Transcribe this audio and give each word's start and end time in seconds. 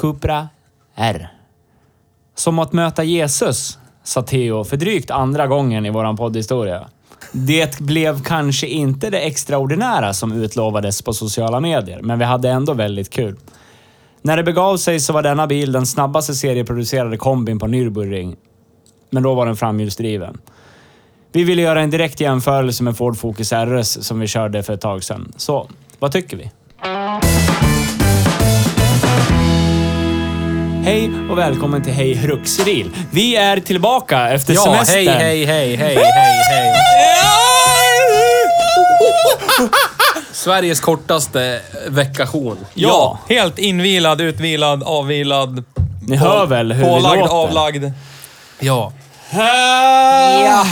Cupra 0.00 0.48
R. 0.94 1.28
Som 2.34 2.58
att 2.58 2.72
möta 2.72 3.04
Jesus, 3.04 3.78
sa 4.04 4.22
Theo 4.22 4.64
för 4.64 4.76
drygt 4.76 5.10
andra 5.10 5.46
gången 5.46 5.86
i 5.86 5.90
våran 5.90 6.16
poddhistoria. 6.16 6.88
Det 7.32 7.78
blev 7.78 8.22
kanske 8.22 8.66
inte 8.66 9.10
det 9.10 9.18
extraordinära 9.18 10.14
som 10.14 10.32
utlovades 10.32 11.02
på 11.02 11.12
sociala 11.12 11.60
medier, 11.60 12.00
men 12.02 12.18
vi 12.18 12.24
hade 12.24 12.50
ändå 12.50 12.74
väldigt 12.74 13.10
kul. 13.10 13.36
När 14.22 14.36
det 14.36 14.42
begav 14.42 14.76
sig 14.76 15.00
så 15.00 15.12
var 15.12 15.22
denna 15.22 15.46
bil 15.46 15.72
den 15.72 15.86
snabbaste 15.86 16.34
serieproducerade 16.34 17.16
kombin 17.16 17.58
på 17.58 17.66
Nürburgring. 17.66 18.36
Men 19.10 19.22
då 19.22 19.34
var 19.34 19.46
den 19.46 19.56
framhjulsdriven. 19.56 20.38
Vi 21.32 21.44
ville 21.44 21.62
göra 21.62 21.80
en 21.80 21.90
direkt 21.90 22.20
jämförelse 22.20 22.82
med 22.82 22.96
Ford 22.96 23.16
Focus 23.16 23.52
RS 23.52 24.06
som 24.06 24.20
vi 24.20 24.26
körde 24.26 24.62
för 24.62 24.72
ett 24.72 24.80
tag 24.80 25.04
sedan. 25.04 25.32
Så, 25.36 25.68
vad 25.98 26.12
tycker 26.12 26.36
vi? 26.36 26.50
Hej 30.84 31.10
och 31.30 31.38
välkommen 31.38 31.82
till 31.82 31.92
Hej 31.92 32.14
Ruxril. 32.26 32.90
Vi 33.10 33.36
är 33.36 33.60
tillbaka 33.60 34.28
efter 34.30 34.54
Ja, 34.54 34.62
semestern. 34.64 34.96
hej, 34.96 35.06
hej, 35.08 35.44
hej, 35.44 35.76
hej, 35.76 35.94
hej, 35.94 36.02
hej. 36.52 36.74
Sveriges 40.32 40.80
kortaste 40.80 41.60
veckation. 41.88 42.56
Ja, 42.74 43.18
helt 43.28 43.58
invilad, 43.58 44.20
utvilad, 44.20 44.82
avvilad. 44.82 45.64
Ni 46.06 46.16
hör 46.16 46.46
väl 46.46 46.72
hur 46.72 46.84
Pålagd, 46.84 47.14
vi 47.14 47.20
låter? 47.20 47.34
avlagd. 47.34 47.84
Ja. 48.60 48.92
Ja. 49.32 50.66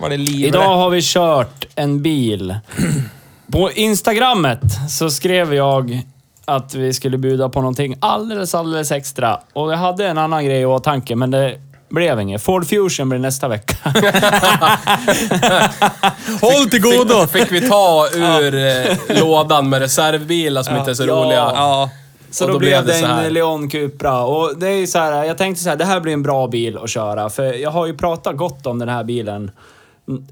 Var 0.00 0.10
det 0.10 0.16
liv 0.16 0.46
Idag 0.46 0.76
har 0.76 0.90
vi 0.90 1.00
kört 1.02 1.66
en 1.74 2.02
bil. 2.02 2.58
På 3.52 3.72
Instagrammet 3.72 4.60
så 4.90 5.10
skrev 5.10 5.54
jag 5.54 6.00
att 6.48 6.74
vi 6.74 6.92
skulle 6.92 7.18
bjuda 7.18 7.48
på 7.48 7.60
någonting 7.60 7.96
alldeles, 8.00 8.54
alldeles 8.54 8.92
extra. 8.92 9.40
Och 9.52 9.72
jag 9.72 9.76
hade 9.76 10.06
en 10.06 10.18
annan 10.18 10.44
grej 10.44 10.60
i 10.60 10.64
åtanke, 10.64 11.16
men 11.16 11.30
det 11.30 11.58
blev 11.88 12.20
inget. 12.20 12.42
Ford 12.42 12.66
Fusion 12.66 13.08
blir 13.08 13.18
nästa 13.18 13.48
vecka. 13.48 13.74
Håll 16.40 16.70
till 16.70 16.82
godo! 16.82 17.26
Fick 17.26 17.52
vi 17.52 17.68
ta 17.68 18.06
ur 18.14 18.54
eh, 18.54 18.96
lådan 19.20 19.68
med 19.68 19.80
reservbilar 19.80 20.62
som 20.62 20.76
inte 20.76 20.90
är 20.90 20.94
så 20.94 21.04
Ja. 21.06 21.12
roliga. 21.14 21.36
Ja. 21.54 21.90
Så 22.30 22.44
Och 22.44 22.48
då, 22.48 22.54
då 22.54 22.58
blev 22.58 22.86
det 22.86 22.98
en 22.98 23.32
Leon 23.32 23.68
Cupra. 23.70 24.22
Och 24.24 24.58
det 24.58 24.68
är 24.68 24.76
ju 24.76 24.86
så 24.86 24.98
här, 24.98 25.24
jag 25.24 25.38
tänkte 25.38 25.62
så 25.62 25.68
här, 25.68 25.76
det 25.76 25.84
här 25.84 26.00
blir 26.00 26.12
en 26.12 26.22
bra 26.22 26.46
bil 26.46 26.78
att 26.78 26.90
köra. 26.90 27.30
För 27.30 27.44
jag 27.52 27.70
har 27.70 27.86
ju 27.86 27.96
pratat 27.96 28.36
gott 28.36 28.66
om 28.66 28.78
den 28.78 28.88
här 28.88 29.04
bilen 29.04 29.50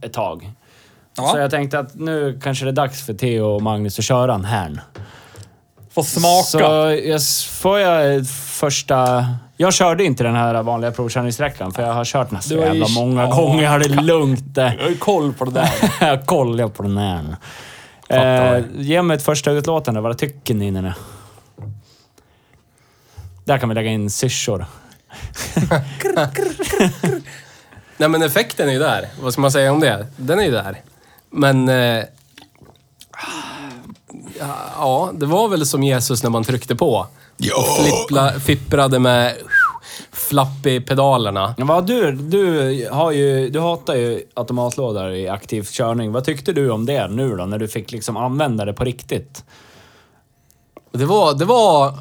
ett 0.02 0.12
tag. 0.12 0.50
Ja. 1.16 1.28
Så 1.32 1.38
jag 1.38 1.50
tänkte 1.50 1.78
att 1.78 1.94
nu 1.94 2.40
kanske 2.42 2.64
det 2.64 2.70
är 2.70 2.72
dags 2.72 3.06
för 3.06 3.14
Theo 3.14 3.44
och 3.44 3.62
Magnus 3.62 3.98
att 3.98 4.04
köra 4.04 4.34
en 4.34 4.44
här. 4.44 4.80
Få 5.96 6.02
smaka. 6.02 6.42
Så 6.44 6.58
jag, 7.04 7.22
får 7.50 7.78
jag 7.80 8.26
första... 8.28 9.26
Jag 9.56 9.74
körde 9.74 10.04
inte 10.04 10.24
den 10.24 10.34
här 10.34 10.62
vanliga 10.62 10.90
provkörningssträckan 10.90 11.72
för 11.72 11.82
jag 11.82 11.92
har 11.92 12.04
kört 12.04 12.30
den 12.30 12.42
så 12.42 12.48
Du 12.54 12.60
har 12.60 12.66
ju- 12.66 12.68
jävla 12.80 12.88
många 13.00 13.22
Ja. 13.22 13.30
gånger. 13.30 13.62
Jag 13.62 13.70
har 13.70 13.78
det 13.78 13.88
lugnt. 13.88 14.44
Jag 14.54 14.64
har 14.64 14.88
ju 14.88 14.96
koll 14.96 15.32
på 15.32 15.44
det 15.44 15.50
där. 15.50 15.70
Jag 16.00 16.26
kollar 16.26 16.68
på 16.68 16.82
den 16.82 16.96
här. 16.98 17.36
Fattar. 18.08 18.56
Eh, 18.56 18.64
ge 18.74 19.02
mig 19.02 19.16
ett 19.16 19.22
första 19.22 19.50
utlåtande. 19.50 20.00
Vad 20.00 20.18
tycker 20.18 20.54
ni? 20.54 20.70
nu? 20.70 20.92
Där 23.44 23.58
kan 23.58 23.68
vi 23.68 23.74
lägga 23.74 23.90
in 23.90 24.10
syrsor. 24.10 24.66
Nej 27.96 28.08
men 28.08 28.22
effekten 28.22 28.68
är 28.68 28.72
ju 28.72 28.78
där. 28.78 29.08
Vad 29.20 29.32
ska 29.32 29.42
man 29.42 29.52
säga 29.52 29.72
om 29.72 29.80
det? 29.80 30.06
Den 30.16 30.38
är 30.38 30.44
ju 30.44 30.50
där. 30.50 30.80
Men... 31.30 31.68
Eh, 31.68 32.04
ja, 34.78 35.10
det 35.14 35.26
var 35.26 35.48
väl 35.48 35.66
som 35.66 35.82
Jesus 35.82 36.22
när 36.22 36.30
man 36.30 36.44
tryckte 36.44 36.76
på. 36.76 37.06
Och 37.56 37.84
flippla, 37.84 38.40
fipprade 38.40 38.98
med 38.98 39.34
flappy-pedalerna. 40.12 41.54
Ja, 41.58 41.64
Vad 41.64 41.86
du, 41.86 42.12
du, 42.12 42.88
har 42.92 43.10
ju, 43.12 43.50
du 43.50 43.60
hatar 43.60 43.94
ju 43.94 44.22
automatlådor 44.34 45.12
i 45.14 45.28
aktiv 45.28 45.62
körning. 45.70 46.12
Vad 46.12 46.24
tyckte 46.24 46.52
du 46.52 46.70
om 46.70 46.86
det 46.86 47.08
nu 47.08 47.36
då, 47.36 47.44
när 47.46 47.58
du 47.58 47.68
fick 47.68 47.92
liksom 47.92 48.16
använda 48.16 48.64
det 48.64 48.72
på 48.72 48.84
riktigt? 48.84 49.44
Det 50.92 51.04
var... 51.04 51.34
Det 51.34 51.44
var... 51.44 51.94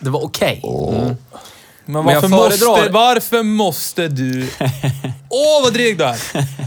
Det 0.00 0.10
var 0.10 0.24
okej. 0.24 0.60
Men 0.64 2.04
Men 2.04 2.14
jag 2.14 2.20
varför, 2.20 2.28
måste, 2.28 2.58
föredrar- 2.58 2.90
varför 2.92 3.42
måste 3.42 4.08
du... 4.08 4.48
Åh, 5.30 5.62
vad 5.62 5.72
dryg 5.72 5.98
du 5.98 6.04
är! 6.04 6.16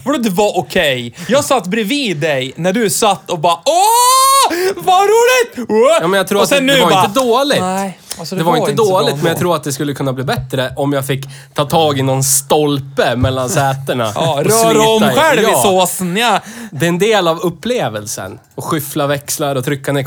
Vadå 0.06 0.18
det 0.18 0.30
var 0.30 0.58
okej? 0.58 1.16
Jag 1.28 1.44
satt 1.46 1.68
bredvid 1.68 2.18
dig 2.18 2.54
när 2.56 2.74
du 2.74 2.90
satt 2.90 3.32
och 3.32 3.40
bara 3.40 3.54
Åh! 3.66 4.31
Vad 4.76 5.02
roligt! 5.04 5.70
Ja, 6.02 6.08
men 6.08 6.18
jag 6.18 6.28
tror 6.28 6.38
och 6.38 6.44
att 6.44 6.50
det, 6.50 6.56
sen 6.56 6.68
det 6.68 6.74
nu 6.74 6.82
var 6.82 6.90
bara, 6.90 7.06
inte 7.06 7.20
dåligt. 7.20 7.62
Nej, 7.62 8.00
alltså 8.20 8.36
det, 8.36 8.44
var, 8.44 8.58
inte 8.58 8.72
dåligt, 8.72 9.16
men 9.16 9.26
jag 9.26 9.38
tror 9.38 9.56
att 9.56 9.64
det 9.64 9.74
skulle 9.74 9.94
kunna 9.94 10.14
bli 10.14 10.24
bättre 10.24 10.74
om 10.76 10.94
jag 10.94 11.06
fick 11.08 11.26
ta 11.54 11.66
tag 11.66 12.00
i 12.00 12.02
någon 12.02 12.24
stolpe 12.24 13.16
mellan 13.16 13.50
sätena. 13.60 14.12
Ja, 14.16 14.42
slita 14.44 14.88
om 14.90 15.04
i. 15.04 15.08
själv 15.16 15.40
i 15.42 15.44
Ja. 15.44 15.62
såsen, 15.64 16.18
ja. 16.18 16.40
Det 16.72 16.86
är 16.86 16.90
en 16.90 17.00
del 17.00 17.28
av 17.28 17.40
upplevelsen. 17.40 18.40
Och 18.56 18.64
skyffla 18.64 19.08
växlar 19.08 19.56
och 19.56 19.66
trycka 19.66 19.92
ner 19.92 20.04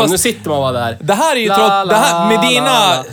fast- 0.00 0.10
Nu 0.10 0.18
sitter 0.18 0.50
man 0.50 0.58
bara 0.60 0.72
där. 0.72 0.96
Det 1.00 1.14
här 1.14 1.36
är 1.36 1.40
ju 1.40 1.48
La, 1.48 1.54
trots, 1.56 1.70
la, 1.70 1.84
det 1.84 2.28
med 2.28 2.44
la, 2.44 2.50
dina 2.50 2.64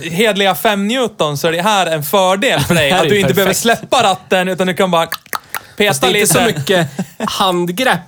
la. 0.02 0.10
hedliga 0.10 0.54
5 0.54 0.88
Newton 0.88 1.38
så 1.38 1.48
är 1.48 1.52
det 1.52 1.62
här 1.62 1.86
en 1.86 2.02
fördel 2.02 2.60
för 2.60 2.74
dig. 2.74 2.90
Det 2.90 2.96
att 2.98 3.08
du 3.08 3.20
inte 3.20 3.34
behöver 3.34 3.54
perfekt. 3.54 3.60
släppa 3.80 4.02
ratten 4.02 4.48
utan 4.48 4.66
du 4.66 4.74
kan 4.74 4.90
bara 4.90 5.08
Det 5.76 5.84
peta 5.88 6.06
är 6.06 6.10
inte 6.10 6.20
lite. 6.20 6.32
så 6.34 6.40
mycket 6.40 6.88
handgrepp 7.18 8.00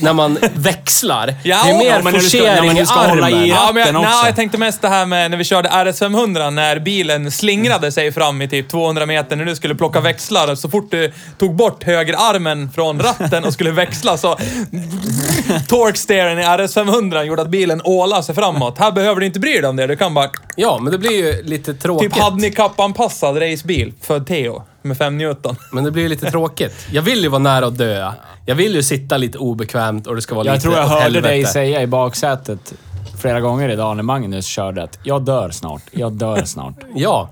när 0.00 0.12
man 0.12 0.38
växlar. 0.54 1.34
Ja, 1.42 1.62
det 1.64 1.70
är 1.70 1.78
mer 1.78 1.86
ja, 1.86 2.00
ska- 2.00 2.10
forcering 2.10 2.78
i 2.78 2.86
ska 2.86 2.94
hålla 3.00 3.26
armen. 3.26 3.44
i- 3.44 3.48
Ja, 3.48 3.70
men 3.74 3.86
jag, 3.86 3.96
också. 4.02 4.26
jag 4.26 4.36
tänkte 4.36 4.58
mest 4.58 4.82
det 4.82 4.88
här 4.88 5.06
med 5.06 5.30
när 5.30 5.38
vi 5.38 5.44
körde 5.44 5.68
RS500 5.68 6.50
när 6.50 6.78
bilen 6.78 7.30
slingrade 7.30 7.92
sig 7.92 8.12
fram 8.12 8.42
i 8.42 8.48
typ 8.48 8.68
200 8.68 9.06
meter 9.06 9.36
när 9.36 9.44
du 9.44 9.56
skulle 9.56 9.74
plocka 9.74 10.00
växlar. 10.00 10.54
Så 10.54 10.68
fort 10.70 10.90
du 10.90 11.12
tog 11.38 11.54
bort 11.56 11.84
högerarmen 11.84 12.70
från 12.74 13.00
ratten 13.00 13.44
och 13.44 13.52
skulle 13.52 13.70
växla 13.70 14.16
så... 14.16 14.28
Torque-steeren 15.68 16.38
i 16.38 16.42
RS500 16.42 17.22
gjorde 17.22 17.42
att 17.42 17.48
bilen 17.48 17.80
ålade 17.84 18.22
sig 18.22 18.34
framåt. 18.34 18.78
Här 18.78 18.92
behöver 18.92 19.20
du 19.20 19.26
inte 19.26 19.40
bry 19.40 19.60
dig 19.60 19.70
om 19.70 19.76
det. 19.76 19.86
Du 19.86 19.96
kan 19.96 20.14
bara... 20.14 20.30
Ja, 20.56 20.78
men 20.82 20.92
det 20.92 20.98
blir 20.98 21.12
ju 21.26 21.42
lite 21.42 21.74
tråkigt. 21.74 22.12
Typ 22.12 22.22
handikappanpassad 22.22 23.42
racebil 23.42 23.92
för 24.02 24.20
Theo 24.20 24.62
med 24.84 24.96
5 24.98 25.18
Newton. 25.18 25.56
Men 25.72 25.84
det 25.84 25.90
blir 25.90 26.02
ju 26.02 26.08
lite 26.08 26.30
tråkigt. 26.30 26.86
Jag 26.92 27.02
vill 27.02 27.22
ju 27.22 27.28
vara 27.28 27.38
nära 27.38 27.66
att 27.66 27.78
dö. 27.78 28.12
Jag 28.46 28.54
vill 28.54 28.74
ju 28.74 28.82
sitta 28.82 29.16
lite 29.16 29.38
obekvämt 29.38 30.06
och 30.06 30.14
det 30.16 30.22
ska 30.22 30.34
vara 30.34 30.46
Jag 30.46 30.52
lite 30.54 30.62
tror 30.62 30.74
jag 30.76 30.84
åt 30.84 30.90
hörde 30.90 31.02
helvete. 31.02 31.28
dig 31.28 31.44
säga 31.46 31.82
i 31.82 31.86
baksätet 31.86 32.72
flera 33.20 33.40
gånger 33.40 33.68
idag 33.68 33.96
när 33.96 34.02
Magnus 34.02 34.46
körde 34.46 34.82
att 34.82 34.98
jag 35.02 35.22
dör 35.22 35.50
snart, 35.50 35.82
jag 35.90 36.12
dör 36.12 36.44
snart. 36.44 36.74
Ja. 36.94 37.30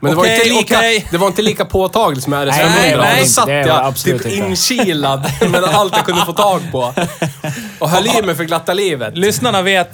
Men 0.00 0.10
det, 0.14 0.16
Okej, 0.18 0.30
var 0.30 0.36
inte 0.36 0.48
lika, 0.54 0.76
okej. 0.78 1.06
det 1.10 1.18
var 1.18 1.26
inte 1.26 1.42
lika 1.42 1.64
påtagligt 1.64 2.24
som 2.24 2.34
RS500. 2.34 2.50
Nej, 2.76 2.96
nej. 2.98 3.20
Då 3.20 3.26
satt 3.26 3.46
Det 3.46 3.52
var 3.54 3.62
det 3.62 3.68
jag 3.68 3.84
absolut 3.86 4.22
typ 4.22 4.32
inte. 4.32 4.46
inkilad 4.46 5.20
med 5.50 5.64
allt 5.64 5.96
jag 5.96 6.04
kunde 6.06 6.24
få 6.24 6.32
tag 6.32 6.60
på. 6.72 6.94
Och 7.78 7.90
höll 7.90 8.06
i 8.06 8.22
mig 8.22 8.34
för 8.34 8.44
glatta 8.44 8.74
livet. 8.74 9.16
Lyssnarna 9.18 9.62
vet 9.62 9.90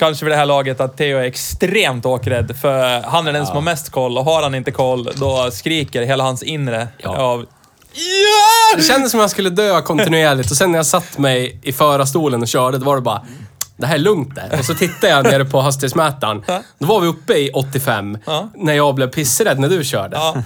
kanske 0.00 0.24
vid 0.24 0.32
det 0.32 0.36
här 0.36 0.46
laget 0.46 0.80
att 0.80 0.96
Theo 0.96 1.18
är 1.18 1.22
extremt 1.22 2.06
åkrädd, 2.06 2.56
för 2.60 3.02
han 3.02 3.26
är 3.26 3.32
den 3.32 3.46
som 3.46 3.54
har 3.54 3.62
mest 3.62 3.90
koll 3.90 4.18
och 4.18 4.24
har 4.24 4.42
han 4.42 4.54
inte 4.54 4.70
koll, 4.70 5.10
då 5.14 5.50
skriker 5.52 6.02
hela 6.02 6.24
hans 6.24 6.42
inre 6.42 6.88
Ja. 6.98 7.16
av 7.16 7.46
Det 8.76 8.82
kändes 8.82 9.10
som 9.10 9.20
att 9.20 9.24
jag 9.24 9.30
skulle 9.30 9.50
dö 9.50 9.80
kontinuerligt 9.82 10.50
och 10.50 10.56
sen 10.56 10.70
när 10.72 10.78
jag 10.78 10.86
satt 10.86 11.18
mig 11.18 11.58
i 11.62 11.72
förarstolen 11.72 12.42
och 12.42 12.48
körde, 12.48 12.78
då 12.78 12.84
var 12.84 12.96
det 12.96 13.02
bara 13.02 13.22
det 13.76 13.86
här 13.86 13.94
är 13.94 13.98
lugnt 13.98 14.34
det. 14.34 14.58
Och 14.58 14.64
så 14.64 14.74
tittade 14.74 15.12
jag 15.12 15.24
nere 15.24 15.44
på 15.44 15.60
hastighetsmätaren. 15.60 16.44
Då 16.78 16.86
var 16.86 17.00
vi 17.00 17.06
uppe 17.06 17.32
i 17.34 17.50
85. 17.50 18.18
Ja. 18.26 18.48
När 18.54 18.72
jag 18.74 18.94
blev 18.94 19.06
pissrädd 19.06 19.58
när 19.58 19.68
du 19.68 19.84
körde. 19.84 20.16
Ja. 20.16 20.34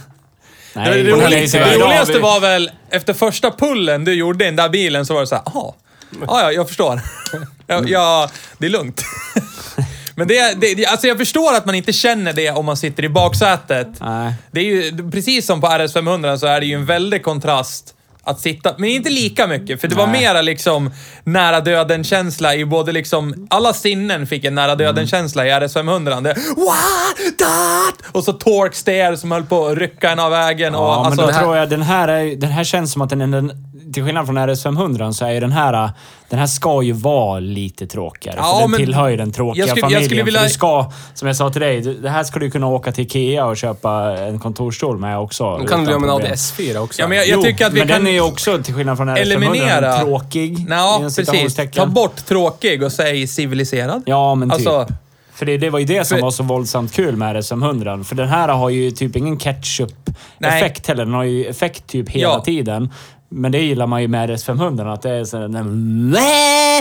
Nej, 0.77 1.03
det, 1.03 1.03
det, 1.03 1.47
det 1.53 1.79
roligaste 1.79 2.19
var 2.19 2.41
väl, 2.41 2.71
efter 2.91 3.15
första 3.15 3.51
pullen 3.51 4.05
du 4.05 4.15
gjorde 4.15 4.45
i 4.45 4.47
den 4.47 4.57
där 4.57 4.69
bilen 4.69 5.07
så 5.07 5.15
var 5.15 5.21
det 5.21 5.27
så 5.27 5.35
här, 5.35 5.45
jaha, 5.55 5.73
ja, 6.21 6.43
ja, 6.43 6.53
jag 6.53 6.69
förstår. 6.69 7.01
ja, 7.67 7.83
ja, 7.87 8.31
det 8.59 8.67
är 8.67 8.71
lugnt. 8.71 9.03
Men 10.17 10.29
det, 10.29 10.61
det, 10.61 10.87
alltså 10.87 11.07
jag 11.07 11.19
förstår 11.19 11.55
att 11.55 11.67
man 11.67 11.75
inte 11.75 11.93
känner 11.93 12.33
det 12.33 12.51
om 12.51 12.67
man 12.67 12.77
sitter 12.77 13.05
i 13.05 13.09
baksätet. 13.09 13.89
Nej. 14.01 14.35
Det 14.51 14.61
är 14.61 14.65
ju, 14.65 15.11
precis 15.11 15.47
som 15.47 15.61
på 15.61 15.67
RS500 15.67 16.37
så 16.37 16.47
är 16.47 16.61
det 16.61 16.67
ju 16.67 16.75
en 16.75 16.87
väldig 16.87 17.23
kontrast 17.23 17.95
att 18.25 18.41
sitta, 18.41 18.75
men 18.79 18.91
inte 18.91 19.11
lika 19.11 19.47
mycket, 19.47 19.81
för 19.81 19.89
det 19.89 19.95
var 19.95 20.07
Nej. 20.07 20.21
mera 20.21 20.43
liksom 20.43 20.91
nära 21.25 21.61
döden-känsla 21.61 22.55
i 22.55 22.65
både 22.65 22.93
liksom, 22.93 23.47
alla 23.51 23.73
sinnen 23.73 24.27
fick 24.27 24.45
en 24.45 24.55
nära 24.55 24.75
döden-känsla 24.75 25.47
i 25.47 25.51
RS500. 25.51 26.23
Det, 26.23 26.35
What? 26.57 27.39
That? 27.39 28.13
Och 28.13 28.25
så 28.25 28.33
torque 28.33 28.77
steer 28.77 29.17
som 29.17 29.33
höll 29.33 29.45
på 29.45 29.67
att 29.67 29.79
rycka 29.79 30.11
en 30.11 30.19
av 30.19 30.31
vägen. 30.31 30.75
och, 30.75 30.85
Ja, 30.85 30.97
men 30.97 31.07
alltså, 31.07 31.27
då 31.27 31.33
tror 31.33 31.57
jag 31.57 31.71
den 31.71 31.83
här, 31.83 32.09
är, 32.09 32.37
den 32.37 32.51
här 32.51 32.65
känns 32.65 32.93
som 32.93 33.03
att 33.03 33.11
den, 33.11 33.21
är 33.21 33.27
den, 33.27 33.53
till 33.95 34.05
skillnad 34.05 34.27
från 34.27 34.39
RS500 34.39 35.13
så 35.13 35.25
är 35.25 35.31
ju 35.31 35.41
den 35.41 35.53
här, 35.53 35.91
den 36.29 36.39
här 36.39 36.47
ska 36.47 36.83
ju 36.83 36.93
vara 36.93 37.41
lite 37.41 37.87
tråkigare. 37.87 38.37
Ja, 38.39 38.53
för 38.55 38.61
den 38.61 38.71
men 38.71 38.81
tillhör 38.81 39.09
ju 39.09 39.17
den 39.17 39.33
tråkiga 39.33 39.63
jag 39.63 39.69
skulle- 39.69 39.81
jag 39.81 39.91
familjen. 39.91 40.09
skulle 40.09 40.23
vilja- 40.23 40.43
du 40.43 40.49
ska, 40.49 40.93
som 41.15 41.29
jag 41.29 41.37
sa 41.37 41.51
till 41.51 41.61
dig, 41.61 41.81
det 41.81 42.11
här 42.11 42.25
ska 42.25 42.39
du 42.39 42.51
kunna 42.51 42.67
åka 42.67 42.93
till 42.93 43.05
Ikea 43.05 43.47
och 43.47 43.57
köpa 43.57 44.17
en 44.19 44.39
kontorstol 44.39 44.99
med 44.99 45.19
också. 45.19 45.59
Då 45.59 45.67
kan 45.67 45.85
du 45.85 45.91
göra 45.91 46.01
med 46.01 46.07
en 46.09 46.13
Audi 46.13 46.23
problem. 46.23 46.37
S4 46.37 46.79
också. 46.79 47.03
Ja, 47.03 47.09
men 47.09 47.19
jag, 47.19 47.27
jag 47.29 47.37
Jo, 47.37 47.43
tycker 47.43 47.67
att 47.67 47.73
vi 47.73 47.79
men 47.79 47.89
kan 47.89 47.99
den 47.99 48.07
är 48.07 48.13
ju 48.13 48.21
också, 48.21 48.63
till 48.63 48.75
skillnad 48.75 48.97
från 48.97 49.09
RS500, 49.09 49.19
eliminera... 49.19 49.99
tråkig. 49.99 50.67
Ja, 50.71 51.01
precis. 51.17 51.57
Ta 51.75 51.87
bort 51.87 52.17
tråkig 52.27 52.83
och 52.83 52.93
säg 52.93 53.27
civiliserad. 53.27 54.03
Ja, 54.07 54.35
men 54.35 54.51
typ. 54.51 54.55
Alltså- 54.69 54.95
för 55.35 55.47
det, 55.47 55.57
det 55.59 55.71
var 55.71 55.79
ju 55.79 55.85
det 55.85 56.05
som 56.05 56.17
För- 56.19 56.23
var 56.23 56.31
så 56.31 56.43
våldsamt 56.43 56.93
kul 56.93 57.17
med 57.17 57.37
RS500. 57.37 58.05
För 58.05 58.15
den 58.15 58.29
här 58.29 58.49
har 58.49 58.71
ju 58.71 58.91
typ 58.91 59.17
ingen 59.17 59.37
ketchup-effekt 59.37 60.87
heller. 60.87 61.05
Den 61.05 61.15
har 61.15 61.25
ju 61.25 61.45
effekt 61.45 61.87
typ 61.87 62.09
hela 62.11 62.29
Ja. 62.33 62.41
tiden. 62.41 62.91
Men 63.37 63.53
det 63.53 63.59
gillar 63.59 63.87
man 63.87 64.03
ju 64.03 64.09
med 64.09 64.31
RS500, 64.31 64.93
att 64.95 65.03
det 65.03 65.11
är 65.11 65.25
så 65.25 65.37
den- 65.39 66.17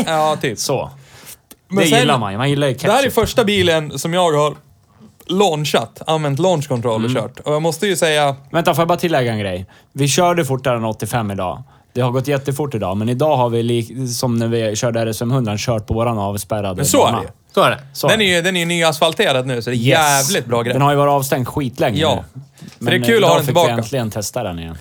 Ja, 0.08 0.38
typ. 0.42 0.60
Så. 0.60 0.90
Men 1.68 1.84
det 1.84 1.90
sen- 1.90 2.00
gillar 2.00 2.18
man 2.18 2.32
ju. 2.32 2.38
Man 2.38 2.50
gillar 2.50 2.68
ju 2.68 2.74
Det 2.74 2.88
här 2.88 2.98
är 2.98 3.02
ketchup. 3.02 3.14
första 3.14 3.44
bilen 3.44 4.00
som 4.00 4.14
jag 4.14 4.32
har 4.32 4.54
launchat, 5.28 6.02
använt 6.08 6.40
launch 6.40 6.68
control 6.68 7.04
och 7.06 7.10
Mm. 7.10 7.22
kört. 7.24 7.40
Och 7.40 7.54
jag 7.54 7.62
måste 7.62 7.88
ju 7.88 7.96
säga, 7.96 8.36
Vänta, 8.52 8.74
får 8.74 8.82
jag 8.82 8.88
bara 8.88 8.98
tillägga 8.98 9.32
en 9.32 9.40
grej? 9.40 9.66
Vi 9.92 10.08
körde 10.08 10.46
fortare 10.46 10.78
än 10.78 10.86
85 10.86 11.32
idag. 11.32 11.64
Det 11.94 12.02
har 12.02 12.12
gått 12.12 12.28
jättefort 12.28 12.76
idag, 12.76 12.98
men 12.98 13.10
idag 13.10 13.38
har 13.38 13.50
vi, 13.50 14.08
som 14.08 14.36
när 14.40 14.48
vi 14.48 14.76
körde 14.76 15.00
RS500, 15.06 15.56
kört 15.58 15.88
på 15.88 15.94
våran 15.94 16.18
avspärrade 16.18 16.76
men 16.76 16.86
så 16.86 17.08
är 17.08 17.12
det. 17.12 17.28
Så 17.54 17.62
är 17.62 17.70
det. 17.70 17.80
Så. 17.94 18.08
Den 18.08 18.22
är 18.22 18.36
ju, 18.36 18.42
den 18.42 18.58
är 18.58 18.66
nyasfalterad 18.66 19.48
nu, 19.48 19.62
så 19.62 19.70
det 19.70 19.76
är 19.76 19.78
Yes. 19.78 19.88
jävligt 19.88 20.46
bra 20.46 20.62
grej. 20.62 20.74
Den 20.74 20.82
har 20.82 20.92
ju 20.92 20.98
varit 20.98 21.12
avstängd 21.12 21.48
skitlänge 21.48 21.98
Ja. 22.00 22.24
nu. 22.36 22.42
För 22.86 22.92
det 22.92 22.98
är 22.98 23.04
kul 23.04 23.24
att 23.24 23.30
ha 23.30 23.36
den 23.36 23.40
fick 23.46 23.48
tillbaka. 23.48 23.68
vi 23.76 23.80
äntligen 23.82 24.12
testa 24.12 24.44
den 24.44 24.60
igen. 24.60 24.78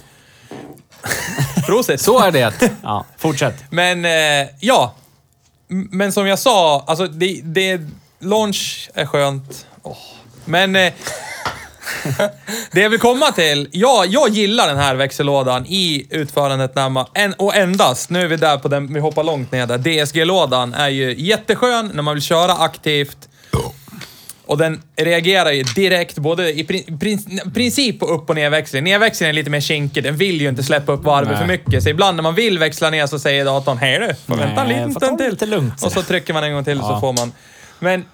Prosit. 1.66 2.00
Så 2.00 2.20
är 2.20 2.31
det. 2.31 2.52
Ja, 2.82 3.04
fortsätt. 3.19 3.64
Men, 3.70 4.04
eh, 4.04 4.49
ja. 4.60 4.94
Men 5.69 6.12
som 6.12 6.26
jag 6.26 6.38
sa, 6.38 6.84
alltså 6.87 7.06
det, 7.06 7.40
det 7.44 7.81
launch 8.19 8.90
är 8.94 9.06
skönt. 9.06 9.66
Åh. 9.82 9.96
Men... 10.44 10.76
Eh, 10.76 10.93
det 12.72 12.81
jag 12.81 12.90
vill 12.90 13.00
komma 13.00 13.32
till, 13.32 13.69
ja, 13.72 14.04
jag 14.08 14.28
gillar 14.28 14.69
den 14.69 14.76
här 14.76 14.94
växellådan 14.94 15.66
i 15.66 16.06
utförandet 16.10 16.75
när 16.75 16.88
man, 16.88 17.06
en, 17.14 17.32
och 17.32 17.56
endast, 17.56 18.10
nu 18.10 18.22
är 18.22 18.26
vi 18.26 18.37
där 18.37 18.58
på 18.58 18.69
den, 18.69 18.94
vi 18.94 19.00
hoppar 19.00 19.25
långt 19.25 19.52
ner 19.52 19.66
där. 19.66 19.78
DSG-lådan 19.78 20.75
är 20.75 20.88
ju 20.88 21.14
jätteskön 21.19 21.90
när 21.94 22.02
man 22.02 22.14
vill 22.14 22.22
köra 22.22 22.52
aktivt. 22.52 23.28
Och 24.52 24.58
den 24.58 24.82
reagerar 24.96 25.50
ju 25.50 25.62
direkt, 25.62 26.19
både 26.19 26.58
i 26.58 26.64
prin, 26.64 26.99
prin, 26.99 27.40
princip 27.54 28.00
på 28.00 28.06
upp 28.06 28.28
och 28.31 28.34
nedväxling. 28.37 28.84
Nedväxlingen 28.84 29.31
är 29.31 29.34
lite 29.34 29.50
mer 29.50 29.60
kinkig, 29.60 30.04
den 30.04 30.16
vill 30.16 30.40
ju 30.40 30.49
inte 30.49 30.62
släppa 30.62 30.93
upp 30.93 31.04
varvet 31.04 31.28
Nej. 31.31 31.38
för 31.40 31.46
mycket. 31.46 31.82
Så 31.82 31.88
ibland 31.88 32.16
när 32.16 32.22
man 32.22 32.34
vill 32.34 32.58
växla 32.58 32.90
ner 32.90 33.06
så 33.06 33.19
säger 33.19 33.44
datorn 33.44 33.78
hej 33.78 33.99
du, 33.99 34.14
får 34.26 34.37
vänta 34.37 34.62
en 34.62 34.69
liten 34.69 34.94
stund 34.94 35.19
till. 35.19 35.31
lite 35.31 35.46
lugnt. 35.46 35.82
Och 35.84 35.93
så 35.93 36.02
trycker 36.02 36.34
man 36.34 36.44
en 36.44 36.52
gång 36.52 36.64
till 36.64 36.78
så 36.78 36.84
Ja. 36.84 37.00
får 37.00 37.12
man. 37.12 37.32
Men, 37.78 38.04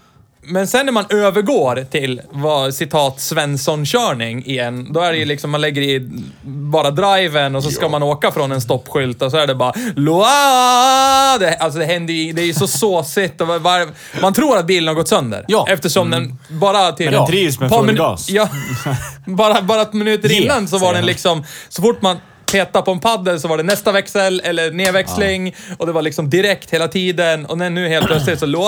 men 0.42 0.66
sen 0.66 0.86
när 0.86 0.92
man 0.92 1.04
övergår 1.10 1.86
till 1.90 2.22
vad 2.30 2.74
citat 2.74 3.20
Svensson-körning 3.20 4.46
igen, 4.46 4.92
då 4.92 5.00
är 5.00 5.12
det 5.12 5.18
ju 5.18 5.24
liksom 5.24 5.50
man 5.50 5.60
lägger 5.60 5.82
i 5.82 6.08
bara 6.42 6.90
driven 6.90 7.56
och 7.56 7.64
så 7.64 7.70
ska 7.70 7.88
man 7.88 8.02
åka 8.02 8.32
från 8.32 8.52
en 8.52 8.60
stoppskylt 8.60 9.22
och 9.22 9.30
så 9.30 9.36
är 9.36 9.46
det 9.46 9.54
bara 9.54 9.72
Loa! 9.96 11.38
Det, 11.38 11.56
alltså 11.56 11.78
det 11.78 11.84
händer 11.84 12.14
ju, 12.14 12.32
det 12.32 12.42
är 12.42 12.46
ju 12.46 12.54
så 12.54 12.66
såsigt 12.66 13.40
och 13.40 13.48
var, 13.48 13.88
man 14.22 14.34
tror 14.34 14.58
att 14.58 14.66
bilen 14.66 14.88
har 14.88 14.94
gått 14.94 15.08
sönder. 15.08 15.44
Ja. 15.48 15.66
Eftersom 15.68 16.10
den 16.10 16.38
bara 16.48 16.92
till... 16.92 17.10
Men 17.10 17.14
den 17.14 17.26
drivs 17.26 17.60
med 17.60 17.70
par 17.70 17.86
full 17.86 17.96
gas. 17.96 18.30
Ja. 18.30 18.48
bara, 19.26 19.62
bara 19.62 19.82
ett 19.82 19.92
minuter 19.92 20.32
innan 20.42 20.68
så 20.68 20.78
var 20.78 20.94
den 20.94 21.06
liksom, 21.06 21.44
så 21.68 21.82
fort 21.82 22.02
man 22.02 22.16
petade 22.52 22.84
på 22.84 22.90
en 22.90 23.00
paddel 23.00 23.40
så 23.40 23.48
var 23.48 23.56
det 23.56 23.62
nästa 23.62 23.92
växel 23.92 24.40
eller 24.44 24.70
nedväxling 24.70 25.54
och 25.78 25.86
det 25.86 25.92
var 25.92 26.02
liksom 26.02 26.30
direkt 26.30 26.70
hela 26.70 26.88
tiden 26.88 27.46
och 27.46 27.58
när 27.58 27.70
nu 27.70 27.88
helt 27.88 28.06
plötsligt 28.06 28.38
så 28.40 28.46
lo- 28.46 28.64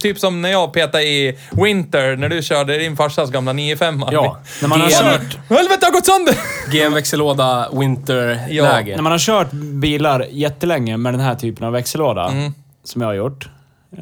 typ 0.00 0.18
som 0.18 0.42
när 0.42 0.50
jag 0.50 0.72
petade 0.72 1.04
i 1.04 1.38
Winter 1.50 2.16
när 2.16 2.28
du 2.28 2.42
körde 2.42 2.78
din 2.78 2.96
farsas 2.96 3.30
gamla 3.30 3.52
95 3.52 4.04
Ja, 4.12 4.38
när 4.60 4.68
man 4.68 4.80
har 4.80 4.90
kört... 4.90 5.38
Helvete, 5.48 5.76
det 5.80 5.86
har 5.86 5.92
gått 5.92 6.06
sönder! 6.06 6.34
GM-växellåda, 6.72 7.68
winter-läge. 7.72 8.94
När 8.96 9.02
man 9.02 9.12
har 9.12 9.18
kört 9.18 9.50
bilar 9.52 10.26
jättelänge 10.30 10.96
med 10.96 11.12
den 11.14 11.20
här 11.20 11.34
typen 11.34 11.66
av 11.66 11.72
växellåda, 11.72 12.32
som 12.84 13.00
jag 13.02 13.08
har 13.08 13.14
gjort. 13.14 13.48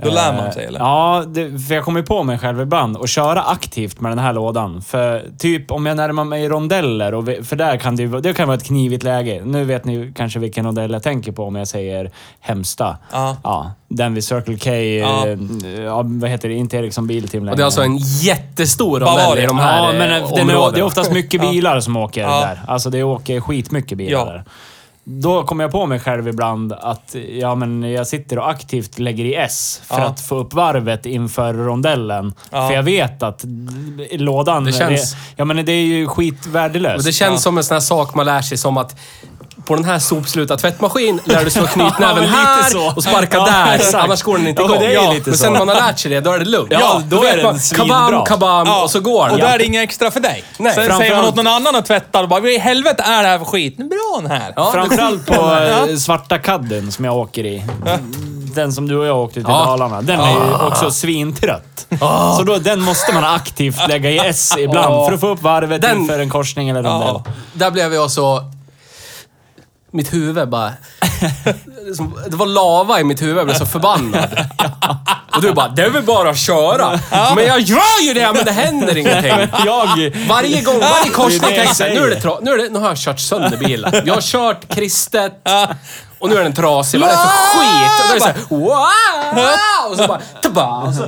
Då 0.03 0.11
lär 0.11 0.33
man 0.33 0.47
Eh, 0.47 0.51
sig, 0.53 0.65
eller? 0.65 0.79
Ja, 0.81 1.25
det, 1.29 1.59
för 1.59 1.75
jag 1.75 1.85
kommer 1.85 2.01
ju 2.01 2.07
på 2.07 2.23
mig 2.23 2.39
själv 2.39 2.61
ibland 2.61 2.97
och 2.97 3.09
köra 3.09 3.43
aktivt 3.43 4.01
med 4.01 4.11
den 4.13 4.19
här 4.19 4.33
lådan. 4.33 4.83
För 4.83 5.25
typ 5.39 5.71
om 5.71 5.87
jag 5.87 5.97
närmar 5.97 6.25
mig 6.25 6.49
rondeller, 6.49 7.15
och 7.15 7.29
vi, 7.29 7.43
för 7.43 7.57
där 7.57 7.77
kan 7.77 7.97
det, 7.97 8.07
det 8.21 8.35
kan 8.35 8.47
vara 8.49 8.57
ett 8.57 8.65
knivigt 8.65 9.03
läge. 9.03 9.43
Nu 9.45 9.65
vet 9.65 9.85
ni 9.85 10.13
kanske 10.17 10.39
vilken 10.39 10.65
rondell 10.67 10.91
jag 10.93 11.03
tänker 11.03 11.33
på 11.33 11.45
om 11.45 11.57
jag 11.57 11.69
säger 11.69 12.11
Hemsta. 12.41 12.97
Ja. 13.13 13.37
ja 13.43 13.73
den 13.89 14.15
vid 14.15 14.25
Circle 14.25 14.59
K, 14.59 14.71
Ja. 14.71 15.27
eh, 15.29 15.85
ja, 15.85 16.03
vad 16.05 16.31
heter 16.31 16.49
det, 16.49 16.55
inte 16.55 16.77
Ericsson 16.77 17.07
Bilteam 17.07 17.45
längre. 17.45 17.53
Och 17.53 17.57
det 17.57 17.63
är 17.63 17.65
alltså 17.65 17.83
en 17.83 17.97
jättestor 17.99 19.01
rondell 19.01 19.39
i 19.39 19.47
de 19.47 19.59
här 19.59 19.87
Ja, 19.87 19.93
men 19.93 20.11
eh, 20.11 20.17
är, 20.17 20.73
det 20.73 20.81
är 20.81 20.85
oftast 20.85 21.13
mycket 21.13 21.41
bilar 21.51 21.81
som 21.81 21.97
åker 21.97 22.21
Ja. 22.23 22.41
där. 22.41 22.61
Alltså 22.67 22.91
det 22.91 23.03
åker 23.03 23.41
skitmycket 23.41 23.99
bilar 23.99 24.19
Ja. 24.19 24.25
där. 24.25 24.45
Då 25.11 25.43
kommer 25.45 25.65
jag 25.65 25.71
på 25.71 25.87
mig 25.87 26.01
själv 26.01 26.29
ibland 26.29 26.73
att 26.73 27.17
ja, 27.41 27.55
men 27.55 27.83
jag 27.83 28.07
sitter 28.07 28.39
och 28.39 28.51
aktivt 28.51 28.99
lägger 28.99 29.25
i 29.25 29.35
S 29.35 29.81
för 29.85 29.99
Ja. 30.01 30.07
att 30.07 30.21
få 30.21 30.37
upp 30.37 30.55
varvet 30.55 31.07
inför 31.07 31.55
rondellen. 31.55 32.35
Ja. 32.51 32.69
För 32.69 32.75
jag 32.75 32.83
vet 32.83 33.23
att 33.23 33.45
lådan... 34.13 34.65
Det 34.65 34.73
känns- 34.73 35.17
ja, 35.37 35.45
men 35.45 35.65
det 35.67 35.73
är 35.73 35.85
ju 35.85 36.07
skitvärdelöst. 36.09 36.99
Och 36.99 37.05
det 37.05 37.13
känns 37.13 37.33
Ja. 37.33 37.39
som 37.39 37.59
en 37.59 37.65
sån 37.65 37.75
här 37.75 37.81
sak 37.81 38.15
man 38.15 38.27
lär 38.27 38.43
sig 38.43 38.59
som 38.59 38.77
att 38.77 38.97
på 39.65 39.75
den 39.75 39.85
här 39.85 39.99
sopsluta 39.99 40.57
tvättmaskin 40.57 41.21
lär 41.25 41.45
du 41.45 41.51
slå 41.51 41.67
knytnäven 41.67 41.99
Ja, 42.01 42.15
men 42.15 42.23
lite 42.25 42.37
här 42.37 42.71
så. 42.71 42.93
och 42.97 43.03
sparka 43.03 43.37
Ja, 43.37 43.45
där. 43.47 43.75
exakt. 43.75 43.95
Annars 44.05 44.23
går 44.23 44.39
den 44.39 44.47
inte 44.49 44.63
Ja, 44.63 44.83
igång. 44.83 45.15
lite 45.15 45.31
men 45.31 45.39
så. 45.39 45.45
sen 45.45 45.53
när 45.53 45.59
man 45.59 45.69
har 45.69 45.75
lärt 45.87 45.99
sig 45.99 46.11
det, 46.11 46.21
då 46.21 46.33
är 46.33 46.39
det 46.39 46.45
lugnt. 46.45 46.69
Ja, 46.73 47.03
då 47.09 47.21
vet 47.21 47.35
är 47.35 47.43
den 47.43 47.59
svinbra. 47.61 47.97
Kabam, 47.99 48.25
kabam 48.25 48.67
Ja, 48.67 48.83
och 48.83 48.91
så 48.91 49.01
går 49.01 49.25
den. 49.25 49.33
Och 49.35 49.39
där 49.41 49.55
är 49.55 49.59
det 49.59 49.65
inga 49.65 49.83
extra 49.83 50.11
för 50.11 50.21
dig. 50.21 50.45
Nej, 50.59 50.75
Sen 50.75 50.97
säger 50.99 51.17
man 51.17 51.25
åt 51.25 51.35
någon 51.35 51.47
annan 51.47 51.77
att 51.77 51.87
tvätta 51.87 52.21
och 52.21 52.29
bara, 52.29 52.41
vad 52.41 52.51
i 52.51 52.59
helvete 52.59 53.03
är 53.07 53.23
det 53.23 53.29
här 53.29 53.39
för 53.39 53.45
skit? 53.45 53.75
Nu 53.79 53.85
är 53.85 53.89
bra 53.89 54.21
den 54.29 54.41
här. 54.41 54.53
Ja, 54.57 54.71
Framförallt 54.73 55.27
på 55.27 55.35
Ja. 55.35 55.89
eh, 55.89 55.97
svarta 55.97 56.39
kadden 56.39 56.93
som 56.93 57.05
jag 57.05 57.17
åker 57.17 57.47
i. 57.47 57.65
Den 58.55 58.73
som 58.73 58.89
du 58.89 58.97
och 58.99 59.07
jag 59.07 59.19
åkte 59.19 59.35
till 59.35 59.45
Ja. 59.49 59.65
Dalarna. 59.65 60.03
Den 60.03 60.21
är 60.21 60.31
ju 60.33 60.67
också 60.67 60.91
svintrött. 60.91 61.87
Så 62.37 62.43
då, 62.47 62.57
den 62.59 62.81
måste 62.83 63.13
man 63.15 63.25
aktivt 63.25 63.89
lägga 63.89 64.11
i 64.11 64.19
S 64.19 64.55
ibland 64.59 64.95
Ja. 64.95 65.07
för 65.07 65.15
att 65.15 65.21
få 65.21 65.29
upp 65.29 65.43
varvet 65.43 65.83
Den- 65.83 65.99
inför 65.99 66.19
en 66.19 66.31
korsning 66.31 66.69
eller 66.69 66.83
rondell. 66.83 67.09
Ja. 67.25 67.33
Där 67.53 67.71
blev 67.71 67.95
jag 67.95 68.11
så... 68.11 68.43
Mitt 69.99 70.13
huvud 70.13 70.49
bara... 70.49 70.73
Det 72.29 72.37
var 72.37 72.47
lava 72.47 73.01
i 73.01 73.05
mitt 73.05 73.23
huvud, 73.23 73.37
jag 73.37 73.47
blev 73.47 73.55
så 73.55 73.67
förbannad. 73.67 74.29
Och 75.37 75.43
du 75.43 75.53
bara, 75.53 75.69
det 75.69 75.83
är 75.83 75.91
väl 75.91 76.03
bara 76.03 76.31
att 76.31 76.39
köra. 76.39 77.01
Men 77.35 77.47
jag 77.47 77.61
gör 77.61 78.03
ju 78.03 78.15
det, 78.15 78.33
men 78.35 78.45
det 78.45 78.53
händer 78.53 78.97
ingenting. 78.97 79.33
Jag... 79.67 80.17
Varje 80.29 80.63
gång, 80.63 80.81
varje 80.81 81.11
korsning 81.11 81.41
tänker 81.41 81.85
jag 81.85 81.95
nu, 81.95 82.07
är 82.07 82.11
det 82.11 82.21
tra- 82.21 82.39
nu, 82.43 82.51
är 82.51 82.59
det, 82.59 82.69
nu 82.69 82.79
har 82.79 82.89
jag 82.89 82.99
kört 82.99 83.21
sönder 83.21 83.57
bilen. 83.57 83.93
Jag 84.05 84.15
har 84.15 84.21
kört 84.21 84.75
kristet 84.75 85.33
och 86.19 86.29
nu 86.29 86.37
är 86.37 86.43
den 86.43 86.55
trasig. 86.55 87.01
Vad 87.01 87.09
är 87.09 87.13
det 87.13 87.19
för 87.19 87.29
skit? 87.59 88.01
Och 88.01 88.09
då 88.09 88.11
är 88.11 88.15
det 88.15 88.21
såhär, 88.21 88.37
wow! 88.49 89.91
Och 89.91 89.97
så 89.97 90.07
bara, 90.07 90.21
taba, 90.43 90.79
och 90.79 90.95
så, 90.95 91.05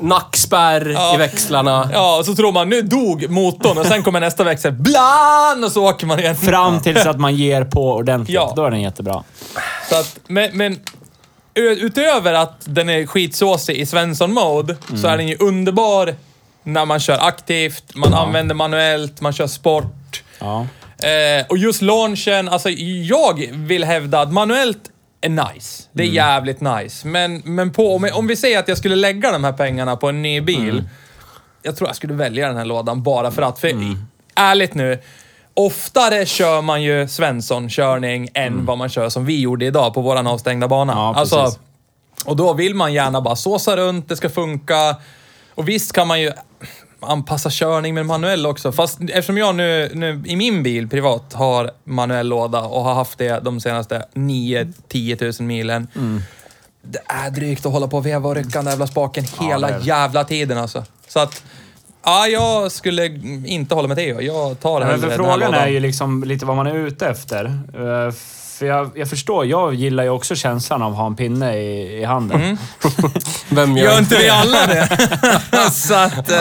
nackspärr 0.00 1.14
i 1.14 1.16
växlarna. 1.16 1.90
Ja, 1.92 2.16
och 2.18 2.26
så 2.26 2.34
tror 2.34 2.52
man 2.52 2.68
nu 2.68 2.82
dog 2.82 3.30
motorn 3.30 3.78
och 3.78 3.86
sen 3.86 4.02
kommer 4.02 4.20
nästa 4.20 4.44
växel. 4.44 4.72
Blan! 4.72 5.64
Och 5.64 5.72
så 5.72 5.88
åker 5.88 6.06
man 6.06 6.18
igen. 6.18 6.36
Fram 6.36 6.82
tills 6.82 7.06
att 7.06 7.20
man 7.20 7.34
ger 7.36 7.64
på 7.64 7.92
ordentligt. 7.92 8.34
Ja. 8.34 8.52
Då 8.56 8.64
är 8.64 8.70
den 8.70 8.80
jättebra. 8.80 9.22
Så 9.88 9.96
att, 9.96 10.18
men, 10.26 10.50
men 10.52 10.80
utöver 11.54 12.32
att 12.32 12.60
den 12.64 12.88
är 12.88 13.06
skitsåsig 13.06 13.76
i 13.76 13.86
Svensson-mode 13.86 14.76
så 15.00 15.06
är 15.06 15.16
den 15.16 15.28
ju 15.28 15.36
underbar 15.40 16.14
när 16.62 16.84
man 16.84 17.00
kör 17.00 17.18
aktivt, 17.18 17.94
man 17.94 18.14
använder 18.14 18.54
manuellt, 18.54 19.20
man 19.20 19.32
kör 19.32 19.46
sport. 19.46 20.22
Ja. 20.38 20.66
Eh, 21.02 21.46
och 21.48 21.58
just 21.58 21.82
launchen, 21.82 22.48
alltså 22.48 22.70
jag 22.70 23.48
vill 23.52 23.84
hävda 23.84 24.20
att 24.20 24.32
manuellt 24.32 24.90
är 25.20 25.28
nice. 25.28 25.82
Det 25.92 26.02
är 26.02 26.06
jävligt 26.06 26.60
nice. 26.60 27.06
Men, 27.06 27.42
men 27.44 27.72
på, 27.72 27.96
om, 27.96 28.10
om 28.12 28.26
vi 28.26 28.36
säger 28.36 28.58
att 28.58 28.68
jag 28.68 28.78
skulle 28.78 28.96
lägga 28.96 29.32
de 29.32 29.44
här 29.44 29.52
pengarna 29.52 29.96
på 29.96 30.08
en 30.08 30.22
ny 30.22 30.40
bil. 30.40 30.84
Jag 31.62 31.76
tror 31.76 31.88
jag 31.88 31.96
skulle 31.96 32.14
välja 32.14 32.48
den 32.48 32.56
här 32.56 32.64
lådan 32.64 33.02
bara 33.02 33.30
för 33.30 33.42
att. 33.42 33.58
För 33.58 33.72
ärligt 34.34 34.74
nu, 34.74 34.98
Oftare 35.56 36.26
kör 36.26 36.62
man 36.62 36.82
ju 36.82 37.08
Svensson-körning 37.08 38.28
än 38.34 38.66
vad 38.66 38.78
man 38.78 38.88
kör 38.88 39.08
som 39.08 39.24
vi 39.24 39.40
gjorde 39.40 39.64
idag 39.64 39.94
på 39.94 40.00
våran 40.00 40.26
avstängda 40.26 40.68
bana. 40.68 40.92
Mm. 40.92 41.04
Ja, 41.04 41.14
alltså, 41.14 41.58
och 42.24 42.36
då 42.36 42.52
vill 42.52 42.74
man 42.74 42.92
gärna 42.92 43.20
bara 43.20 43.36
såsa 43.36 43.76
runt, 43.76 44.08
det 44.08 44.16
ska 44.16 44.30
funka. 44.30 44.96
Och 45.54 45.68
visst 45.68 45.92
kan 45.92 46.08
man 46.08 46.20
ju 46.20 46.32
anpassa 47.10 47.50
körning 47.50 47.94
med 47.94 48.06
manuell 48.06 48.46
också. 48.46 48.72
Fast 48.72 48.98
eftersom 49.00 49.38
jag 49.38 49.54
nu, 49.54 49.90
nu 49.94 50.22
i 50.26 50.36
min 50.36 50.62
bil 50.62 50.88
privat 50.88 51.32
har 51.32 51.70
manuell 51.84 52.28
låda 52.28 52.60
och 52.62 52.84
har 52.84 52.94
haft 52.94 53.18
det 53.18 53.44
de 53.44 53.60
senaste 53.60 54.04
9-10 54.14 55.40
000 55.40 55.46
milen. 55.48 55.88
Mm. 55.96 56.22
Det 56.82 57.00
är 57.06 57.30
drygt 57.30 57.66
att 57.66 57.72
hålla 57.72 57.88
på 57.88 57.96
och 57.96 58.06
veva 58.06 58.28
och 58.28 58.34
rycka 58.34 58.48
den 58.58 58.64
där 58.64 58.72
jävla 58.72 58.86
spaken 58.86 59.24
hela 59.40 59.68
det. 59.68 59.84
jävla 59.84 60.24
tiden 60.24 60.58
alltså. 60.58 60.84
Så 61.08 61.20
att, 61.20 61.42
ja, 62.04 62.26
jag 62.26 62.72
skulle 62.72 63.06
inte 63.46 63.74
hålla 63.74 63.88
med 63.88 63.96
Theo. 63.96 64.20
Jag 64.20 64.60
tar 64.60 64.80
Men 64.80 64.88
hellre 64.88 65.00
för 65.00 65.08
den 65.08 65.10
här 65.10 65.32
frågan 65.32 65.40
lådan. 65.40 65.54
är 65.64 65.68
ju 65.68 65.80
liksom 65.80 66.24
lite 66.24 66.46
vad 66.46 66.56
man 66.56 66.66
är 66.66 66.74
ute 66.74 67.06
efter. 67.08 67.44
Eh, 67.74 68.14
För 68.58 68.66
jag, 68.66 68.90
jag 68.94 69.10
förstår, 69.10 69.46
jag 69.46 69.74
gillar 69.74 70.02
ju 70.04 70.10
också 70.10 70.34
känslan 70.34 70.82
av 70.82 70.92
att 70.92 70.98
ha 70.98 71.06
en 71.06 71.16
pinne 71.16 71.56
i, 71.56 71.98
i 72.00 72.04
handen. 72.04 72.40
Mm. 72.40 72.58
Vem 73.48 73.76
gör, 73.76 73.84
Gör 73.84 73.98
inte 73.98 74.16
vi 74.18 74.28
alla 74.28 74.66
det? 74.66 74.88
så 75.72 75.94
att... 75.94 76.30
Eh, 76.30 76.36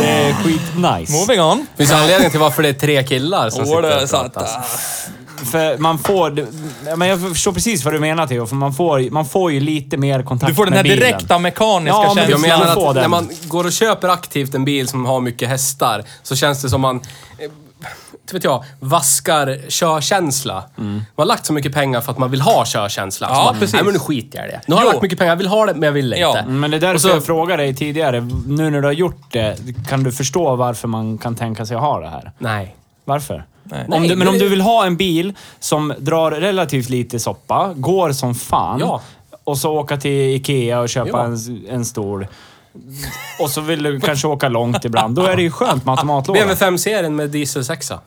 Det 0.00 0.08
är 0.08 0.32
skitnice. 0.34 1.12
moving 1.12 1.40
on. 1.42 1.66
Finns 1.76 1.90
det 1.90 1.96
anledning 1.96 2.30
till 2.30 2.40
varför 2.40 2.62
det 2.62 2.68
är 2.68 2.72
tre 2.72 3.02
killar 3.04 3.50
som 3.50 3.64
sitter 3.66 3.82
det, 3.82 4.02
och 4.02 4.08
så 4.08 4.16
att, 4.16 4.34
pratar? 4.34 4.48
ah. 4.58 4.64
För 5.44 5.78
man 5.78 5.98
får... 5.98 6.46
Men 6.96 7.08
jag 7.08 7.20
förstår 7.20 7.52
precis 7.52 7.84
vad 7.84 7.94
du 7.94 8.00
menar 8.00 8.26
Theo, 8.26 8.46
för 8.46 8.56
man 8.56 8.72
får, 8.74 9.10
man 9.10 9.24
får 9.26 9.52
ju 9.52 9.60
lite 9.60 9.96
mer 9.96 10.22
kontakt 10.22 10.50
Du 10.50 10.54
får 10.54 10.64
den 10.64 10.72
här 10.74 10.78
med 10.82 10.84
bilen. 10.92 10.98
direkta 11.08 11.38
mekaniska 11.38 11.96
Ja, 11.98 12.04
känslan. 12.04 12.30
Jag 12.30 12.40
menar 12.40 12.88
att 12.88 12.94
när 12.94 13.08
man 13.08 13.30
går 13.44 13.64
och 13.64 13.72
köper 13.72 14.08
aktivt 14.08 14.54
en 14.54 14.64
bil 14.64 14.88
som 14.88 15.06
har 15.06 15.20
mycket 15.20 15.48
hästar 15.48 16.04
så 16.22 16.36
känns 16.36 16.62
det 16.62 16.68
som 16.68 16.80
man, 16.80 16.96
eh, 16.96 17.50
inte 18.22 18.34
vet 18.34 18.44
jag, 18.44 18.64
vaskar 18.80 19.58
körkänsla. 19.68 20.64
Man 20.76 21.04
har 21.16 21.24
lagt 21.24 21.46
så 21.46 21.52
mycket 21.52 21.74
pengar 21.74 22.00
för 22.00 22.12
att 22.12 22.18
man 22.18 22.30
vill 22.30 22.40
ha 22.40 22.64
körkänsla. 22.66 23.28
Ja, 23.30 23.44
bara, 23.44 23.52
precis. 23.52 23.72
Nej 23.74 23.84
men 23.84 23.92
nu 23.92 23.98
skiter 23.98 24.38
jag 24.38 24.48
i 24.48 24.50
det. 24.50 24.60
Nu 24.66 24.74
har 24.74 24.82
jag 24.82 24.86
Jo. 24.88 24.92
lagt 24.92 25.02
mycket 25.02 25.18
pengar, 25.18 25.32
jag 25.32 25.36
vill 25.36 25.46
ha 25.46 25.66
det 25.66 25.74
men 25.74 25.82
jag 25.82 25.92
vill 25.92 26.06
inte. 26.06 26.20
Ja, 26.20 26.38
Mm, 26.38 26.60
Men 26.60 26.70
det 26.70 26.76
är 26.76 26.80
därför 26.80 26.94
Och 26.94 27.00
så- 27.00 27.08
jag 27.08 27.24
frågade 27.24 27.62
dig 27.62 27.74
tidigare. 27.74 28.20
Nu 28.46 28.70
när 28.70 28.80
du 28.80 28.86
har 28.88 28.92
gjort 28.92 29.22
det, 29.32 29.56
kan 29.88 30.02
du 30.02 30.12
förstå 30.12 30.56
varför 30.56 30.88
man 30.88 31.18
kan 31.18 31.34
tänka 31.36 31.66
sig 31.66 31.74
att 31.76 31.82
ha 31.82 32.00
det 32.00 32.08
här? 32.08 32.32
Nej. 32.38 32.76
Varför? 33.04 33.44
Nej. 33.64 33.84
Om 33.88 34.00
Nej, 34.00 34.08
du, 34.08 34.16
men 34.16 34.28
om 34.28 34.38
du 34.38 34.48
vill 34.48 34.60
ha 34.60 34.86
en 34.86 34.96
bil 34.96 35.34
som 35.60 35.94
drar 35.98 36.30
relativt 36.30 36.88
lite 36.88 37.18
soppa, 37.20 37.72
går 37.76 38.12
som 38.12 38.34
fan 38.34 38.80
Ja. 38.80 39.00
och 39.44 39.58
så 39.58 39.72
åka 39.78 39.96
till 39.96 40.10
Ikea 40.36 40.80
och 40.80 40.88
köpa 40.88 41.10
Ja. 41.10 41.24
en, 41.24 41.66
en 41.70 41.84
stol. 41.84 42.26
Och 43.40 43.50
så 43.50 43.60
vill 43.60 43.82
du 43.82 44.00
kanske 44.00 44.26
åka 44.28 44.48
långt 44.48 44.84
ibland. 44.84 45.14
Då 45.14 45.22
är 45.22 45.36
det 45.36 45.42
ju 45.42 45.50
skönt 45.50 45.84
med 45.84 45.92
automatlåda. 45.92 46.40
BMW 46.40 46.66
5-serien 46.66 47.16
med 47.16 47.30
diesel 47.30 47.64
6 47.64 47.90
Jag 47.90 48.00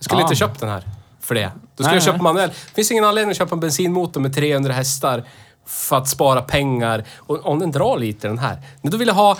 skulle 0.00 0.20
Ja. 0.20 0.24
inte 0.26 0.36
köpt 0.36 0.60
den 0.60 0.68
här 0.68 0.82
för 1.20 1.34
det. 1.34 1.50
Då 1.54 1.84
skulle 1.84 1.88
Nej, 1.88 1.94
jag 1.96 2.02
köpa 2.02 2.22
manuell. 2.22 2.48
Det 2.48 2.74
finns 2.74 2.90
ingen 2.90 3.04
anledning 3.04 3.30
att 3.30 3.36
köpa 3.36 3.54
en 3.54 3.60
bensinmotor 3.60 4.20
med 4.20 4.34
300 4.34 4.72
hästar 4.72 5.24
för 5.66 5.96
att 5.96 6.08
spara 6.08 6.42
pengar. 6.42 7.04
Och 7.18 7.46
om 7.46 7.58
den 7.58 7.70
drar 7.70 7.98
lite 7.98 8.28
den 8.28 8.38
här. 8.38 8.58
Men 8.82 8.90
då 8.92 8.96
vill 8.98 9.08
jag 9.08 9.14
ha... 9.14 9.36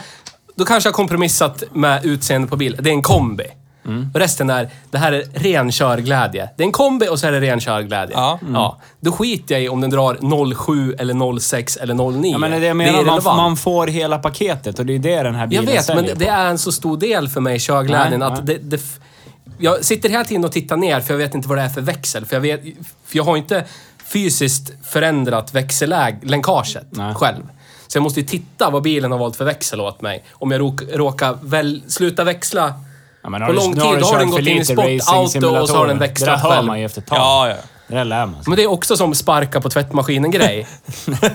Då 0.54 0.64
kanske 0.64 0.88
jag 0.88 0.92
har 0.92 0.96
kompromissat 0.96 1.62
med 1.72 2.04
utseende 2.04 2.48
på 2.48 2.56
bil. 2.56 2.76
Det 2.80 2.90
är 2.90 2.94
en 2.94 3.02
kombi. 3.02 3.44
Mm. 3.84 4.10
Resten 4.14 4.50
är, 4.50 4.68
det 4.90 4.98
här 4.98 5.12
är 5.12 5.24
ren 5.34 5.72
körglädje. 5.72 6.48
Det 6.56 6.62
är 6.62 6.66
en 6.66 6.72
kombi 6.72 7.08
och 7.08 7.18
så 7.18 7.26
är 7.26 7.32
det 7.32 7.40
ren 7.40 7.60
körglädje. 7.60 8.16
Ja. 8.16 8.38
ja. 8.52 8.78
Då 9.00 9.12
skiter 9.12 9.54
jag 9.54 9.64
i 9.64 9.68
om 9.68 9.80
den 9.80 9.90
drar 9.90 10.54
07 10.54 10.94
eller 10.98 11.40
06 11.40 11.76
eller 11.76 11.94
09. 11.94 12.32
Ja, 12.32 12.38
men 12.38 12.50
det 12.50 12.56
är 12.56 12.60
det 12.60 12.66
jag 12.66 12.76
menar. 12.76 12.92
man, 12.92 13.00
irrelevant. 13.02 13.36
man 13.36 13.56
får 13.56 13.86
hela 13.86 14.18
paketet 14.18 14.78
och 14.78 14.86
det 14.86 14.94
är 14.94 14.98
det 14.98 15.22
den 15.22 15.34
här 15.34 15.42
Jag 15.42 15.48
bilen 15.48 15.66
vet, 15.66 15.88
men 15.88 16.04
det 16.04 16.14
på. 16.14 16.30
är 16.30 16.46
en 16.46 16.58
så 16.58 16.72
stor 16.72 16.96
del 16.96 17.28
för 17.28 17.40
mig, 17.40 17.58
körglädjen, 17.60 18.20
Nej, 18.20 18.28
att 18.28 18.44
nej. 18.44 18.58
det, 18.62 18.76
det... 18.76 18.82
Jag 19.58 19.84
sitter 19.84 20.08
hela 20.08 20.24
tiden 20.24 20.44
och 20.44 20.52
tittar 20.52 20.76
ner 20.76 21.00
för 21.00 21.14
jag 21.14 21.18
vet 21.18 21.34
inte 21.34 21.48
vad 21.48 21.58
det 21.58 21.62
är 21.62 21.68
för 21.68 21.80
växel. 21.80 22.26
För 22.26 22.36
jag, 22.36 22.40
vet, 22.40 22.62
för 23.06 23.16
jag 23.16 23.24
har 23.24 23.36
inte 23.36 23.64
fysiskt 24.04 24.72
förändrat 24.84 25.54
växellänkaget 25.54 26.86
själv. 27.14 27.42
Så 27.88 27.96
jag 27.98 28.02
måste 28.02 28.20
ju 28.20 28.26
titta 28.26 28.70
vad 28.70 28.82
bilen 28.82 29.12
har 29.12 29.18
valt 29.18 29.36
för 29.36 29.44
växel 29.44 29.80
åt 29.80 30.00
mig. 30.02 30.24
Om 30.32 30.50
jag 30.50 30.60
råk, 30.60 30.82
råkar 30.92 31.38
väl, 31.42 31.82
sluta 31.88 32.24
växla 32.24 32.74
Ja, 33.22 33.30
men 33.30 33.42
har 33.42 33.48
på 33.48 33.54
lång 33.54 33.74
tid, 33.74 33.82
har 34.02 34.18
den 34.18 34.30
gått 34.30 34.40
in 34.40 34.46
i 34.48 34.54
lite 34.54 34.64
sport, 34.64 35.14
auto 35.14 35.46
och 35.60 35.68
så 35.68 35.76
har 35.76 35.86
den 35.86 35.98
växlat 35.98 36.26
Det 36.28 36.32
där 36.32 36.38
hör 36.38 36.50
själv. 36.50 36.66
man 36.66 36.78
ju 36.80 36.84
efter 36.86 37.00
ett 37.00 37.06
tag. 37.06 37.18
Ja, 37.18 37.48
ja. 37.48 37.54
Det 37.88 37.94
där 37.94 38.04
lär 38.04 38.26
man 38.26 38.34
sig. 38.34 38.50
Men 38.50 38.56
det 38.56 38.62
är 38.62 38.70
också 38.70 38.96
som 38.96 39.14
sparka 39.14 39.60
på 39.60 39.68
tvättmaskinen-grej. 39.70 40.66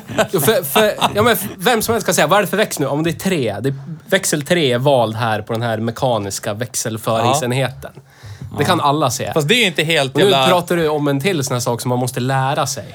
Ja, 1.15 1.23
men 1.23 1.37
vem 1.57 1.81
som 1.81 1.93
helst 1.93 2.05
kan 2.07 2.15
säga, 2.15 2.27
vad 2.27 2.37
är 2.37 2.41
det 2.41 2.47
för 2.47 2.57
växel 2.57 2.81
nu? 2.81 2.87
Om 2.87 3.03
det 3.03 3.09
är 3.09 3.13
tre. 3.13 3.55
Det 3.61 3.69
är, 3.69 3.75
växel 4.09 4.41
tre 4.41 4.73
är 4.73 4.77
vald 4.77 5.15
här 5.15 5.41
på 5.41 5.53
den 5.53 5.61
här 5.61 5.77
mekaniska 5.77 6.53
växelföringsenheten. 6.53 7.91
Det 8.57 8.63
kan 8.65 8.81
alla 8.81 9.09
se. 9.09 9.33
Fast 9.33 9.47
det 9.47 9.53
är 9.53 9.59
ju 9.59 9.65
inte 9.65 9.83
helt 9.83 10.11
Och 10.15 10.17
nu 10.19 10.23
jävla... 10.29 10.47
pratar 10.47 10.75
du 10.77 10.87
om 10.89 11.07
en 11.07 11.19
till 11.19 11.43
sån 11.43 11.53
här 11.55 11.59
sak 11.61 11.81
som 11.81 11.89
man 11.89 11.99
måste 11.99 12.19
lära 12.19 12.67
sig. 12.67 12.85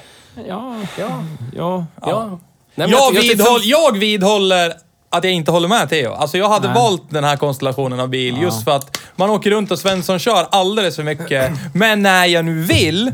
Ja, 0.48 0.74
Ja. 0.98 1.24
ja. 1.56 1.86
ja. 2.06 2.38
Nej, 2.74 2.90
jag- 2.90 3.14
jag- 3.14 3.20
vidhåll, 3.22 3.60
jag 3.64 3.98
vidhåller 3.98 4.72
att 5.12 5.24
jag 5.24 5.32
inte 5.32 5.50
håller 5.50 5.68
med 5.68 5.88
Theo. 5.88 6.12
Alltså 6.12 6.38
jag 6.38 6.48
hade 6.48 6.66
Nej. 6.66 6.74
valt 6.74 7.02
den 7.10 7.24
här 7.24 7.36
konstellationen 7.36 8.00
av 8.00 8.08
bil 8.08 8.42
just 8.42 8.64
för 8.64 8.76
att 8.76 9.00
man 9.16 9.30
åker 9.30 9.50
runt 9.50 9.70
och 9.70 9.78
Svensson 9.78 10.18
kör 10.18 10.46
alldeles 10.50 10.96
för 10.96 11.02
mycket. 11.02 11.52
Men 11.74 12.02
när 12.02 12.26
jag 12.26 12.44
nu 12.44 12.62
vill 12.62 13.12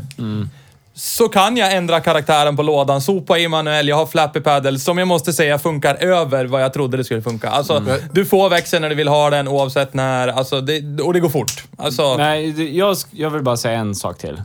så 0.93 1.29
kan 1.29 1.57
jag 1.57 1.73
ändra 1.73 1.99
karaktären 1.99 2.55
på 2.55 2.63
lådan, 2.63 3.01
sopa 3.01 3.39
i 3.39 3.47
manuell, 3.47 3.87
jag 3.87 3.95
har 3.95 4.05
flappy 4.05 4.39
paddle 4.39 4.79
som 4.79 4.97
jag 4.97 5.07
måste 5.07 5.33
säga 5.33 5.59
funkar 5.59 5.95
över 5.95 6.45
vad 6.45 6.63
jag 6.63 6.73
trodde 6.73 6.97
det 6.97 7.03
skulle 7.03 7.21
funka. 7.21 7.49
Alltså, 7.49 7.83
du 8.11 8.25
får 8.25 8.49
växeln 8.49 8.81
när 8.81 8.89
du 8.89 8.95
vill 8.95 9.07
ha 9.07 9.29
den 9.29 9.47
oavsett 9.47 9.93
när, 9.93 10.27
alltså, 10.27 10.61
det, 10.61 11.01
och 11.01 11.13
det 11.13 11.19
går 11.19 11.29
fort. 11.29 11.63
Alltså, 11.77 12.17
Nej, 12.17 12.77
jag, 12.77 12.97
jag 13.11 13.29
vill 13.29 13.43
bara 13.43 13.57
säga 13.57 13.79
en 13.79 13.95
sak 13.95 14.17
till. 14.17 14.41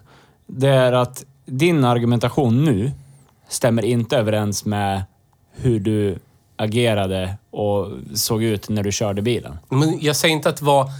Det 0.46 0.68
är 0.68 0.92
att 0.92 1.24
din 1.46 1.84
argumentation 1.84 2.64
nu 2.64 2.92
stämmer 3.48 3.84
inte 3.84 4.16
överens 4.16 4.64
med 4.64 5.02
hur 5.56 5.80
du 5.80 6.18
agerade 6.56 7.34
och 7.50 7.88
såg 8.14 8.42
ut 8.42 8.68
när 8.68 8.82
du 8.82 8.92
körde 8.92 9.22
bilen. 9.22 9.58
Men 9.68 9.98
jag 10.00 10.16
säger 10.16 10.32
inte 10.34 10.48
att 10.48 10.56
det 10.56 10.64
var... 10.64 10.90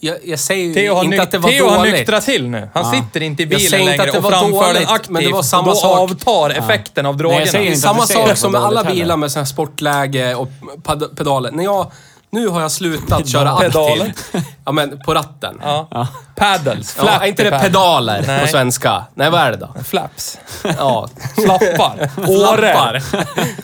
Jag, 0.00 0.16
jag 0.24 0.38
säger 0.38 0.74
Theo 0.74 0.94
har, 0.94 1.04
inte 1.04 1.22
att 1.22 1.30
det 1.30 1.38
var 1.38 1.50
Theo 1.50 1.68
har 1.68 1.76
dåligt. 1.78 1.94
nyktrat 1.94 2.24
till 2.24 2.48
nu. 2.48 2.68
Han 2.74 2.90
sitter 2.92 3.20
inte 3.22 3.42
i 3.42 3.46
Jag 3.46 3.60
säger 3.60 3.70
bilen 3.70 3.80
inte 3.92 3.92
att 3.92 3.98
längre 3.98 4.12
det 4.12 4.18
och 4.18 4.22
var 4.24 4.30
framför 4.30 4.64
den 4.66 4.74
dåligt, 4.74 4.90
aktivt. 4.90 5.10
men 5.10 5.24
det 5.24 5.32
var 5.32 5.42
samma 5.42 5.68
då 5.68 5.74
sak. 5.74 5.98
avtar 6.10 6.50
effekten 6.50 7.06
av 7.06 7.16
drogerna. 7.16 7.38
Nej, 7.38 7.46
jag 7.46 7.52
säger 7.52 7.64
Det 7.64 7.70
är 7.70 7.74
inte 7.74 7.88
att 7.88 7.94
samma 7.94 8.02
du 8.02 8.06
säger 8.06 8.20
sak 8.20 8.28
att 8.30 8.34
det 8.36 8.40
som 8.40 8.52
var 8.52 8.60
med 8.60 8.66
alla 8.66 8.74
dåligt 8.82 8.88
heller. 8.88 9.04
bilar 9.04 9.16
med 9.16 9.32
sån 9.32 9.40
här 9.40 9.44
sportläge 9.46 10.34
och 10.34 10.48
pad- 10.82 11.16
pedaler. 11.16 11.50
När 11.52 11.64
jag... 11.64 11.92
Nu 12.30 12.48
har 12.48 12.60
jag 12.60 12.70
slutat 12.72 13.28
köra 13.32 13.56
Pedaler? 13.56 14.06
aktivt. 14.08 14.44
Ja, 14.64 14.72
men 14.72 14.98
på 14.98 15.14
ratten. 15.14 15.60
Ja. 15.62 16.06
Paddles. 16.36 16.94
Ja, 16.98 17.02
Flappy 17.04 17.24
är 17.24 17.28
inte 17.28 17.50
det 17.50 17.58
pedaler 17.58 18.20
på 18.22 18.26
Nej. 18.26 18.48
svenska? 18.48 19.04
Nej, 19.14 19.30
vad 19.30 19.40
är 19.40 19.50
det 19.50 19.56
då? 19.56 19.74
Flaps. 19.84 20.38
Ja, 20.78 21.08
flappar. 21.34 22.10
Instrument 22.18 23.04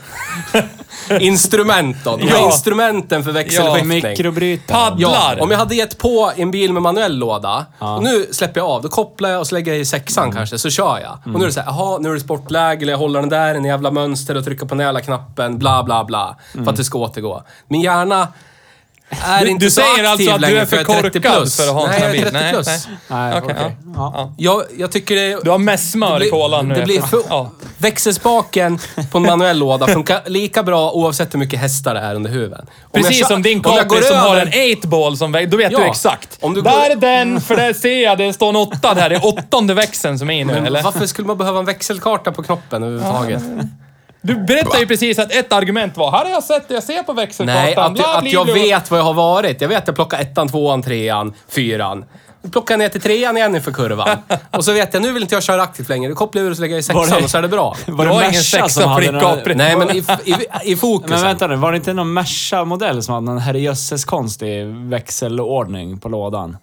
då. 2.04 2.16
De 2.16 2.28
här 2.28 2.38
Ja. 2.38 2.47
instrumenten 2.47 3.25
för 3.25 3.33
växelskiftning. 3.33 4.02
Mikrobrytare. 4.02 4.78
Paddlar. 4.90 5.35
Ja, 5.37 5.42
om 5.42 5.50
jag 5.50 5.59
hade 5.59 5.75
gett 5.75 5.99
på 5.99 6.33
en 6.37 6.50
bil 6.50 6.73
med 6.73 6.83
manuell 6.83 7.16
låda, 7.19 7.66
och 7.78 8.02
nu 8.02 8.26
släpper 8.30 8.61
jag 8.61 8.69
av, 8.71 8.83
då 8.83 8.88
kopplar 8.88 9.30
jag 9.30 9.40
och 9.40 9.47
så 9.47 9.54
lägger 9.54 9.73
jag 9.73 9.80
i 9.80 9.85
sexan 9.85 10.33
kanske, 10.33 10.59
så 10.59 10.71
kör 10.71 10.99
jag. 10.99 11.35
Och 11.35 11.38
nu 11.40 11.45
är 11.45 11.47
det 11.49 11.52
så 11.54 11.61
här, 11.61 11.66
jaha, 11.73 11.99
nu 11.99 12.09
är 12.11 12.14
det 12.14 12.21
sportläge, 12.21 12.83
eller 12.83 12.92
jag 12.92 12.99
håller 12.99 13.21
den 13.21 13.28
där, 13.28 13.54
en 13.54 13.64
jävla 13.64 13.90
mönster 13.90 14.37
och 14.37 14.45
trycker 14.45 14.66
på 14.66 14.75
den 14.75 14.85
jävla 14.87 15.00
knappen, 15.00 15.59
bla 15.59 15.83
bla 15.83 16.04
bla. 16.04 16.37
För 16.52 16.71
att 16.71 16.76
det 16.76 16.85
ska 16.85 16.99
återgå. 16.99 17.42
Min 17.69 17.80
hjärna 17.80 18.28
är 19.11 19.45
Du- 19.45 19.50
inte 19.50 19.64
du 19.67 19.71
så 19.71 19.81
säger 19.81 20.05
alltså 20.11 20.31
att 20.31 20.40
du 20.40 20.59
är 20.59 20.67
för 20.67 20.76
jag 20.76 20.87
30 20.87 21.02
korkad 21.02 21.23
plus. 21.40 21.57
för 21.57 21.62
att 21.69 21.75
ha 21.75 21.85
en 21.85 21.90
Nej, 21.90 22.00
jag 22.00 22.09
är 22.09 22.12
bil. 22.12 22.23
30 22.23 22.33
Nej, 22.38 22.52
plus. 22.52 22.67
nej. 22.67 22.79
Nej, 23.09 23.35
Okej, 23.43 23.55
okej. 23.61 23.76
ja. 23.97 24.12
Ja. 24.17 24.35
Jag, 24.37 24.62
jag 24.79 24.90
tycker 24.93 25.17
det... 25.17 25.38
Du 25.45 25.50
har 25.50 25.59
mest 25.59 25.90
smör 25.93 26.23
i 26.26 26.31
kolan 26.31 26.69
nu. 26.69 26.75
Det 26.75 26.83
blir 26.85 27.00
för, 27.02 27.21
Ja. 27.29 27.50
Växelspaken 27.79 28.79
på 29.11 29.19
en 29.19 29.25
manuell 29.26 29.59
låda 29.59 29.87
funkar 29.87 30.23
lika 30.26 30.62
bra 30.62 30.90
oavsett 30.90 31.35
hur 31.35 31.38
mycket 31.38 31.61
hästar 31.61 31.95
det 31.95 32.00
är 32.00 32.14
under 32.14 32.31
huven. 32.31 32.61
Om 32.61 32.67
jag 32.93 33.02
Precis 33.02 33.19
kör- 33.21 33.26
som 33.26 33.43
din 33.43 33.62
jag 33.64 33.79
Capri 33.88 34.02
som 34.02 34.17
har 34.17 34.37
en 34.37 34.49
8-ball 34.49 35.17
som 35.17 35.33
väger. 35.33 35.47
Då 35.49 35.57
vet 35.57 35.71
du 35.71 35.83
exakt. 35.83 36.38
Om 36.40 36.55
du 36.55 36.61
där 36.62 36.71
går- 36.71 36.90
är 36.90 36.97
den, 36.97 37.40
för 37.40 37.57
där 37.57 37.73
ser 37.73 38.02
jag 38.02 38.19
det 38.19 38.33
står 38.33 38.49
en 38.49 38.57
åtta 38.57 38.95
där. 38.95 39.09
Det 39.11 39.14
är 39.17 39.26
åttonde 39.26 39.75
växeln 39.75 40.19
som 40.19 40.31
är 40.31 40.40
i 40.40 40.45
nu, 40.45 40.52
Men 40.52 40.67
eller? 40.67 40.83
varför 40.83 41.07
skulle 41.07 41.29
man 41.29 41.38
behöva 41.38 41.59
en 41.59 41.64
växelkarta 41.64 42.33
på 42.33 42.43
knoppen 42.43 42.83
överhuvudtaget? 42.83 43.43
Du 44.23 44.35
berättade 44.37 44.81
ju 44.81 44.87
precis 44.87 45.19
att 45.19 45.33
ett 45.33 45.53
argument 45.53 45.97
var, 45.97 46.11
här 46.11 46.25
har 46.25 46.31
jag 46.31 46.43
sett 46.45 46.69
det, 46.69 46.75
jag 46.75 46.83
ser 46.83 47.03
på 47.03 47.12
växelkartan. 47.12 47.62
Nej, 47.65 47.75
att, 47.77 47.93
bla, 47.95 48.15
att 48.19 48.33
jag 48.33 48.45
vet 48.53 48.91
vad 48.91 49.00
jag 49.00 49.05
har 49.05 49.15
varit. 49.15 49.61
Jag 49.61 49.69
vet 49.69 49.79
att 49.79 49.87
jag 49.87 49.95
plockar 49.97 50.21
ettan, 50.21 50.49
tvåan, 50.49 50.83
trean, 50.83 51.33
fyran. 51.49 52.05
Nu 52.43 52.50
plockar 52.50 52.75
jag 52.75 52.79
ner 52.79 52.89
till 52.89 53.00
trean 53.00 53.37
igen 53.37 53.55
inför 53.55 53.73
kurvan. 53.73 54.09
Och 54.50 54.65
så 54.65 54.73
vet 54.73 54.95
jag, 54.95 55.03
nu 55.03 55.12
vill 55.12 55.23
inte 55.23 55.35
jag 55.35 55.43
köra 55.43 55.62
aktivt 55.62 55.89
längre. 55.89 56.09
Då 56.11 56.15
kopplar 56.17 56.43
jag 56.43 56.47
ur 56.47 56.50
och 56.50 56.57
så 56.57 56.61
lägger 56.62 56.75
jag 56.77 56.85
i 56.85 56.93
Var 56.93 57.03
sexan 57.05 57.19
det- 57.19 57.25
och 57.25 57.31
så 57.31 57.39
är 57.39 57.43
det 57.43 57.49
bra. 57.49 57.77
Var 57.87 58.05
Du 58.05 58.11
har 58.11 58.21
det 58.21 58.27
ingen 58.27 58.33
Merca 58.53 58.69
sexa 58.69 59.21
Capri. 59.21 59.55
Nej, 59.55 59.77
men 59.77 59.91
i, 59.91 59.99
i, 60.65 60.73
i 60.73 60.77
fokus. 60.77 61.11
Men 61.11 61.23
vänta 61.23 61.47
nu, 61.47 61.57
var 61.57 61.71
det 61.73 61.77
inte 61.77 61.93
någon 61.93 62.12
Merca-modell 62.12 63.03
som 63.03 63.15
hade 63.15 63.27
någon 63.27 63.39
herrejösses 63.39 64.05
konstig 64.05 64.67
växelordning 64.67 65.99
på 66.00 66.09
lådan? 66.09 66.57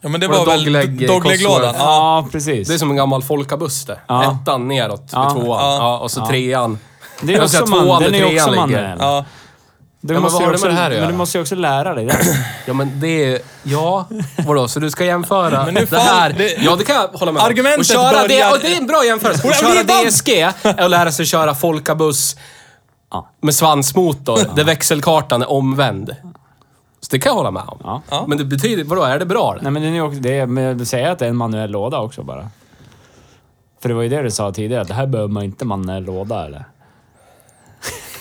Ja, 0.00 0.08
men 0.08 0.20
det 0.20 0.28
Var 0.28 0.36
var 0.38 0.44
det 0.44 0.50
väl 0.50 0.64
dogleg- 0.76 1.06
dogleglådan. 1.06 1.74
Ja. 1.78 1.84
Ja, 2.22 2.28
precis. 2.32 2.68
Det 2.68 2.74
är 2.74 2.78
som 2.78 2.90
en 2.90 2.96
gammal 2.96 3.22
folkabuss 3.22 3.84
det. 3.84 3.98
Ja. 4.06 4.38
Ettan 4.42 4.68
neråt 4.68 5.10
Ja. 5.12 5.30
tvåan. 5.30 5.60
Ja. 5.62 5.76
Ja. 5.76 5.98
och 5.98 6.10
så 6.10 6.26
trean. 6.26 6.78
Det 7.22 7.34
är 7.34 7.42
också, 7.42 7.66
man, 7.66 8.02
den 8.02 8.14
är 8.14 8.36
också 8.36 8.50
manuell. 8.50 8.96
Ja. 9.00 9.24
Du 10.00 10.12
men 10.14 10.22
måste 10.22 10.34
vad 10.34 10.42
har 10.42 10.50
det 10.50 10.54
också, 10.54 10.66
med 10.66 10.74
det 10.74 10.80
här 10.80 10.90
att 10.90 11.00
Men 11.00 11.08
du 11.08 11.14
måste 11.16 11.38
ju 11.38 11.42
också 11.42 11.54
lära 11.54 11.94
dig 11.94 12.04
det. 12.06 12.18
Ja, 12.66 12.72
men 12.74 13.00
det 13.00 13.24
är... 13.34 13.40
Ja, 13.62 14.08
vadå? 14.46 14.68
Så 14.68 14.80
du 14.80 14.90
ska 14.90 15.04
jämföra 15.04 15.64
Men 15.64 15.74
nu 15.74 15.84
det 15.90 15.98
här... 15.98 16.32
det- 16.38 16.62
Ja, 16.64 16.76
det 16.76 16.84
kan 16.84 16.96
jag 16.96 17.08
hålla 17.08 17.32
med 17.32 17.42
om. 17.42 17.46
Argumentet 17.48 17.78
och 17.78 17.84
köra 17.86 18.22
det, 18.22 18.28
börjar- 18.28 18.52
och 18.52 18.58
det 18.62 18.72
är 18.74 18.80
en 18.80 18.86
bra 18.86 19.04
jämförelse. 19.04 19.46
Och 19.48 19.50
Att 19.54 19.60
köra 19.60 19.82
DSG 20.10 20.28
är 20.40 20.80
att 20.84 20.90
lära 20.90 21.12
sig 21.12 21.26
köra 21.26 21.54
folkabuss 21.54 22.36
Ja. 23.10 23.30
med 23.40 23.54
svansmotor, 23.54 24.38
där 24.56 24.64
växelkartan 24.64 25.42
är 25.42 25.50
omvänd. 25.50 26.16
Så 27.00 27.08
det 27.10 27.18
kan 27.18 27.30
jag 27.30 27.36
hålla 27.36 27.50
med 27.50 27.62
om. 27.66 27.78
Ja. 27.84 28.02
Ja. 28.10 28.24
Men 28.28 28.38
det 28.38 28.44
betyder... 28.44 28.84
Vadå, 28.84 29.02
är 29.02 29.18
det 29.18 29.26
bra 29.26 29.54
det? 29.54 29.62
Nej 29.62 29.72
men 29.72 29.82
det 29.82 29.88
är 29.88 29.92
ju 29.92 30.02
också, 30.02 30.20
det 30.20 30.38
är, 30.38 30.46
men 30.46 30.78
du 30.78 30.84
säger 30.84 31.10
att 31.10 31.18
det 31.18 31.24
är 31.24 31.30
en 31.30 31.36
manuell 31.36 31.70
låda 31.70 31.98
också 32.00 32.22
bara. 32.22 32.48
För 33.82 33.88
det 33.88 33.94
var 33.94 34.02
ju 34.02 34.08
det 34.08 34.22
du 34.22 34.30
sa 34.30 34.52
tidigare, 34.52 34.82
att 34.82 34.88
det 34.88 34.94
här 34.94 35.06
behöver 35.06 35.32
man 35.32 35.42
inte 35.42 35.64
manuell 35.64 36.04
låda 36.04 36.44
eller? 36.46 36.64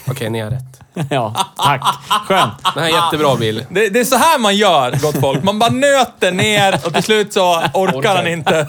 Okej, 0.07 0.29
ni 0.29 0.39
har 0.39 0.49
rätt. 0.49 0.61
ja, 1.09 1.35
tack. 1.57 1.81
Skönt. 2.27 2.53
Det 2.75 2.79
här 2.79 2.87
är 2.89 2.89
en 2.97 3.03
jättebra 3.05 3.35
bil. 3.35 3.65
Det, 3.69 3.89
det 3.89 3.99
är 3.99 4.03
så 4.03 4.15
här 4.15 4.39
man 4.39 4.55
gör, 4.55 4.91
gott 4.91 5.19
folk. 5.21 5.43
Man 5.43 5.59
bara 5.59 5.69
nöter 5.69 6.31
ner 6.31 6.79
och 6.85 6.93
till 6.93 7.03
slut 7.03 7.33
så 7.33 7.61
orkar 7.73 8.15
han 8.15 8.27
inte. 8.27 8.67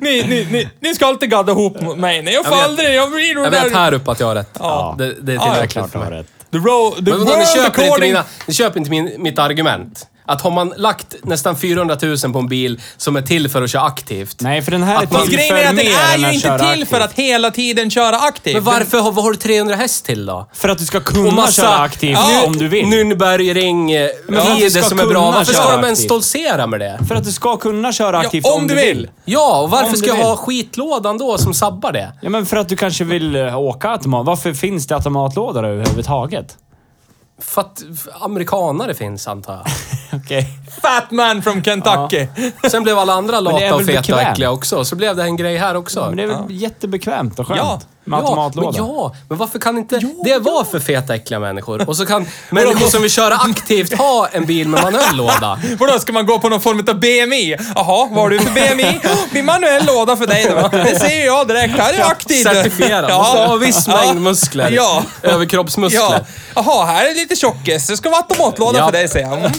ni, 0.00 0.22
ni, 0.22 0.46
ni, 0.50 0.68
ni 0.80 0.94
ska 0.94 1.06
alltid 1.06 1.30
gadda 1.30 1.52
ihop 1.52 1.80
mot 1.80 1.98
mig. 1.98 2.22
Nej, 2.22 2.34
jag 2.34 2.44
får 2.44 2.52
Jag 2.52 2.58
vet. 2.58 2.68
aldrig... 2.68 2.94
Jag 2.94 3.10
blir 3.10 3.34
Jag 3.44 3.50
vet 3.50 3.72
här 3.74 3.94
uppe 3.94 4.10
att 4.10 4.20
jag 4.20 4.26
har 4.26 4.34
rätt. 4.34 4.56
Ja. 4.58 4.94
Det, 4.98 5.04
det 5.22 5.32
är 5.32 5.36
Ja, 5.36 5.42
Det 5.44 5.50
är 5.50 5.52
tillräckligt 5.52 5.72
klart 5.72 5.86
du 5.86 5.90
för 5.92 5.98
har 5.98 6.10
mig. 6.10 6.18
rätt. 6.20 6.26
The, 6.52 6.58
road, 6.58 6.96
the 6.96 7.02
Men 7.10 7.24
vadå, 7.24 7.36
ni 7.38 7.46
köper 7.46 7.82
inte, 7.86 8.00
mina, 8.00 8.24
ni 8.46 8.54
köper 8.54 8.78
inte 8.78 8.90
min, 8.90 9.14
mitt 9.18 9.38
argument. 9.38 10.06
Att 10.26 10.40
har 10.40 10.50
man 10.50 10.72
lagt 10.76 11.14
nästan 11.22 11.56
400 11.56 11.96
000 12.02 12.16
på 12.32 12.38
en 12.38 12.48
bil 12.48 12.80
som 12.96 13.16
är 13.16 13.22
till 13.22 13.48
för 13.48 13.62
att 13.62 13.70
köra 13.70 13.82
aktivt. 13.82 14.36
Nej, 14.40 14.62
för 14.62 14.70
den 14.70 14.82
här 14.82 14.94
är 14.98 15.02
Att 15.02 15.10
man- 15.12 15.20
Fast 15.20 15.30
till 15.30 15.38
grejen 15.38 15.56
är 15.56 15.62
för 15.62 15.68
att 15.70 15.76
den 15.76 15.84
mer 15.86 15.92
är 15.92 16.14
än 16.14 16.20
ju 16.20 16.26
att 16.26 16.34
inte 16.34 16.46
köra 16.48 16.58
till 16.58 16.66
aktivt. 16.68 16.88
för 16.88 17.00
att 17.00 17.12
hela 17.12 17.50
tiden 17.50 17.90
köra 17.90 18.16
aktivt. 18.18 18.54
Men 18.54 18.64
varför 18.64 18.98
har, 19.00 19.12
vad 19.12 19.24
har 19.24 19.30
du 19.30 19.36
300 19.36 19.74
häst 19.76 20.04
till 20.04 20.26
då? 20.26 20.46
För 20.52 20.68
att 20.68 20.78
du 20.78 20.84
ska 20.84 20.98
Och 20.98 21.04
kunna 21.04 21.30
massa- 21.30 21.62
köra 21.62 21.78
aktivt 21.78 22.18
Ja, 22.18 22.42
om 22.46 22.56
du 22.56 22.68
vill. 22.68 22.84
Nürnbergring, 22.86 23.92
eh, 24.04 24.08
för 24.34 24.52
att 24.52 24.58
du 24.58 24.70
ska 24.70 24.82
som 24.82 24.98
är 25.00 25.04
bra. 25.06 25.12
kunna 25.12 25.30
Varför 25.38 25.52
ska 25.52 25.62
köra 25.62 25.76
de 25.76 25.84
ens 25.84 25.98
aktivt. 25.98 26.04
stoltsera 26.08 26.66
med 26.66 26.80
det? 26.80 26.98
För 27.08 27.14
att 27.14 27.24
du 27.24 27.32
ska 27.32 27.56
kunna 27.56 27.92
köra 27.92 28.16
Ja, 28.16 28.24
aktivt 28.26 28.46
om 28.46 28.66
du 28.66 28.74
vill. 28.74 29.08
Ja, 29.24 29.60
och 29.60 29.70
varför 29.70 29.88
Om 29.90 29.96
ska 29.96 30.12
du 30.12 30.18
jag 30.18 30.24
ha 30.24 30.30
vill. 30.30 30.38
skitlådan 30.38 31.18
då 31.18 31.38
som 31.38 31.54
sabbar 31.54 31.92
det? 31.92 32.12
Ja, 32.22 32.30
men 32.30 32.46
för 32.46 32.56
att 32.56 32.68
du 32.68 32.76
kanske 32.76 33.04
vill 33.04 33.36
eh, 33.36 33.58
åka 33.58 33.88
automat. 33.90 34.26
Varför 34.26 34.52
finns 34.54 34.86
det 34.86 34.94
automatlådor 34.94 35.64
överhuvudtaget? 35.66 36.56
För 37.38 37.60
att 37.60 37.82
f- 37.92 38.08
amerikanare 38.20 38.94
finns, 38.94 39.28
antar 39.28 39.52
jag. 39.54 39.66
Okej. 40.20 40.48
Fat 40.82 41.10
man 41.10 41.42
from 41.42 41.62
Kentucky. 41.62 42.26
Sen 42.70 42.82
blev 42.82 42.98
alla 42.98 43.12
andra 43.12 43.32
det 43.40 43.50
är 43.50 43.52
lata 43.52 43.74
och 43.74 43.80
väl 43.80 43.86
feta 43.86 43.98
och 43.98 44.04
bekvämt? 44.06 44.28
äckliga 44.32 44.50
också. 44.50 44.84
Så 44.84 44.96
blev 44.96 45.16
det 45.16 45.22
en 45.22 45.36
grej 45.36 45.56
här 45.56 45.74
också. 45.74 46.06
Men 46.06 46.16
det 46.16 46.22
är 46.22 46.26
väl 46.26 46.36
jättebekvämt 46.48 47.38
och 47.38 47.46
skönt 47.46 47.58
Ja. 47.60 47.80
Med 48.04 48.16
Ja, 48.18 48.20
automatlåda. 48.22 48.66
men 48.82 48.90
ja, 48.96 49.14
men 49.28 49.38
varför 49.38 49.58
kan 49.58 49.78
inte 49.78 50.00
det 50.24 50.38
vara 50.38 50.64
för 50.64 50.80
feta, 50.80 51.14
äckliga 51.14 51.40
människor? 51.40 51.88
Och 51.88 51.96
så 51.96 52.06
kan 52.06 52.26
människor 52.50 52.88
som 52.88 53.02
vill 53.02 53.10
köra 53.10 53.34
aktivt 53.36 53.98
ha 53.98 54.28
en 54.32 54.46
bil 54.46 54.68
med 54.68 54.82
manuell 54.82 55.16
låda. 55.16 55.58
Vadå, 55.78 55.98
ska 55.98 56.12
man 56.12 56.26
gå 56.26 56.38
på 56.38 56.48
någon 56.48 56.60
form 56.60 56.78
av 56.88 57.00
BMI? 57.00 57.56
Jaha, 57.74 58.08
vad 58.10 58.18
har 58.22 58.30
du 58.30 58.38
för 58.40 58.50
BMI? 58.50 59.00
Blir 59.30 59.42
manuell 59.42 59.86
låda 59.86 60.16
för 60.16 60.26
dig 60.26 60.46
då. 60.50 60.68
Det 60.78 60.98
ser 60.98 61.26
jag 61.26 61.48
direkt. 61.48 61.74
Här 61.78 61.92
är 61.94 62.04
aktivt. 62.04 62.42
Certifierad. 62.42 63.10
Måste 63.18 63.38
ha 63.38 63.56
viss 63.56 63.88
mängd 63.88 64.20
muskler. 64.20 64.70
Ja. 64.70 65.02
Överkroppsmuskler. 65.22 66.00
Ja. 66.00 66.20
Jaha, 66.54 66.84
här 66.84 67.10
är 67.10 67.14
lite 67.14 67.36
tjockis. 67.36 67.86
Det 67.86 67.96
ska 67.96 68.10
vara 68.10 68.20
automatlåda 68.22 68.78
Ja. 68.78 68.84
för 68.84 68.92
dig, 68.92 69.08
säger 69.08 69.26
jag. 69.26 69.38
Mm. 69.38 69.50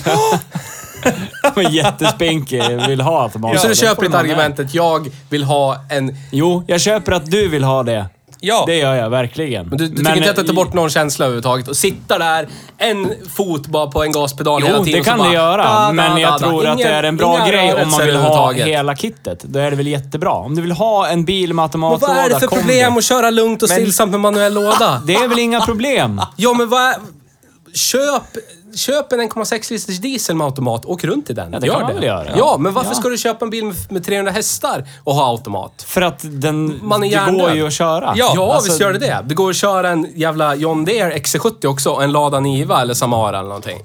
Men 1.56 1.72
jättespinkig 1.74 2.64
vill 2.88 3.02
ha 3.02 3.24
automatlåda. 3.24 3.62
Så 3.62 3.68
du 3.68 3.76
köper 3.76 4.06
inte 4.06 4.18
argumentet, 4.18 4.74
jag 4.74 5.12
vill 5.30 5.44
ha 5.44 5.78
en... 5.90 6.18
Jo, 6.32 6.64
jag 6.68 6.82
köper 6.82 7.12
att 7.12 7.32
du 7.32 7.48
vill 7.48 7.64
ha 7.64 7.84
det. 7.84 8.06
Ja. 8.46 8.64
Det 8.68 8.76
gör 8.76 8.96
jag 8.96 9.10
verkligen. 9.10 9.68
Men 9.68 9.78
du, 9.78 9.88
du 9.88 9.96
tycker 9.98 10.18
inte 10.18 10.30
att 10.30 10.36
det 10.36 10.44
tar 10.44 10.54
bort 10.54 10.74
någon 10.74 10.90
känsla 10.90 11.26
överhuvudtaget? 11.26 11.68
Och 11.68 11.78
sitta 11.78 12.18
där, 12.18 12.48
en 12.78 13.14
fot 13.36 13.68
bara 13.68 13.88
på 13.88 14.04
en 14.04 14.12
gaspedal 14.12 14.64
hela 14.64 14.78
Jo, 14.78 14.84
tiden 14.86 14.94
det 14.94 15.00
och 15.00 15.06
så 15.06 15.12
kan 15.12 15.18
det 15.20 15.24
bara, 15.24 15.34
göra. 15.34 15.64
da, 15.64 15.80
da, 15.86 15.92
men 15.92 16.18
jag 16.22 16.34
da, 16.34 16.40
tror 16.40 16.66
att 16.68 16.78
det 16.78 16.84
Ingen- 16.84 16.94
är 16.94 17.04
en 17.04 17.18
bra 17.18 17.46
grej 17.48 17.74
om 17.84 17.92
man 17.92 18.06
vill 18.06 18.16
ha 18.16 18.52
hela 18.52 18.96
kittet. 18.96 19.44
Då 19.44 19.60
är 19.60 19.70
det 19.72 19.78
väl 19.78 19.88
jättebra. 19.88 20.32
Om 20.32 20.56
du 20.56 20.62
vill 20.62 20.72
ha 20.72 21.08
en 21.08 21.26
bil 21.26 21.50
med 21.50 21.56
Men 21.56 21.64
automatlåda, 21.64 22.14
vad 22.14 22.18
är 22.26 22.30
det 22.30 22.40
för 22.40 22.48
kombi. 22.48 22.62
problem 22.64 22.98
att 22.98 23.04
köra 23.04 23.30
lugnt 23.30 23.64
och 23.64 23.70
Men- 23.70 23.76
stillsamt 23.78 24.12
med 24.12 24.20
manuell 24.20 24.54
låda? 24.54 25.02
Det 25.08 25.16
är 25.16 25.28
väl 25.28 25.40
inga 25.40 25.62
problem? 25.62 26.22
Ja, 26.36 26.54
men 26.54 26.70
vad 26.70 26.82
är... 26.82 26.96
Köp, 27.74 28.24
köp 28.76 29.12
en 29.14 29.22
1,6 29.22 29.72
liters 29.72 29.98
diesel 29.98 30.36
med 30.36 30.46
automat. 30.46 30.86
Åk 30.86 31.04
runt 31.04 31.30
i 31.30 31.34
den. 31.34 31.54
Ja, 31.54 31.60
det 31.60 31.68
Gör 31.68 31.74
kan 31.74 31.84
man 31.84 31.94
väl 31.96 32.04
göra. 32.04 32.28
Ja, 32.38 32.56
men 32.60 32.74
varför 32.74 32.90
Ja. 32.92 32.96
ska 32.96 33.10
du 33.10 33.18
köpa 33.18 33.46
en 33.46 33.50
bil 33.52 33.66
med, 33.66 33.76
med 33.90 34.06
300 34.06 34.32
hästar 34.32 34.88
och 35.04 35.16
ha 35.16 35.28
automat? 35.30 35.84
För 35.88 36.02
att 36.02 36.20
den... 36.24 36.80
Man 36.84 37.04
är 37.04 37.10
det 37.10 37.16
går 37.16 37.26
hjärndöd. 37.26 37.56
ju 37.56 37.68
att 37.68 37.74
köra. 37.74 38.14
Ja, 38.16 38.54
Alltså, 38.54 38.70
visst 38.70 38.82
gör 38.82 38.94
det 38.94 39.00
det. 39.00 39.22
Det 39.26 39.36
går 39.36 39.50
att 39.50 39.56
köra 39.56 39.90
en 39.90 40.08
jävla 40.16 40.56
John 40.56 40.86
Deere 40.86 41.14
XC70 41.18 41.66
också 41.66 41.90
och 41.90 42.04
en 42.04 42.12
Lada 42.12 42.40
Niva 42.40 42.82
eller 42.82 42.94
Samara 42.94 43.38
eller 43.40 43.48
någonting. 43.50 43.80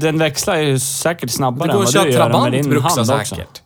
Den 0.00 0.18
växlar 0.18 0.56
ju 0.56 0.78
säkert 0.78 1.28
Det 1.28 1.28
snabbare 1.34 1.68
går 1.68 1.74
än 1.74 1.80
att 1.80 1.84
vad 1.84 1.92
köra 1.92 2.04
du 2.04 2.10
gör 2.12 2.18
med 2.18 2.30
Trabant 2.32 2.52
din 2.52 2.70
Bruxa 2.70 2.88
hand 2.88 3.00
också. 3.20 3.34
säkert. 3.34 3.62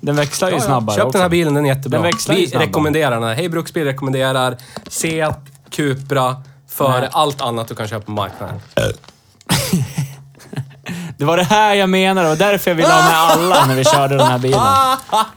Den 0.00 0.16
växlar 0.16 0.50
ju 0.50 0.60
snabbare 0.60 0.96
Köp 0.96 1.04
också. 1.06 1.12
den 1.12 1.22
här 1.22 1.28
bilen, 1.28 1.54
den 1.54 1.64
är 1.66 1.68
jättebra. 1.76 1.98
Den 1.98 2.02
växlar 2.12 2.34
ju 2.34 2.40
Vi 2.40 2.46
snabbare. 2.48 2.66
rekommenderar 2.68 3.10
den 3.10 3.22
här. 3.22 3.34
Hej 3.34 3.48
Bruksbil 3.48 3.84
rekommenderar 3.84 4.56
Seat, 4.88 5.38
Cupra 5.70 6.36
Nej. 6.80 7.08
allt 7.12 7.40
annat 7.40 7.68
du 7.68 7.74
kan 7.74 7.88
köpa 7.88 8.04
på 8.04 8.10
marknaden. 8.10 8.60
Det 11.16 11.24
var 11.24 11.36
det 11.36 11.44
här 11.44 11.74
jag 11.74 11.88
menade 11.88 12.30
och 12.30 12.36
därför 12.36 12.70
jag 12.70 12.76
ville 12.76 12.88
ha 12.88 13.02
med 13.02 13.16
alla 13.16 13.66
när 13.66 13.74
vi 13.74 13.84
körde 13.84 14.16
den 14.16 14.26
här 14.26 14.38
bilen. 14.38 14.60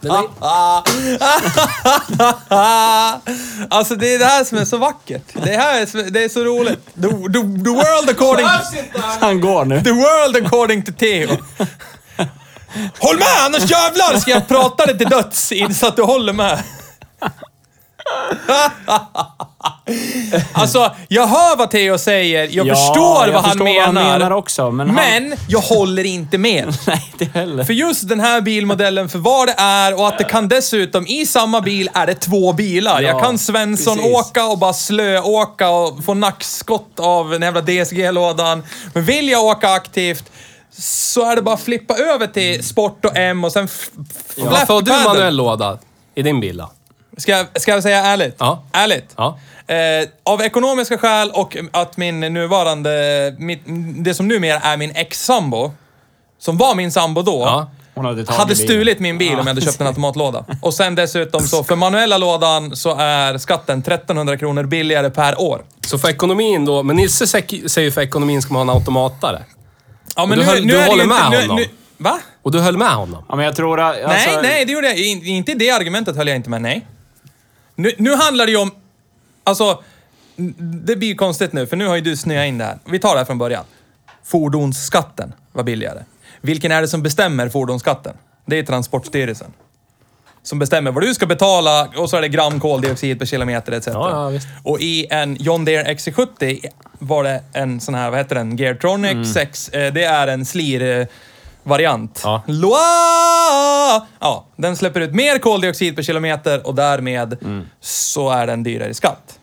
Den 0.01 0.11
är, 0.11 0.23
alltså 3.69 3.95
det 3.95 4.15
är 4.15 4.19
det 4.19 4.25
här 4.25 4.43
som 4.43 4.57
är 4.57 4.65
så 4.65 4.77
vackert. 4.77 5.23
Det 5.33 5.57
här 5.57 5.81
är 5.81 5.85
så, 5.85 5.97
det 5.97 6.23
är 6.23 6.29
så 6.29 6.43
roligt. 6.43 6.85
The, 6.95 7.01
the, 7.01 7.63
the 7.63 7.69
world 7.69 8.09
according... 8.09 8.47
Han 9.19 9.41
går 9.41 9.65
nu. 9.65 9.83
The 9.83 9.91
world 9.91 10.45
according 10.45 10.83
to 10.83 10.91
Theo. 10.91 11.37
Håll 12.99 13.17
med, 13.17 13.27
annars 13.45 13.71
jävlar 13.71 14.19
ska 14.19 14.31
jag 14.31 14.47
prata 14.47 14.85
dig 14.85 14.97
till 14.97 15.09
döds 15.09 15.53
så 15.79 15.87
att 15.87 15.95
du 15.95 16.03
håller 16.03 16.33
med. 16.33 16.59
alltså, 20.53 20.91
jag 21.07 21.27
hör 21.27 21.57
vad 21.57 21.71
Theo 21.71 21.97
säger. 21.97 22.47
Jag 22.51 22.67
Ja, 22.67 22.75
förstår 22.75 23.25
jag 23.27 23.33
vad 23.33 23.41
han 23.41 23.51
förstår 23.51 23.63
menar. 23.65 23.85
vad 23.93 24.03
han 24.03 24.19
menar 24.19 24.31
också, 24.31 24.71
men 24.71 24.87
han- 24.89 24.95
Men 24.95 25.35
jag 25.47 25.59
håller 25.59 26.03
inte 26.03 26.37
med. 26.37 26.77
Nej, 26.87 27.11
inte 27.19 27.39
heller. 27.39 27.63
För 27.63 27.73
just 27.73 28.09
den 28.09 28.19
här 28.19 28.41
bilmodellen, 28.41 29.09
för 29.09 29.19
vad 29.19 29.47
det 29.47 29.55
är 29.57 29.99
och 29.99 30.07
att 30.07 30.17
det 30.17 30.23
kan 30.23 30.47
dessutom, 30.47 31.07
i 31.07 31.25
samma 31.25 31.61
bil 31.61 31.89
är 31.93 32.07
det 32.07 32.13
två 32.15 32.53
bilar. 32.53 33.01
Ja, 33.01 33.07
jag 33.09 33.23
kan 33.23 33.37
Svensson 33.37 33.97
precis. 33.97 34.13
åka 34.15 34.45
och 34.45 34.57
bara 34.57 34.73
slöåka 34.73 35.69
och 35.69 36.03
få 36.05 36.13
nackskott 36.13 36.99
av 36.99 37.29
den 37.29 37.41
jävla 37.41 37.61
DSG-lådan. 37.61 38.63
Men 38.93 39.03
vill 39.05 39.29
jag 39.29 39.43
åka 39.43 39.69
aktivt 39.69 40.23
så 40.79 41.31
är 41.31 41.35
det 41.35 41.41
bara 41.41 41.55
att 41.55 41.61
flippa 41.61 41.95
över 41.97 42.27
till 42.27 42.63
Sport 42.63 43.05
och 43.05 43.17
M 43.17 43.43
och 43.43 43.51
sen 43.51 43.65
f- 43.65 43.89
f- 44.09 44.33
varför 44.37 44.73
har 44.73 44.81
du 44.81 44.91
manuell 44.91 45.35
låda 45.35 45.77
i 46.15 46.21
din 46.21 46.39
bil 46.39 46.57
då? 46.57 46.71
Ska 47.17 47.31
jag, 47.31 47.61
ska 47.61 47.71
jag 47.71 47.83
säga 47.83 48.03
ärligt? 48.05 48.35
Ja. 48.37 48.63
Ärligt? 48.71 49.13
Ja. 49.17 49.39
Eh, 49.67 50.07
av 50.23 50.41
ekonomiska 50.41 50.97
skäl 50.97 51.31
och 51.33 51.57
att 51.71 51.97
min 51.97 52.19
nuvarande, 52.19 53.35
mitt, 53.39 53.61
det 53.97 54.13
som 54.13 54.27
numera 54.27 54.59
är 54.59 54.77
min 54.77 54.91
ex-sambo, 54.95 55.71
som 56.39 56.57
var 56.57 56.75
min 56.75 56.91
sambo 56.91 57.21
då, 57.21 57.41
Ja. 57.45 57.71
Hon 57.95 58.05
hade 58.05 58.31
hade 58.31 58.55
stulit 58.55 58.99
min 58.99 59.17
bil 59.17 59.31
om 59.31 59.37
jag 59.37 59.45
hade 59.45 59.61
köpt 59.61 59.81
en 59.81 59.87
automatlåda. 59.87 60.45
Och 60.61 60.73
sen 60.73 60.95
dessutom 60.95 61.41
så, 61.41 61.63
för 61.63 61.75
manuella 61.75 62.17
lådan 62.17 62.75
så 62.75 62.95
är 62.95 63.37
skatten 63.37 63.79
1300 63.79 64.37
kronor 64.37 64.63
billigare 64.63 65.09
per 65.09 65.41
år. 65.41 65.61
Så 65.87 65.97
för 65.99 66.09
ekonomin 66.09 66.65
då, 66.65 66.83
men 66.83 66.95
Nisse 66.95 67.27
säger 67.27 67.79
ju 67.79 67.91
för 67.91 68.01
ekonomin 68.01 68.41
ska 68.41 68.53
man 68.53 68.67
ha 68.67 68.73
en 68.75 68.79
automatare. 68.79 69.43
Ja, 70.15 70.25
du 70.25 70.43
höll- 70.43 70.67
du 70.67 70.77
är 70.77 70.81
det 70.83 70.89
håller 70.89 71.03
ju 71.03 71.09
med 71.09 71.31
nu, 71.31 71.41
honom? 71.41 71.55
Nu, 71.55 71.65
va? 71.97 72.19
Och 72.41 72.51
du 72.51 72.59
höll 72.59 72.77
med 72.77 72.91
honom? 72.95 73.25
Ja, 73.29 73.35
men 73.35 73.45
jag 73.45 73.55
tror 73.55 73.79
att... 73.79 74.03
Alltså, 74.03 74.29
nej, 74.31 74.39
nej, 74.41 74.65
det 74.65 74.71
gjorde 74.71 74.87
jag 74.87 74.97
in- 74.97 75.25
inte. 75.25 75.51
i 75.51 75.55
det 75.55 75.69
argumentet 75.71 76.15
höll 76.15 76.27
jag 76.27 76.35
inte 76.35 76.49
med, 76.49 76.61
nej. 76.61 76.87
Nu, 77.77 77.91
nu 77.97 78.15
handlar 78.15 78.45
det 78.45 78.51
ju 78.51 78.57
om... 78.57 78.71
Alltså, 79.43 79.83
det 80.85 80.95
blir 80.95 81.15
konstigt 81.15 81.53
nu, 81.53 81.67
för 81.67 81.77
nu 81.77 81.87
har 81.87 81.95
ju 81.95 82.01
du 82.01 82.17
snöat 82.17 82.47
in 82.47 82.57
det 82.57 82.63
här. 82.63 82.77
Vi 82.85 82.99
tar 82.99 83.11
det 83.13 83.17
här 83.17 83.25
från 83.25 83.37
början. 83.37 83.63
Fordonsskatten 84.23 85.33
var 85.51 85.63
billigare. 85.63 86.03
Vilken 86.41 86.71
är 86.71 86.81
det 86.81 86.87
som 86.87 87.03
bestämmer 87.03 87.49
fordonsskatten? 87.49 88.13
Det 88.45 88.59
är 88.59 88.63
Transportstyrelsen. 88.63 89.53
Som 90.43 90.59
bestämmer 90.59 90.91
vad 90.91 91.03
du 91.03 91.13
ska 91.13 91.25
betala 91.25 91.87
och 91.97 92.09
så 92.09 92.17
är 92.17 92.21
det 92.21 92.27
gram 92.27 92.59
koldioxid 92.59 93.19
per 93.19 93.25
kilometer 93.25 93.71
etc. 93.71 93.87
Ja, 93.87 94.09
ja, 94.09 94.29
visst. 94.29 94.47
Och 94.63 94.79
i 94.81 95.07
en 95.09 95.35
John 95.39 95.65
Deere 95.65 95.93
XC70 95.93 96.65
var 96.99 97.23
det 97.23 97.43
en 97.53 97.79
sån 97.81 97.95
här, 97.95 98.09
vad 98.09 98.19
heter 98.19 98.35
den, 98.35 98.57
Geartronic 98.57 99.11
Mm. 99.11 99.25
6. 99.25 99.69
Eh, 99.69 99.93
det 99.93 100.03
är 100.03 100.27
en 100.27 100.45
slir-variant. 101.67 102.21
Ja. 102.23 102.41
Loa! 102.47 104.07
Ja, 104.19 104.45
den 104.55 104.75
släpper 104.75 105.01
ut 105.01 105.13
mer 105.13 105.39
koldioxid 105.39 105.95
per 105.95 106.03
kilometer 106.03 106.67
och 106.67 106.75
därmed 106.75 107.37
Mm. 107.43 107.65
så 107.79 108.29
är 108.29 108.47
den 108.47 108.63
dyrare 108.63 108.89
i 108.89 108.93
skatt. 108.93 109.39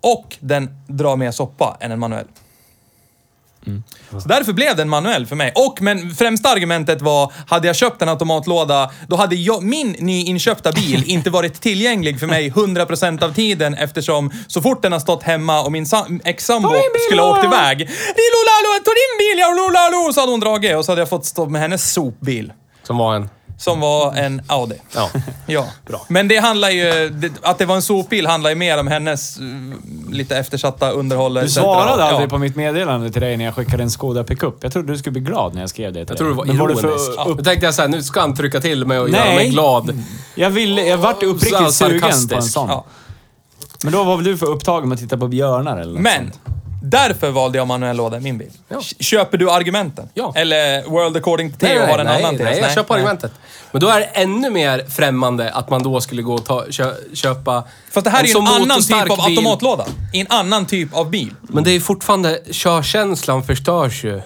Och 0.00 0.36
den 0.40 0.70
drar 0.86 1.16
mer 1.16 1.30
soppa 1.30 1.76
än 1.80 1.92
en 1.92 1.98
manuell. 1.98 2.26
Så 4.22 4.28
därför 4.28 4.52
blev 4.52 4.76
det 4.76 4.82
en 4.82 4.88
manuell 4.88 5.26
för 5.26 5.36
mig. 5.36 5.52
Och, 5.54 5.82
men 5.82 6.14
främsta 6.14 6.48
argumentet 6.48 7.02
var, 7.02 7.32
hade 7.46 7.66
jag 7.66 7.76
köpt 7.76 8.02
en 8.02 8.08
automatlåda, 8.08 8.90
då 9.08 9.16
hade 9.16 9.36
jag, 9.36 9.62
min 9.62 9.96
nyinköpta 9.98 10.72
bil 10.72 11.02
inte 11.06 11.30
varit 11.30 11.60
tillgänglig 11.60 12.20
för 12.20 12.26
mig 12.26 12.50
100% 12.50 13.24
av 13.24 13.34
tiden 13.34 13.74
eftersom 13.74 14.30
så 14.46 14.62
fort 14.62 14.82
den 14.82 14.92
har 14.92 14.98
stått 15.00 15.22
hemma 15.22 15.60
och 15.62 15.72
min 15.72 15.86
sa- 15.86 16.06
ex-sambo 16.24 16.68
skulle 17.06 17.22
ha 17.22 17.30
åkt 17.30 17.44
iväg. 17.44 17.78
Lilolalo, 17.78 18.84
ta 18.84 18.90
din 18.90 19.14
bil, 19.18 19.38
ja, 19.38 19.48
lolalo, 19.48 20.12
så 20.12 20.20
hade 20.20 20.32
hon 20.32 20.40
dragit 20.40 20.76
och 20.76 20.84
så 20.84 20.92
hade 20.92 21.00
jag 21.00 21.08
fått 21.08 21.24
stå 21.24 21.46
med 21.48 21.60
hennes 21.60 21.92
sopbil. 21.92 22.52
Som 22.82 22.98
var 22.98 23.14
en... 23.14 23.28
Som 23.58 23.80
var 23.80 24.14
en 24.14 24.42
Audi. 24.46 24.76
Ja. 24.94 25.10
Ja. 25.46 25.66
Bra. 25.86 26.06
Men 26.08 26.28
det 26.28 26.36
handlar 26.36 26.70
ju... 26.70 27.08
Det, 27.08 27.32
att 27.42 27.58
det 27.58 27.66
var 27.66 27.76
en 27.76 27.82
sopbil 27.82 28.26
handlar 28.26 28.50
ju 28.50 28.56
mer 28.56 28.78
om 28.78 28.86
hennes 28.86 29.40
uh, 29.40 29.74
lite 30.10 30.36
eftersatta 30.36 30.90
underhåll. 30.90 31.34
Du 31.34 31.48
svarade 31.48 32.04
aldrig 32.04 32.26
ja. 32.26 32.30
på 32.30 32.38
mitt 32.38 32.56
meddelande 32.56 33.10
till 33.10 33.20
dig 33.20 33.36
när 33.36 33.44
jag 33.44 33.54
skickade 33.54 33.82
en 33.82 33.90
Skoda 33.90 34.24
pickup. 34.24 34.54
Jag 34.60 34.72
trodde 34.72 34.92
du 34.92 34.98
skulle 34.98 35.12
bli 35.12 35.20
glad 35.20 35.54
när 35.54 35.60
jag 35.60 35.70
skrev 35.70 35.92
det 35.92 36.04
till 36.04 36.06
Jag 36.08 36.18
tror 36.18 36.28
det 36.28 36.34
var 36.34 36.44
dig. 36.44 36.54
Men 36.54 36.62
ironiskt. 36.62 36.82
du 36.82 36.88
för 36.88 37.24
Då 37.24 37.30
upp... 37.30 37.44
tänkte 37.44 37.66
jag 37.66 37.74
såhär, 37.74 37.88
nu 37.88 38.02
ska 38.02 38.20
han 38.20 38.36
trycka 38.36 38.60
till 38.60 38.86
mig 38.86 38.98
och 38.98 39.08
göra 39.08 39.24
Nej. 39.24 39.36
mig 39.36 39.48
glad. 39.48 40.02
Jag, 40.34 40.50
ville, 40.50 40.86
jag 40.86 40.98
vart 40.98 41.22
uppriktigt 41.22 41.72
sugen 41.72 42.28
på 42.28 42.34
en 42.34 42.42
sån. 42.42 42.68
Ja. 42.68 42.84
Men 43.84 43.92
då 43.92 44.04
var 44.04 44.16
väl 44.16 44.24
du 44.24 44.36
för 44.36 44.46
upptagen 44.46 44.88
med 44.88 44.96
att 44.96 45.00
titta 45.00 45.16
på 45.16 45.28
björnar 45.28 45.76
eller 45.76 45.92
något 45.92 46.02
Men, 46.02 46.32
sånt. 46.32 46.40
Därför 46.82 47.30
valde 47.30 47.58
jag 47.58 47.66
manuell 47.66 47.96
låda 47.96 48.16
i 48.16 48.20
min 48.20 48.38
bil. 48.38 48.50
Ja. 48.68 48.80
Köper 49.00 49.38
du 49.38 49.50
argumenten? 49.50 50.08
Ja. 50.14 50.32
Eller 50.36 50.82
World 50.82 51.16
according 51.16 51.50
to 51.52 51.56
Nej, 51.60 51.70
Theo 51.70 51.80
nej, 51.80 51.90
har 51.92 51.98
en 51.98 52.06
nej, 52.06 52.22
annan 52.22 52.34
nej, 52.34 52.54
tes? 52.54 52.62
jag 52.62 52.74
köper 52.74 52.94
argumentet. 52.94 53.32
Men 53.72 53.80
då 53.80 53.88
är 53.88 54.00
det 54.00 54.06
ännu 54.06 54.50
mer 54.50 54.84
främmande 54.88 55.52
att 55.52 55.70
man 55.70 55.82
då 55.82 56.00
skulle 56.00 56.22
gå 56.22 56.34
och 56.34 56.44
ta, 56.44 56.64
kö, 56.70 56.94
köpa 57.14 57.64
Fast 57.90 58.04
det 58.04 58.10
här 58.10 58.24
är 58.24 58.28
ju 58.28 58.38
en 58.38 58.46
annan 58.46 58.80
typ 58.82 59.10
av 59.10 59.26
bil. 59.26 59.38
automatlåda. 59.38 59.86
I 60.12 60.20
en 60.20 60.26
annan 60.30 60.66
typ 60.66 60.94
av 60.94 61.10
bil. 61.10 61.34
Men 61.42 61.64
det 61.64 61.70
är 61.70 61.80
fortfarande, 61.80 62.40
körkänslan 62.50 63.42
förstörs 63.42 64.04
ju. 64.04 64.20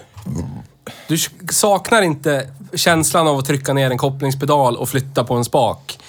Du 1.07 1.17
saknar 1.51 2.01
inte 2.01 2.47
känslan 2.75 3.27
av 3.27 3.37
att 3.37 3.45
trycka 3.45 3.73
ner 3.73 3.91
en 3.91 3.97
kopplingspedal 3.97 4.77
och 4.77 4.89
flytta 4.89 5.23
på 5.23 5.33
en 5.33 5.45
spak 5.45 5.99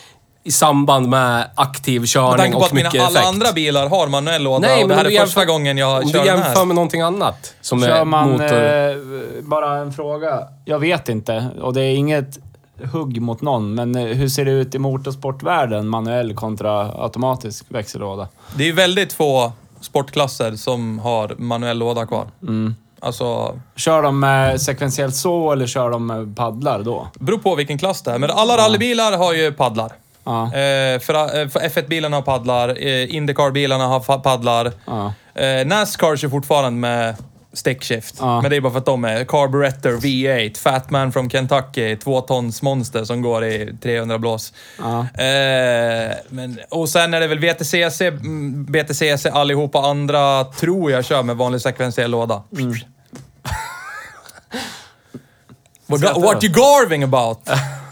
i 0.47 0.53
samband 0.53 1.09
med 1.09 1.51
aktiv 1.55 2.01
Med 2.01 2.09
körning 2.09 2.37
tanke 2.39 2.53
på 2.53 2.59
och 2.59 2.67
att 2.67 2.73
mina 2.73 2.89
mycket 2.89 3.01
alla 3.07 3.11
effekt. 3.21 3.29
andra 3.35 3.53
bilar 3.53 3.89
har 3.89 4.07
manuell 4.09 4.43
låda 4.43 4.59
Nej, 4.69 4.83
och 4.83 4.89
det 4.89 4.95
men 4.95 4.97
här 4.99 5.05
om 5.05 5.07
är 5.07 5.11
du 5.21 5.27
första 5.27 5.41
jämför- 5.41 5.53
gången 5.53 5.79
jag 5.79 6.03
Om 6.03 6.09
kör 6.09 6.13
du 6.13 6.19
den 6.19 6.27
jämför 6.27 6.59
här. 6.59 6.65
med 6.65 6.75
någonting 6.75 7.01
annat 7.01 7.55
som 7.61 7.83
är 7.83 7.87
Kör 7.87 8.05
man... 8.05 8.31
motor... 8.31 8.55
Eh, 8.55 8.97
bara 9.43 9.77
en 9.77 9.93
fråga. 9.93 10.41
Jag 10.65 10.79
vet 10.79 11.09
inte. 11.09 11.47
Och 11.63 11.75
det 11.75 11.81
är 11.83 11.95
inget 11.95 12.39
hugg 12.93 13.21
mot 13.23 13.41
någon, 13.43 13.75
men 13.75 13.95
eh, 13.95 14.05
hur 14.05 14.29
ser 14.29 14.45
det 14.45 14.51
ut 14.51 14.75
i 14.75 14.79
motorsportvärlden? 14.79 15.89
Manuell 15.89 16.35
kontra 16.35 16.93
automatisk 17.03 17.65
växellåda? 17.69 18.29
Det 18.57 18.69
är 18.69 18.73
väldigt 18.73 19.13
få 19.13 19.53
sportklasser 19.81 20.53
som 20.57 20.99
har 20.99 21.35
manuell 21.39 21.79
låda 21.79 22.07
kvar. 22.07 22.27
Mm. 22.43 22.75
Alltså, 23.01 23.59
Kör 23.77 24.03
de 24.03 24.21
med 24.21 24.61
sekventiellt 24.61 25.15
så 25.15 25.53
eller 25.53 25.67
kör 25.67 25.91
de 25.91 26.07
med 26.07 26.37
paddlar 26.37 26.83
då? 26.83 27.09
beror 27.15 27.39
på 27.39 27.55
vilken 27.55 27.79
klass 27.79 28.03
det 28.03 28.11
är. 28.13 28.19
Men 28.19 28.31
alla 28.31 28.57
rallybilar 28.57 29.17
har 29.19 29.33
ju 29.33 29.53
paddlar. 29.53 29.93
Ja. 30.25 30.45
Eh, 30.45 30.99
för, 31.01 31.41
eh, 31.41 31.49
för 31.49 31.61
F1-bilarna 31.61 32.17
har 32.17 32.23
paddlar, 32.23 32.69
eh, 32.69 33.15
Indycar-bilarna 33.15 33.87
har 33.87 34.19
paddlar. 34.19 34.73
Ja. 34.87 35.13
Nascar 35.65 36.17
kör 36.17 36.29
fortfarande 36.29 36.81
med 36.81 37.17
stickshift. 37.53 38.15
Ja. 38.19 38.41
Men 38.41 38.51
det 38.51 38.57
är 38.57 38.61
bara 38.61 38.73
för 38.73 38.79
att 38.79 38.87
de 38.87 39.05
är 39.05 39.25
carburetor, 39.25 39.91
V8, 39.91 40.59
Fat 40.59 40.91
Man 40.91 41.13
from 41.13 41.31
Kentucky, 41.31 41.97
två 41.97 42.21
tons 42.21 42.63
monster 42.63 43.05
som 43.05 43.23
går 43.23 43.45
i 43.45 43.77
300 43.83 44.19
blås. 44.19 44.53
Ja. 44.79 45.01
Eh, 45.01 46.17
men, 46.29 46.59
och 46.71 46.89
sen 46.89 47.15
är 47.15 47.21
det 47.21 47.27
väl 47.27 47.39
VTCC, 47.39 48.01
mm, 48.01 48.65
BTCC 48.65 49.27
allihopa 49.27 49.79
andra 49.79 50.45
tror 50.45 50.91
jag 50.91 51.05
kör 51.05 51.23
med 51.23 51.37
vanlig 51.37 51.61
sekventiell 51.61 52.11
låda. 52.11 52.43
Mm. 52.59 52.75
What, 55.87 56.17
what 56.17 56.45
you 56.45 56.53
garving 56.53 57.03
about? 57.03 57.49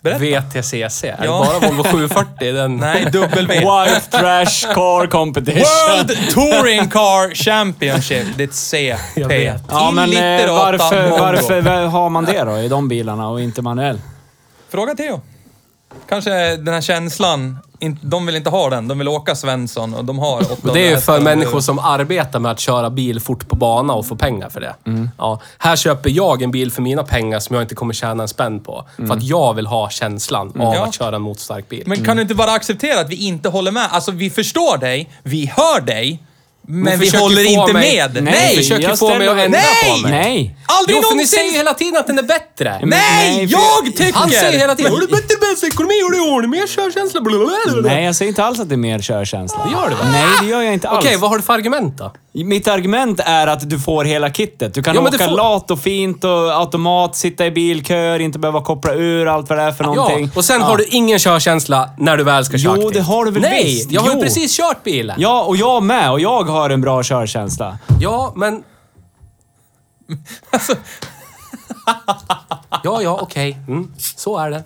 Berätta. 0.00 0.58
VTCC. 0.60 1.04
Är 1.04 1.24
Ja. 1.24 1.46
det 1.52 1.60
bara 1.60 1.68
Volvo 1.70 1.82
740? 1.84 2.52
Den... 2.52 2.76
Nej, 2.80 3.04
W. 3.12 3.54
White 3.58 4.00
Trash 4.10 4.74
Car 4.74 5.06
Competition. 5.06 5.62
World 5.62 6.30
Touring 6.34 6.88
Car 6.88 7.34
Championship. 7.34 8.26
Det 8.36 8.42
är 8.42 8.48
ett 8.48 8.54
CP. 8.54 8.98
Jag 9.20 9.28
vet. 9.28 9.62
Ja, 9.70 9.90
men 9.90 10.04
eh, 10.12 10.18
Illiterata 10.18 10.58
varför, 10.78 11.02
mongo. 11.10 11.22
varför 11.22 11.86
har 11.86 12.10
man 12.10 12.24
det 12.24 12.44
då 12.44 12.58
i 12.58 12.68
de 12.68 12.88
bilarna 12.88 13.28
och 13.28 13.40
inte 13.40 13.62
manuell? 13.62 14.00
Fråga 14.70 14.94
Theo. 14.94 15.20
Kanske 16.08 16.56
den 16.56 16.74
här 16.74 16.80
känslan, 16.80 17.58
in- 17.80 17.98
de 18.02 18.26
vill 18.26 18.36
inte 18.36 18.50
ha 18.50 18.70
den. 18.70 18.88
De 18.88 18.98
vill 18.98 19.08
åka 19.08 19.34
Svensson 19.34 19.94
och 19.94 20.04
de 20.04 20.18
har 20.18 20.36
800 20.36 20.56
Men 20.62 20.74
det 20.74 20.86
är 20.86 20.90
ju 20.90 20.96
för 20.96 21.16
och- 21.16 21.22
människor 21.22 21.60
som 21.60 21.78
arbetar 21.78 22.38
med 22.38 22.50
att 22.52 22.60
köra 22.60 22.90
bil 22.90 23.20
fort 23.20 23.48
på 23.48 23.56
bana 23.56 23.92
och 23.92 24.06
få 24.06 24.16
pengar 24.16 24.48
för 24.48 24.60
det. 24.60 24.74
Ja, 25.18 25.40
här 25.58 25.76
köper 25.76 26.10
jag 26.10 26.42
en 26.42 26.50
bil 26.50 26.72
för 26.72 26.82
mina 26.82 27.02
pengar 27.02 27.38
som 27.40 27.54
jag 27.56 27.62
inte 27.64 27.74
kommer 27.74 27.94
tjäna 27.94 28.22
en 28.22 28.28
spänn 28.28 28.60
på. 28.60 28.84
För 28.96 29.12
att 29.14 29.22
jag 29.22 29.54
vill 29.54 29.66
ha 29.66 29.90
känslan 29.90 30.48
av 30.60 30.74
Ja. 30.74 30.84
att 30.86 30.94
köra 30.94 31.16
en 31.16 31.22
motorstark 31.22 31.68
bil. 31.68 31.82
Men 31.86 32.04
kan 32.04 32.16
du 32.16 32.22
inte 32.22 32.34
bara 32.34 32.50
acceptera 32.52 33.00
att 33.00 33.10
vi 33.10 33.16
inte 33.16 33.48
håller 33.48 33.70
med? 33.70 33.88
Alltså 33.90 34.10
vi 34.10 34.30
förstår 34.30 34.78
dig, 34.78 35.10
vi 35.22 35.46
hör 35.56 35.80
dig, 35.80 36.22
men 36.68 36.98
vi 36.98 37.16
håller 37.16 37.44
inte 37.44 37.72
mig- 37.72 37.96
med. 37.96 38.14
Nej, 38.14 38.32
Nej! 38.34 38.56
försöker 38.56 38.88
jag 38.88 38.98
få 38.98 39.08
mig 39.14 39.28
att 39.28 39.38
ändra 39.38 39.58
Nej! 39.58 39.92
på 39.92 40.08
mig. 40.08 40.10
Nej! 40.12 40.56
Aldrig 40.66 40.96
Jo, 40.96 41.02
för 41.02 41.14
ni 41.16 41.26
säger 41.26 41.52
hela 41.52 41.74
tiden 41.74 41.96
att 41.96 42.06
den 42.06 42.18
är 42.18 42.22
bättre. 42.22 42.78
Nej! 42.82 42.88
Nej, 43.36 43.48
för- 43.48 43.58
jag 43.58 43.96
tycker... 43.96 44.12
Han 44.12 44.30
säger 44.30 44.58
hela 44.58 44.74
tiden 44.74 44.92
"Har 44.92 45.00
du 45.00 45.06
bättre 45.06 45.36
bästa-ekonomi 45.40 45.94
och 46.04 46.12
du 46.12 46.18
har 46.18 46.46
mer 46.46 46.66
körkänsla. 46.66 47.20
blablabla." 47.20 47.94
Nej, 47.94 48.04
jag 48.04 48.16
säger 48.16 48.28
inte 48.28 48.44
alls 48.44 48.60
att 48.60 48.68
det 48.68 48.74
är 48.74 48.76
mer 48.76 48.98
körkänsla. 48.98 49.64
Det 49.64 49.72
gör 49.72 49.90
du 49.90 49.94
väl? 49.96 50.06
Nej, 50.12 50.24
det 50.42 50.46
gör 50.46 50.62
jag 50.62 50.72
inte 50.74 50.88
alls. 50.88 51.04
Okej, 51.04 51.16
vad 51.16 51.30
har 51.30 51.36
du 51.36 51.42
för 51.42 51.52
argument 51.54 51.98
då? 51.98 52.12
Mitt 52.44 52.68
argument 52.68 53.20
är 53.24 53.46
att 53.46 53.70
du 53.70 53.78
får 53.78 54.04
hela 54.04 54.30
kittet. 54.30 54.74
Du 54.74 54.82
kan 54.82 54.94
Ja, 54.94 55.00
åka 55.02 55.18
får- 55.18 55.36
lat 55.36 55.70
och 55.70 55.80
fint 55.80 56.24
och 56.24 56.30
automat, 56.60 57.16
sitta 57.16 57.46
i 57.46 57.50
bilköer, 57.50 58.18
inte 58.20 58.38
behöva 58.38 58.60
koppla 58.60 58.92
ur 58.94 59.26
allt 59.26 59.48
vad 59.48 59.58
det 59.58 59.62
är 59.64 59.72
för 59.72 59.84
någonting. 59.84 60.24
Ja, 60.24 60.30
och 60.38 60.44
sen 60.44 60.62
har 60.62 60.76
du 60.76 60.84
ingen 60.84 61.18
körkänsla 61.18 61.90
när 61.98 62.16
du 62.16 62.24
väl 62.24 62.44
ska 62.44 62.58
köra 62.58 62.76
Jo, 62.80 62.90
det 62.90 63.00
har 63.00 63.24
du 63.24 63.30
väl 63.30 63.42
Nej, 63.42 63.64
visst. 63.64 63.90
jag 63.92 64.00
har 64.00 64.14
ju 64.14 64.20
precis 64.20 64.56
kört 64.56 64.84
bilen. 64.84 65.16
Ja, 65.20 65.42
och 65.42 65.56
jag 65.56 65.82
med. 65.82 66.10
Och 66.12 66.20
jag 66.20 66.42
har 66.42 66.55
en 66.70 66.80
bra 66.80 67.02
körkänsla. 67.02 67.78
Ja, 68.00 68.32
men... 68.36 68.64
ja, 72.84 73.02
ja, 73.02 73.18
okej. 73.22 73.58
Mm, 73.68 73.92
så 73.98 74.38
är 74.38 74.50
det. 74.50 74.62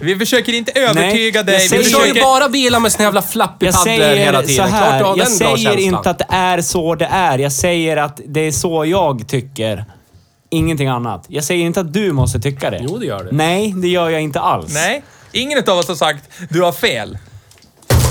Vi 0.00 0.16
försöker 0.18 0.52
inte 0.52 0.72
övertyga 0.72 1.42
Nej, 1.42 1.44
dig. 1.44 1.54
jag 1.54 1.60
Vi 1.62 1.68
säger- 1.68 1.82
Du 1.84 1.90
kör 1.90 1.98
ju 1.98 2.02
försöker... 2.08 2.22
bara 2.22 2.48
bilar 2.48 2.80
med 2.80 2.92
såna 2.92 3.04
jävla 3.04 3.22
Jag 3.58 3.74
säger 3.74 4.16
hela 4.16 4.40
så 4.42 4.46
tiden. 4.48 4.68
Klart 4.68 4.80
här, 4.80 4.98
du 4.98 5.04
har 5.04 5.16
jag 5.16 5.26
den 5.26 5.38
bra 5.38 5.56
säger 5.56 5.56
känslan. 5.56 5.78
inte 5.78 6.10
att 6.10 6.18
det 6.18 6.26
är 6.30 6.60
så 6.60 6.94
det 6.94 7.04
är. 7.06 7.38
Jag 7.38 7.52
säger 7.52 7.96
att 7.96 8.20
det 8.26 8.40
är 8.40 8.52
så 8.52 8.84
jag 8.84 9.28
tycker. 9.28 9.84
Ingenting 10.50 10.88
annat. 10.88 11.24
Jag 11.28 11.44
säger 11.44 11.64
inte 11.64 11.80
att 11.80 11.92
du 11.92 12.12
måste 12.12 12.40
tycka 12.40 12.70
det. 12.70 12.80
Jo, 12.82 12.98
det 12.98 13.06
gör 13.06 13.24
du. 13.24 13.32
Nej, 13.32 13.72
det 13.76 13.88
gör 13.88 14.10
jag 14.10 14.20
inte 14.22 14.40
alls. 14.40 14.74
Nej, 14.74 15.02
ingen 15.32 15.58
av 15.68 15.78
oss 15.78 15.88
har 15.88 15.94
sagt 15.94 16.24
du 16.50 16.62
har 16.62 16.72
fel. 16.72 17.18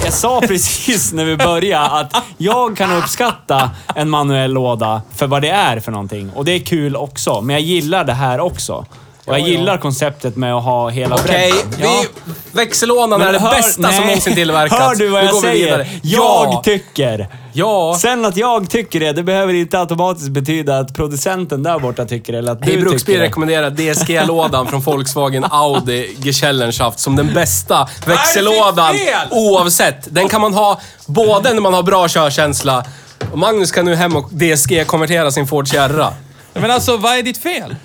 Jag 0.04 0.14
sa 0.14 0.42
precis 0.42 1.14
när 1.14 1.26
vi 1.26 1.38
började 1.38 1.86
att 1.90 2.24
jag 2.38 2.78
kan 2.78 2.92
uppskatta 2.92 3.72
en 3.96 4.10
manuell 4.10 4.54
låda 4.54 5.02
för 5.16 5.28
vad 5.28 5.42
det 5.42 5.50
är 5.50 5.80
för 5.80 5.92
någonting. 5.92 6.30
Och 6.36 6.46
det 6.46 6.52
är 6.52 6.60
kul 6.60 6.96
också, 6.96 7.42
men 7.42 7.54
jag 7.54 7.62
gillar 7.62 8.04
det 8.04 8.14
här 8.14 8.40
också. 8.40 8.86
Och 9.26 9.34
jag 9.34 9.40
Ja, 9.40 9.44
ja. 9.48 9.52
gillar 9.52 9.78
konceptet 9.78 10.36
med 10.36 10.54
att 10.56 10.64
ha 10.64 10.90
hela 10.90 11.16
Okej, 11.16 11.54
bredden. 11.54 11.90
vi... 12.02 12.08
Växellådan 12.52 13.22
är 13.22 13.34
det 13.34 13.40
hör- 13.40 13.52
bästa 13.52 13.72
som 13.74 13.82
nej. 13.92 14.00
någonsin 14.06 14.36
tillverkats. 14.36 14.82
Hör 14.82 14.96
du 14.96 15.08
vad 15.08 15.24
jag 15.26 15.36
säger? 15.36 15.78
Jag 16.04 16.48
ja, 16.54 16.62
tycker. 16.66 17.28
ja. 17.54 17.98
Sen 18.02 18.26
att 18.26 18.38
jag 18.38 18.70
tycker 18.70 19.00
det, 19.00 19.12
det 19.14 19.24
behöver 19.24 19.54
inte 19.54 19.80
automatiskt 19.80 20.30
betyda 20.30 20.78
att 20.80 20.94
producenten 20.96 21.64
där 21.64 21.80
borta 21.80 22.06
tycker 22.06 22.34
det, 22.34 22.40
eller 22.40 22.52
att 22.52 22.62
du 22.62 22.72
Bruksbil 22.82 23.00
tycker 23.00 23.20
det. 23.20 23.26
rekommenderar 23.26 23.70
DSG-lådan 23.70 24.68
från 24.68 24.82
Volkswagen 24.82 25.44
Audi 25.52 26.16
Geschellenschaft 26.24 27.00
som 27.00 27.16
den 27.16 27.34
bästa 27.34 27.88
växellådan 28.06 28.96
oavsett. 29.32 29.98
Den 30.16 30.30
kan 30.30 30.42
man 30.42 30.54
ha 30.54 30.80
både 31.06 31.54
när 31.54 31.62
man 31.62 31.74
har 31.74 31.84
bra 31.84 32.08
körkänsla 32.08 32.86
och 33.32 33.38
Magnus 33.38 33.72
kan 33.72 33.86
nu 33.86 33.96
hem 33.96 34.16
och 34.16 34.30
DSG-konvertera 34.32 35.32
sin 35.32 35.48
Ford 35.48 35.68
Sierra. 35.68 36.14
Men 36.54 36.72
alltså, 36.72 36.98
vad 36.98 37.18
är 37.18 37.24
ditt 37.24 37.38
fel? 37.38 37.76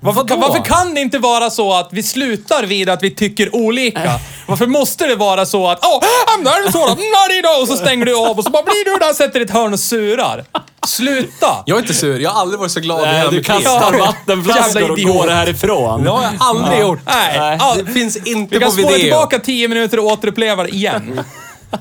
Varför, 0.00 0.36
varför 0.36 0.64
kan 0.64 0.94
det 0.94 1.00
inte 1.00 1.18
vara 1.18 1.50
så 1.50 1.72
att 1.72 1.88
vi 1.92 2.02
slutar 2.02 2.62
vid 2.62 2.88
att 2.88 3.02
vi 3.02 3.10
tycker 3.10 3.56
olika? 3.56 4.20
Varför 4.46 4.66
måste 4.66 5.06
det 5.06 5.16
vara 5.16 5.46
så 5.46 5.68
att 5.68 5.78
åh, 5.84 5.98
oh, 5.98 6.52
är 6.52 6.66
det 6.66 6.72
så 6.72 6.96
då, 7.42 7.62
och 7.62 7.68
så 7.68 7.76
stänger 7.76 8.06
du 8.06 8.16
av 8.16 8.38
och 8.38 8.44
så 8.44 8.50
bara 8.50 8.62
blir 8.62 8.84
du 8.84 9.06
där 9.06 9.12
sätter 9.12 9.40
ett 9.40 9.50
hörn 9.50 9.72
och 9.72 9.80
surar. 9.80 10.44
Sluta! 10.86 11.62
Jag 11.66 11.76
är 11.76 11.80
inte 11.82 11.94
sur, 11.94 12.20
jag 12.20 12.30
har 12.30 12.40
aldrig 12.40 12.60
varit 12.60 12.72
så 12.72 12.80
glad 12.80 13.02
i 13.02 13.06
hela 13.06 13.30
du 13.30 13.36
mitt 13.36 13.48
liv. 13.48 13.54
kastar 13.64 13.98
vattenflaskor 13.98 14.90
och 14.90 14.98
går 14.98 15.28
härifrån. 15.28 16.04
Det 16.04 16.10
har 16.10 16.22
jag 16.22 16.32
aldrig 16.38 16.80
gjort. 16.80 17.00
Nej, 17.06 17.38
Nej. 17.38 17.82
Det 17.84 17.92
finns 17.92 18.16
inte 18.16 18.54
vi 18.54 18.60
kan 18.60 18.70
på 18.70 18.76
spåra 18.76 18.86
video. 18.86 19.00
tillbaka 19.00 19.38
tio 19.38 19.68
minuter 19.68 19.98
och 19.98 20.04
återuppleva 20.04 20.62
det 20.62 20.68
igen. 20.68 21.20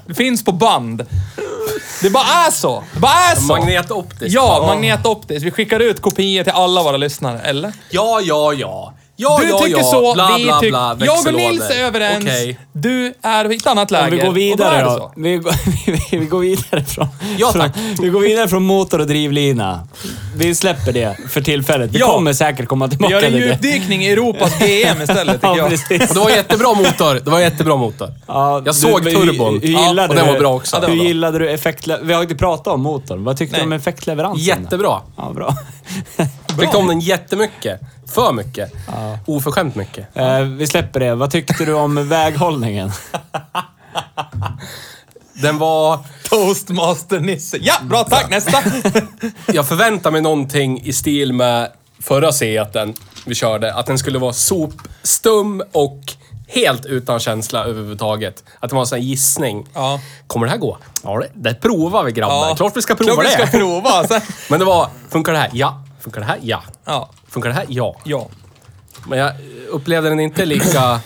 Det 0.05 0.13
finns 0.13 0.45
på 0.45 0.51
band. 0.51 1.05
Det 2.01 2.09
bara 2.09 2.23
är 2.23 2.51
så. 2.51 2.83
Det 2.93 2.99
bara 2.99 3.11
är 3.31 3.35
så. 3.35 3.41
Magnetoptiskt. 3.41 4.33
Ja, 4.33 4.63
magnetoptiskt. 4.67 5.45
Vi 5.45 5.51
skickar 5.51 5.79
ut 5.79 6.01
kopior 6.01 6.43
till 6.43 6.53
alla 6.53 6.83
våra 6.83 6.97
lyssnare, 6.97 7.39
eller? 7.39 7.73
Ja, 7.89 8.19
ja, 8.23 8.53
ja. 8.53 8.93
Ja, 9.19 9.37
du 9.41 9.49
ja, 9.49 9.57
tycker 9.59 9.77
ja, 9.77 9.83
så, 9.83 10.13
bla, 10.13 10.35
vi 10.37 10.43
bla, 10.43 10.59
tycker... 10.59 10.71
bla, 10.71 11.05
jag 11.05 11.27
och. 11.27 11.33
Nils 11.33 11.69
är 11.69 11.83
överens. 11.85 12.23
Okej. 12.25 12.59
Du 12.73 13.13
är 13.21 13.51
i 13.51 13.55
ett 13.55 13.67
annat 13.67 13.91
läge. 13.91 14.11
Vi 14.11 14.17
går 14.17 14.25
då 14.25 14.31
vidare 14.31 14.83
då. 14.83 14.89
så. 14.89 15.11
Vi 15.15 15.37
går, 15.37 15.53
vi, 16.11 16.17
vi 16.17 16.25
går 16.25 16.39
vidare 16.39 16.83
från, 16.85 17.07
Ja, 17.37 17.51
från, 17.53 17.69
vi 18.01 18.09
går 18.09 18.19
vidare 18.19 18.47
från 18.47 18.63
motor 18.63 18.99
och 19.01 19.07
drivlina. 19.07 19.87
Vi 20.35 20.55
släpper 20.55 20.93
det 20.93 21.17
för 21.29 21.41
tillfället. 21.41 21.91
Vi 21.91 21.99
Ja. 21.99 22.07
kommer 22.13 22.33
säkert 22.33 22.67
komma 22.67 22.85
Vi 22.85 22.89
tillbaka 22.89 23.13
gör 23.13 23.23
en 23.23 23.31
till 23.31 23.41
det. 23.41 23.47
djupdykning 23.47 24.03
i 24.05 24.09
Europas 24.11 24.51
GM 24.59 25.01
istället, 25.01 25.35
tycker 25.35 25.47
Ja, 25.47 25.57
jag. 25.57 25.65
Och 25.65 26.15
det 26.15 26.19
var 26.19 26.29
jättebra 26.29 26.73
motor. 26.73 27.13
Det 27.25 27.29
var 27.31 27.39
jättebra 27.39 27.75
motor. 27.75 28.13
Ja, 28.27 28.61
Jag 28.65 28.75
såg 28.75 29.03
hur- 29.03 29.11
turbon. 29.11 29.53
Hur, 29.53 29.67
hur 29.67 29.73
Ja, 29.73 29.89
och 29.89 29.95
den 30.15 30.25
du, 30.25 30.31
var 30.31 30.39
bra 30.39 30.55
också. 30.55 30.79
Ja, 30.81 30.87
hur 30.87 30.95
gillade 30.95 31.39
du 31.39 31.49
effektle... 31.49 31.99
Vi 32.03 32.13
har 32.13 32.21
inte 32.21 32.35
pratat 32.35 32.67
om 32.73 32.81
motorn. 32.81 33.23
Vad 33.23 33.37
tyckte 33.37 33.57
du 33.57 33.63
om 33.63 33.73
effektleveransen? 33.73 34.43
Jättebra. 34.45 35.01
Ja, 35.17 35.31
bra. 35.35 35.55
Tyckte 36.59 36.77
om 36.77 36.87
den 36.87 36.99
jättemycket. 36.99 37.81
För 38.07 38.33
mycket. 38.33 38.73
Oförskämt 39.25 39.75
mycket. 39.75 40.17
Eh, 40.17 40.39
vi 40.39 40.67
släpper 40.67 40.99
det. 40.99 41.15
Vad 41.15 41.31
tyckte 41.31 41.65
du 41.65 41.73
om 41.73 42.09
väghållningen? 42.09 42.91
Den 45.41 45.57
var... 45.57 45.99
Toastmaster-Nisse. 46.29 47.57
Ja, 47.61 47.73
bra 47.83 48.03
tack. 48.03 48.29
Nästa. 48.29 48.57
Jag 49.53 49.67
förväntar 49.67 50.11
mig 50.11 50.21
någonting 50.21 50.81
i 50.83 50.93
stil 50.93 51.33
med 51.33 51.71
förra 51.99 52.31
Seaten 52.31 52.93
vi 53.25 53.35
körde. 53.35 53.73
Att 53.73 53.85
den 53.85 53.97
skulle 53.97 54.19
vara 54.19 54.33
sopstum 54.33 55.63
och 55.71 55.99
helt 56.47 56.85
utan 56.85 57.19
känsla 57.19 57.63
överhuvudtaget. 57.63 58.43
Att 58.59 58.69
det 58.69 58.75
var 58.75 58.81
en 58.81 58.87
sån 58.87 58.99
här 58.99 59.05
gissning. 59.05 59.67
Ja. 59.73 59.99
Kommer 60.27 60.45
det 60.45 60.51
här 60.51 60.59
gå? 60.59 60.77
Ja, 61.03 61.19
det, 61.19 61.29
det 61.33 61.53
provar 61.53 62.03
vi 62.03 62.11
grabbar. 62.11 62.47
Ja. 62.47 62.55
Klart 62.55 62.77
vi 62.77 62.81
ska 62.81 62.95
prova 62.95 63.13
Klart 63.13 63.25
vi 63.25 63.41
det. 63.41 63.47
ska 63.47 63.57
prova. 63.57 64.03
Sen. 64.07 64.21
Men 64.49 64.59
det 64.59 64.65
var, 64.65 64.89
funkar 65.09 65.33
det 65.33 65.39
här? 65.39 65.49
Ja. 65.53 65.83
Funkar 66.07 66.21
det 66.21 66.27
här? 66.27 66.39
Ja. 66.41 66.63
Ja. 66.85 67.09
Funkar 67.27 67.49
det 67.49 67.55
här? 67.55 67.65
Ja. 67.69 67.95
Ja. 68.03 68.27
Men 69.07 69.19
jag 69.19 69.31
upplevde 69.69 70.09
den 70.09 70.19
inte 70.19 70.45
lika... 70.45 70.99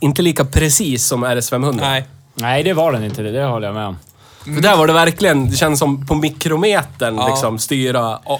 inte 0.00 0.22
lika 0.22 0.44
precis 0.44 1.06
som 1.06 1.24
RS 1.24 1.50
500. 1.50 1.84
Nej. 1.88 2.04
Nej, 2.34 2.62
det 2.62 2.72
var 2.72 2.92
den 2.92 3.04
inte. 3.04 3.22
Det, 3.22 3.30
det 3.30 3.44
håller 3.44 3.66
jag 3.66 3.74
med 3.74 3.86
om. 3.86 3.98
För 4.44 4.60
där 4.62 4.76
var 4.76 4.86
det 4.86 4.92
verkligen, 4.92 5.50
det 5.50 5.56
känns 5.56 5.78
som 5.78 6.06
på 6.06 6.14
mikrometern 6.14 7.16
Ja. 7.16 7.28
liksom 7.28 7.58
styra 7.58 8.14
a- 8.24 8.38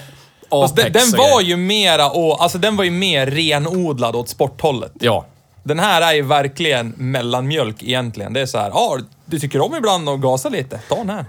Fast 0.49 0.75
den, 0.75 0.91
den 0.91 1.13
och 1.13 1.19
var 1.19 1.41
ju 1.41 1.55
mera, 1.57 2.09
och, 2.09 2.43
alltså 2.43 2.57
den 2.57 2.75
var 2.75 2.83
ju 2.83 2.91
mer 2.91 3.25
renodlad 3.27 4.15
åt 4.15 4.29
sporthållet. 4.29 4.91
Ja. 4.99 5.25
Den 5.63 5.79
här 5.79 6.01
är 6.01 6.13
ju 6.13 6.21
verkligen 6.21 6.89
mellanmjölk 6.97 7.83
egentligen. 7.83 8.33
Det 8.33 8.41
är 8.41 8.45
så 8.45 8.57
här, 8.57 8.69
ja, 8.69 8.97
du 9.25 9.39
tycker 9.39 9.61
om 9.61 9.75
ibland 9.75 10.09
att 10.09 10.19
gasa 10.19 10.49
lite. 10.49 10.79
Ta 10.89 10.95
den 10.95 11.09
här. 11.09 11.25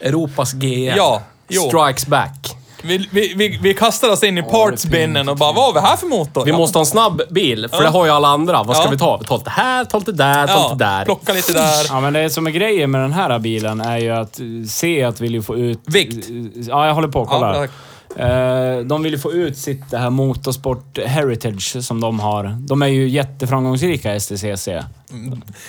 Europas 0.00 0.52
GM. 0.52 0.92
Ja, 0.96 1.22
jo. 1.48 1.62
Strikes 1.62 2.06
back. 2.06 2.56
Vi, 2.82 3.08
vi, 3.10 3.34
vi, 3.36 3.58
vi 3.62 3.74
kastar 3.74 4.10
oss 4.10 4.22
in 4.22 4.38
i 4.38 4.42
partsbinnen 4.42 5.28
och 5.28 5.36
bara, 5.36 5.52
vad 5.52 5.64
har 5.64 5.72
vi 5.72 5.80
här 5.80 5.96
för 5.96 6.06
motor? 6.06 6.44
Vi 6.44 6.50
Ja. 6.50 6.56
måste 6.56 6.78
ha 6.78 6.80
en 6.82 6.86
snabb 6.86 7.22
bil, 7.30 7.68
för 7.70 7.76
Ja. 7.76 7.82
det 7.82 7.88
har 7.88 8.04
ju 8.04 8.10
alla 8.10 8.28
andra. 8.28 8.62
Vad 8.62 8.76
ska 8.76 8.84
Ja. 8.86 8.90
vi 8.90 8.98
ta? 8.98 9.16
Vi 9.16 9.24
tar 9.26 9.38
lite 9.38 9.50
här, 9.50 9.84
tar 9.84 9.98
lite 9.98 10.12
där, 10.12 10.46
tar 10.46 10.54
ja, 10.54 10.62
lite 10.72 10.84
där. 10.84 11.04
plocka 11.04 11.32
lite 11.32 11.52
där. 11.52 11.86
Ja, 11.88 12.00
men 12.00 12.12
det 12.12 12.30
som 12.30 12.46
är 12.46 12.50
grejen 12.50 12.90
med 12.90 13.00
den 13.00 13.12
här 13.12 13.38
bilen 13.38 13.80
är 13.80 13.98
ju 13.98 14.10
att 14.10 14.40
se 14.68 15.04
att 15.04 15.20
vill 15.20 15.34
ju 15.34 15.42
få 15.42 15.56
ut... 15.56 15.80
Vikt. 15.86 16.26
Ja, 16.68 16.86
jag 16.86 16.94
håller 16.94 17.08
på 17.08 17.20
och 17.20 17.28
kollar. 17.28 17.54
Ja, 17.54 17.60
tack. 17.60 17.70
Eh, 18.16 18.78
de 18.84 19.02
vill 19.02 19.12
ju 19.12 19.18
få 19.18 19.32
ut 19.32 19.56
sitt 19.58 19.90
det 19.90 19.98
här 19.98 20.10
motorsport 20.10 20.98
heritage 21.06 21.84
som 21.84 22.00
de 22.00 22.20
har. 22.20 22.44
De 22.60 22.82
är 22.82 22.86
ju 22.86 23.08
jätteframgångsrika, 23.08 24.20
STCC. 24.20 24.68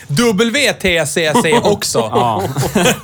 WTCC 0.08 1.46
också. 1.64 2.00
Ja. 2.00 2.42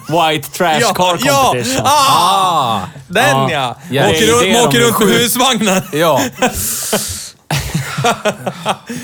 White 0.07 0.49
Trash 0.51 0.79
Ja, 0.81 0.93
Car 0.93 1.17
ja. 1.25 1.43
Competition. 1.51 1.81
Ah, 1.85 2.81
Ah! 2.81 2.81
den 3.07 3.23
Ja. 3.37 3.49
ja! 3.51 3.75
Ja, 3.91 4.09
Åker 4.09 4.27
runt, 4.27 4.67
åker 4.67 4.79
runt 4.79 4.99
med 4.99 5.07
husvagnar. 5.09 5.83
Ja. 5.95 6.21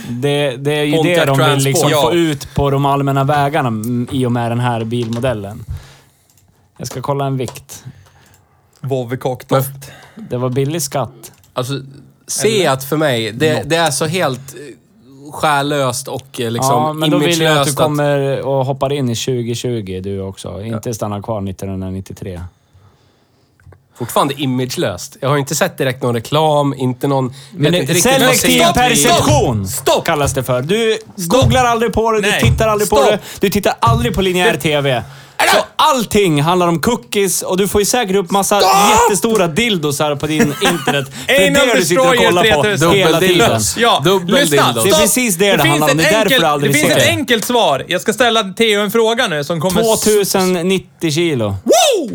Det, 0.10 0.56
det 0.58 0.74
är 0.74 0.84
ju 0.84 0.96
Pontiac 0.96 1.20
det 1.20 1.26
de 1.26 1.50
vill 1.56 1.64
liksom 1.64 1.90
Ja. 1.90 2.02
få 2.02 2.14
ut 2.14 2.56
på 2.56 2.70
de 2.70 2.86
allmänna 2.86 3.24
vägarna 3.24 3.68
mm, 3.68 4.08
i 4.12 4.26
och 4.26 4.32
med 4.32 4.52
den 4.52 4.60
här 4.60 4.84
bilmodellen. 4.84 5.66
Jag 6.78 6.88
ska 6.88 7.02
kolla 7.02 7.26
en 7.26 7.38
vikt. 7.38 7.84
Vovve-cocktail. 8.82 9.64
Det 10.16 10.38
var 10.38 10.50
billig 10.50 10.82
skatt. 10.82 11.32
Alltså, 11.54 11.74
Seat 12.28 12.84
för 12.84 12.98
mig, 12.98 13.32
det, 13.32 13.64
det 13.66 13.76
är 13.76 13.92
så 13.92 14.06
helt 14.06 14.56
eh, 14.56 15.32
själlöst 15.32 16.08
och 16.08 16.42
eh, 16.42 16.52
liksom 16.52 16.76
ja, 16.76 16.94
men 16.94 17.10
då 17.10 17.18
vill 17.18 17.42
jag 17.42 17.58
att 17.58 17.66
du 17.66 17.72
imagelöst 17.72 17.78
kommer 17.78 18.42
och 18.42 18.66
hoppar 18.66 18.94
in 18.94 19.10
i 19.10 19.16
2020 19.16 20.02
du 20.04 20.22
också. 20.22 20.62
Inte 20.62 20.94
stannar 20.94 21.22
kvar 21.22 21.50
1993. 21.50 22.42
Fortfarande 23.96 24.42
imagelöst. 24.42 25.18
Jag 25.22 25.30
har 25.30 25.38
inte 25.38 25.56
sett 25.56 25.78
direkt 25.78 26.04
någon 26.04 26.16
reklam, 26.16 26.74
inte 26.78 27.08
någon... 27.08 27.34
Men 27.52 27.72
vet 27.72 27.82
inte 27.82 27.94
riktigt 27.94 28.12
vad 28.12 28.20
selektiv 28.22 28.60
Seat 28.60 28.76
perception 28.76 29.68
Stopp! 29.68 30.06
kallas 30.06 30.34
det 30.34 30.44
för. 30.44 30.62
Du 30.62 31.00
googlar 31.16 31.66
aldrig 31.66 31.94
på 31.94 32.12
det, 32.12 32.22
Nej. 32.22 32.40
du 32.42 32.50
tittar 32.50 32.68
aldrig 32.68 32.90
på 32.90 32.96
Stopp. 32.96 33.10
det, 33.10 33.20
du 33.40 33.50
tittar 33.50 33.74
aldrig 33.80 34.16
på 34.16 34.22
linjär 34.22 34.58
TV. 34.58 35.04
Så 35.54 35.58
allting 35.76 36.42
handlar 36.42 36.68
om 36.68 36.82
cookies 36.82 37.42
och 37.42 37.58
du 37.58 37.68
får 37.68 37.82
ju 37.82 37.86
säkert 37.86 38.16
upp 38.16 38.32
massa 38.32 38.62
jättestora 38.62 39.48
dildosar 39.48 40.16
på 40.16 40.28
din 40.28 40.54
internet. 40.62 41.12
Det 41.28 41.48
är 41.48 41.52
det 41.52 41.76
du 41.76 41.86
sitter 41.86 42.10
och 42.10 42.16
kollar 42.16 42.56
på 42.56 42.62
3000. 42.64 42.92
hela 42.92 43.20
tiden. 43.20 43.62
Ja, 43.78 44.02
Dubbel 44.06 44.36
lyssna. 44.36 44.74
Det 44.74 44.90
är 44.90 45.00
precis 45.02 45.36
det 45.36 45.46
det 45.52 45.64
finns 45.64 45.68
handlar 45.70 45.92
om. 45.92 45.98
Det 45.98 46.04
är 46.04 46.12
därför 46.12 46.20
enkelt, 46.24 46.42
du 46.42 46.48
aldrig 46.48 46.74
Det 46.74 46.78
finns 46.78 46.92
ett 46.92 46.98
det. 46.98 47.10
enkelt 47.10 47.46
svar. 47.46 47.86
Jag 47.88 48.02
ska 48.02 48.14
ställa 48.14 48.44
Theo 48.44 48.82
en 48.82 48.92
fråga 48.92 49.28
nu 49.28 49.44
som 49.44 49.62
kommer... 49.62 49.82
2090 49.82 51.12
kilo. 51.12 51.46
Woo! 51.64 52.14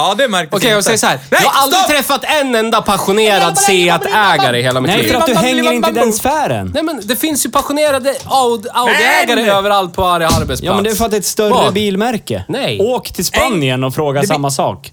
Ja, 0.00 0.14
det 0.18 0.28
märktes 0.28 0.56
Okej, 0.56 0.70
jag 0.70 0.84
säger 0.84 0.98
så 0.98 1.06
här. 1.06 1.18
Nej, 1.30 1.40
jag 1.42 1.50
har 1.50 1.62
aldrig 1.62 1.80
stopp! 1.80 1.90
träffat 1.96 2.24
en 2.42 2.54
enda 2.54 2.82
passionerad 2.82 3.58
Seat-ägare 3.58 4.58
i 4.58 4.62
hela 4.62 4.80
mitt 4.80 4.90
Nej, 4.90 5.02
liv. 5.02 5.08
för 5.12 5.18
att 5.18 5.26
du 5.26 5.34
hänger 5.34 5.72
inte 5.72 5.90
i 5.90 5.92
den 5.92 6.12
sfären. 6.12 6.70
Nej 6.74 6.82
men 6.82 7.00
det 7.04 7.16
finns 7.16 7.46
ju 7.46 7.50
passionerade 7.50 8.14
Aud- 8.24 8.66
Audi-ägare 8.72 9.36
Men! 9.36 9.48
överallt 9.48 9.94
på 9.94 10.02
varje 10.02 10.26
arbetsplats. 10.26 10.62
Ja, 10.62 10.74
men 10.74 10.84
det 10.84 10.90
är 10.90 10.94
för 10.94 11.04
att 11.04 11.10
det 11.10 11.16
är 11.16 11.20
ett 11.20 11.24
större 11.26 11.50
Vad? 11.50 11.74
bilmärke. 11.74 12.44
Nej. 12.48 12.80
Åk 12.80 13.12
till 13.12 13.24
Spanien 13.26 13.84
och 13.84 13.94
fråga 13.94 14.20
Det 14.20 14.26
blir- 14.26 14.34
samma 14.34 14.50
sak. 14.50 14.92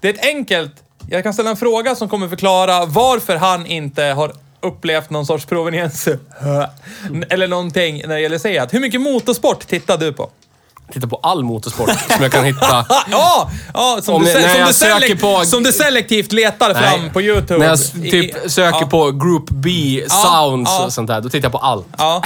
Det 0.00 0.08
är 0.08 0.14
ett 0.14 0.24
enkelt... 0.26 0.72
Jag 1.10 1.22
kan 1.22 1.32
ställa 1.34 1.50
en 1.50 1.56
fråga 1.56 1.94
som 1.94 2.08
kommer 2.08 2.28
förklara 2.28 2.84
varför 2.84 3.36
han 3.36 3.66
inte 3.66 4.02
har 4.02 4.32
upplevt 4.62 5.10
någon 5.10 5.26
sorts 5.26 5.44
proveniens. 5.46 6.08
Eller 7.30 7.48
någonting 7.48 8.02
när 8.06 8.14
det 8.14 8.20
gäller 8.20 8.38
Seat. 8.38 8.74
Hur 8.74 8.80
mycket 8.80 9.00
motorsport 9.00 9.66
tittar 9.66 9.98
du 9.98 10.12
på? 10.12 10.30
Titta 10.92 11.06
på 11.06 11.20
all 11.22 11.44
motorsport 11.44 11.90
som 11.90 12.22
jag 12.22 12.32
kan 12.32 12.44
hitta. 12.44 12.86
Ja! 13.10 13.50
ja 13.74 13.98
som, 14.02 14.14
Om 14.14 14.24
du, 14.24 14.32
när 14.34 14.48
som, 14.48 14.60
jag 14.60 14.68
du 14.68 14.72
söker 14.72 15.16
på- 15.16 15.44
som 15.44 15.62
du 15.62 15.72
selektivt 15.72 16.32
letar 16.32 16.74
Nej. 16.74 16.82
fram 16.82 17.10
på 17.10 17.22
YouTube. 17.22 17.58
När 17.58 17.66
jag 17.66 17.78
typ 18.10 18.50
söker 18.50 18.80
ja, 18.80 18.86
på 18.86 19.10
Group 19.10 19.50
B 19.50 19.70
Sounds 20.08 20.70
ja. 20.70 20.84
och 20.84 20.92
sånt 20.92 21.08
där, 21.08 21.20
då 21.20 21.28
tittar 21.28 21.44
jag 21.44 21.52
på 21.52 21.58
allt. 21.58 21.86
Ja. 21.98 22.22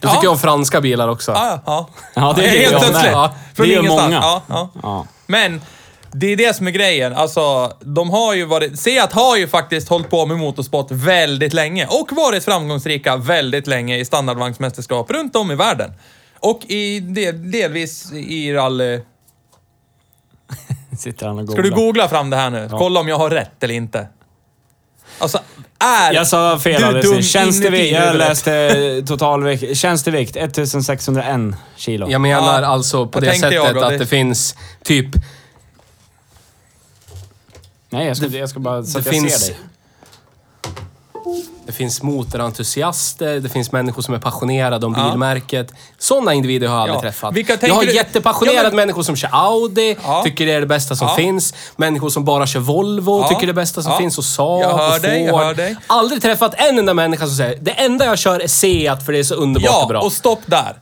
Då 0.00 0.08
tycker 0.08 0.24
jag 0.24 0.32
om 0.32 0.38
franska 0.38 0.80
bilar 0.80 1.08
också. 1.08 1.32
Ja, 1.32 1.62
ja. 1.66 1.88
Ja, 2.14 2.34
det 2.36 2.42
Helt 2.42 2.62
gör 2.62 2.72
jag 2.72 2.80
plötsligt. 2.80 3.12
Ja, 3.12 3.34
från 3.54 3.66
Det 3.66 3.72
gör 3.72 3.80
ingenstans. 3.80 4.12
många. 4.12 4.20
Ja, 4.22 4.42
ja. 4.48 4.70
Ja. 4.82 5.06
Men 5.26 5.60
det 6.12 6.32
är 6.32 6.36
det 6.36 6.56
som 6.56 6.66
är 6.66 6.70
grejen. 6.70 7.14
Alltså, 7.14 7.72
de 7.80 8.10
har 8.10 8.34
ju 8.34 8.44
varit... 8.44 8.80
Seat 8.80 9.12
har 9.12 9.36
ju 9.36 9.48
faktiskt 9.48 9.88
hållit 9.88 10.10
på 10.10 10.26
med 10.26 10.36
motorsport 10.36 10.86
väldigt 10.90 11.52
länge 11.52 11.86
och 11.86 12.08
varit 12.12 12.44
framgångsrika 12.44 13.16
väldigt 13.16 13.66
länge 13.66 13.96
i 13.96 14.04
standardvagnsmästerskap 14.04 15.10
runt 15.10 15.36
om 15.36 15.50
i 15.50 15.54
världen. 15.54 15.92
Och 16.40 16.64
i 16.64 17.00
del, 17.00 17.50
delvis 17.50 18.12
i 18.12 18.52
rally... 18.52 19.00
Sitter 20.98 21.26
han 21.26 21.38
och 21.38 21.44
Ska 21.48 21.56
googlar. 21.62 21.70
du 21.76 21.82
googla 21.82 22.08
fram 22.08 22.30
det 22.30 22.36
här 22.36 22.50
nu? 22.50 22.68
Kolla 22.70 23.00
om 23.00 23.08
jag 23.08 23.18
har 23.18 23.30
rätt 23.30 23.62
eller 23.62 23.74
inte. 23.74 24.08
Alltså, 25.18 25.38
är 25.78 26.12
Jag 26.12 26.26
sa 26.26 26.58
fel 26.58 26.80
du 26.80 26.86
alldeles. 26.86 27.30
Tjänstevikt. 27.30 27.92
Jag 27.94 28.16
läste 28.16 29.02
totalvikt. 29.06 29.76
Tjänstevikt 29.78 30.36
1601 30.36 31.54
kilo. 31.76 32.10
Jag 32.10 32.20
menar 32.20 32.62
Ja, 32.62 32.66
alltså 32.66 33.06
på 33.06 33.20
det 33.20 33.26
jag 33.26 33.36
sättet 33.40 33.60
och 33.76 33.82
att 33.82 33.90
det- 33.90 33.98
det 33.98 34.06
finns 34.06 34.54
typ... 34.84 35.06
Nej, 37.90 38.06
jag 38.06 38.16
ska, 38.16 38.26
jag 38.26 38.48
ska 38.48 38.60
bara 38.60 38.82
så 38.82 38.92
Det 38.92 38.98
att 38.98 39.06
jag 39.06 39.14
finns... 39.14 39.40
ser 39.46 39.52
dig. 39.54 39.62
Det 41.68 41.72
finns 41.72 42.02
motorentusiaster, 42.02 43.40
det 43.40 43.48
finns 43.48 43.72
människor 43.72 44.02
som 44.02 44.14
är 44.14 44.18
passionerade 44.18 44.86
om 44.86 44.94
Ja. 44.98 45.10
bilmärket. 45.10 45.72
Sådana 45.98 46.34
individer 46.34 46.68
har 46.68 46.74
jag 46.74 46.82
aldrig 46.82 46.96
Ja. 46.96 47.00
träffat. 47.00 47.62
Jag 47.68 47.74
har 47.74 47.82
du- 47.84 47.94
jättepassionerade 47.94 48.58
Ja, 48.62 48.62
men- 48.68 48.76
människor 48.76 49.02
som 49.02 49.16
kör 49.16 49.28
Audi, 49.32 49.96
Ja. 50.04 50.22
tycker 50.24 50.46
det 50.46 50.52
är 50.52 50.60
det 50.60 50.66
bästa 50.66 50.96
som 50.96 51.08
Ja. 51.08 51.14
finns. 51.14 51.54
Människor 51.76 52.10
som 52.10 52.24
bara 52.24 52.46
kör 52.46 52.60
Volvo, 52.60 53.20
Ja. 53.20 53.28
tycker 53.28 53.40
det 53.40 53.44
är 53.44 53.46
det 53.46 53.52
bästa 53.52 53.82
som 53.82 53.92
Ja. 53.92 53.98
finns. 53.98 54.18
Och 54.18 54.24
Saab 54.24 54.62
Jag 54.62 54.76
hör 54.78 54.94
och 54.96 55.00
dig, 55.02 55.24
jag 55.24 55.38
hör 55.38 55.54
dig. 55.54 55.76
Aldrig 55.86 56.22
träffat 56.22 56.54
en 56.56 56.78
enda 56.78 56.94
människa 56.94 57.26
som 57.26 57.36
säger 57.36 57.58
det 57.60 57.70
enda 57.70 58.04
jag 58.04 58.18
kör 58.18 58.40
är 58.40 58.46
Seat 58.48 59.04
för 59.04 59.12
det 59.12 59.18
är 59.18 59.22
så 59.24 59.34
underbart 59.34 59.68
och 59.70 59.82
Ja, 59.82 59.86
bra. 59.88 60.00
och 60.00 60.12
stopp 60.12 60.40
där. 60.46 60.76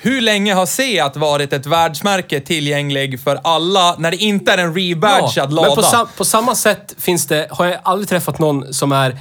Hur 0.00 0.20
länge 0.20 0.54
har 0.54 0.66
Seat 0.66 1.16
varit 1.16 1.52
ett 1.52 1.66
världsmärke 1.66 2.40
tillgänglig 2.40 3.20
för 3.20 3.40
alla 3.44 3.94
när 3.98 4.10
det 4.10 4.16
inte 4.16 4.52
är 4.52 4.58
en 4.58 4.74
rebadgad 4.74 5.52
lada? 5.52 5.68
Men 5.68 5.76
på, 5.76 5.82
sam- 5.82 6.08
på 6.16 6.24
samma 6.24 6.54
sätt 6.54 6.94
finns 6.98 7.26
det, 7.26 7.46
har 7.50 7.66
jag 7.66 7.78
aldrig 7.82 8.08
träffat 8.08 8.38
någon 8.38 8.74
som 8.74 8.92
är 8.92 9.16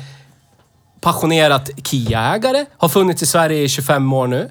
passionerat 1.02 1.70
Kia-ägare, 1.84 2.66
har 2.78 2.90
funnits 2.90 3.24
i 3.24 3.26
Sverige 3.26 3.62
i 3.64 3.70
25 3.70 4.14
år 4.14 4.28
nu. 4.28 4.50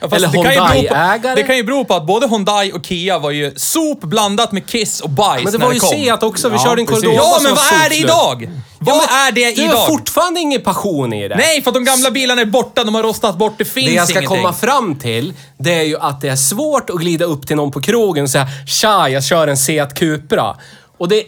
Ja, 0.00 0.08
Eller 0.16 0.28
det 0.28 0.38
ju 0.38 0.44
Hyundai-ägare. 0.48 1.34
Det 1.34 1.42
kan 1.42 1.56
ju 1.56 1.62
bero 1.64 1.84
på 1.84 1.94
att 1.94 2.06
både 2.06 2.28
Hyundai 2.28 2.72
och 2.72 2.86
Kia 2.86 3.18
var 3.18 3.30
ju 3.30 3.52
sop 3.56 4.00
blandat 4.00 4.52
med 4.52 4.66
kiss 4.66 5.00
och 5.00 5.10
bajs 5.10 5.44
Men 5.44 5.52
det 5.52 5.58
när 5.58 5.66
var 5.66 5.72
ju 5.72 5.80
kom. 5.80 5.88
Seat 5.88 6.22
också. 6.22 6.48
Vi 6.48 6.56
Ja, 6.56 6.64
körde 6.64 6.80
en. 6.80 6.86
Cordoba 6.86 7.14
Ja, 7.14 7.38
men 7.42 7.54
vad 7.54 7.64
är 7.84 7.88
det 7.88 7.96
idag? 7.96 8.50
Vad 8.78 8.96
är 8.96 9.32
det 9.32 9.40
Det 9.40 9.62
är 9.62 9.64
idag? 9.68 9.86
fortfarande 9.86 10.40
ingen 10.40 10.60
passion 10.60 11.12
i 11.12 11.28
det. 11.28 11.36
Nej, 11.36 11.62
för 11.62 11.70
att 11.70 11.74
de 11.74 11.84
gamla 11.84 12.10
bilarna 12.10 12.40
är 12.40 12.44
borta. 12.46 12.84
De 12.84 12.94
har 12.94 13.02
rostat 13.02 13.36
bort. 13.38 13.54
Det 13.58 13.64
finns 13.64 13.86
Det 13.86 13.92
jag 13.94 14.08
ska 14.08 14.18
ingenting. 14.18 14.36
komma 14.42 14.52
fram 14.52 14.94
till, 14.98 15.34
det 15.58 15.74
är 15.74 15.82
ju 15.82 15.98
att 15.98 16.20
det 16.20 16.28
är 16.28 16.36
svårt 16.36 16.90
att 16.90 16.96
glida 16.96 17.24
upp 17.24 17.46
till 17.46 17.56
någon 17.56 17.70
på 17.70 17.80
krogen 17.80 18.24
och 18.24 18.30
säga 18.30 18.46
“Tja, 18.66 19.08
jag 19.08 19.24
kör 19.24 19.48
en 19.48 19.56
Seat 19.56 19.94
Cupra”. 19.94 20.56
Och 20.98 21.08
det, 21.08 21.22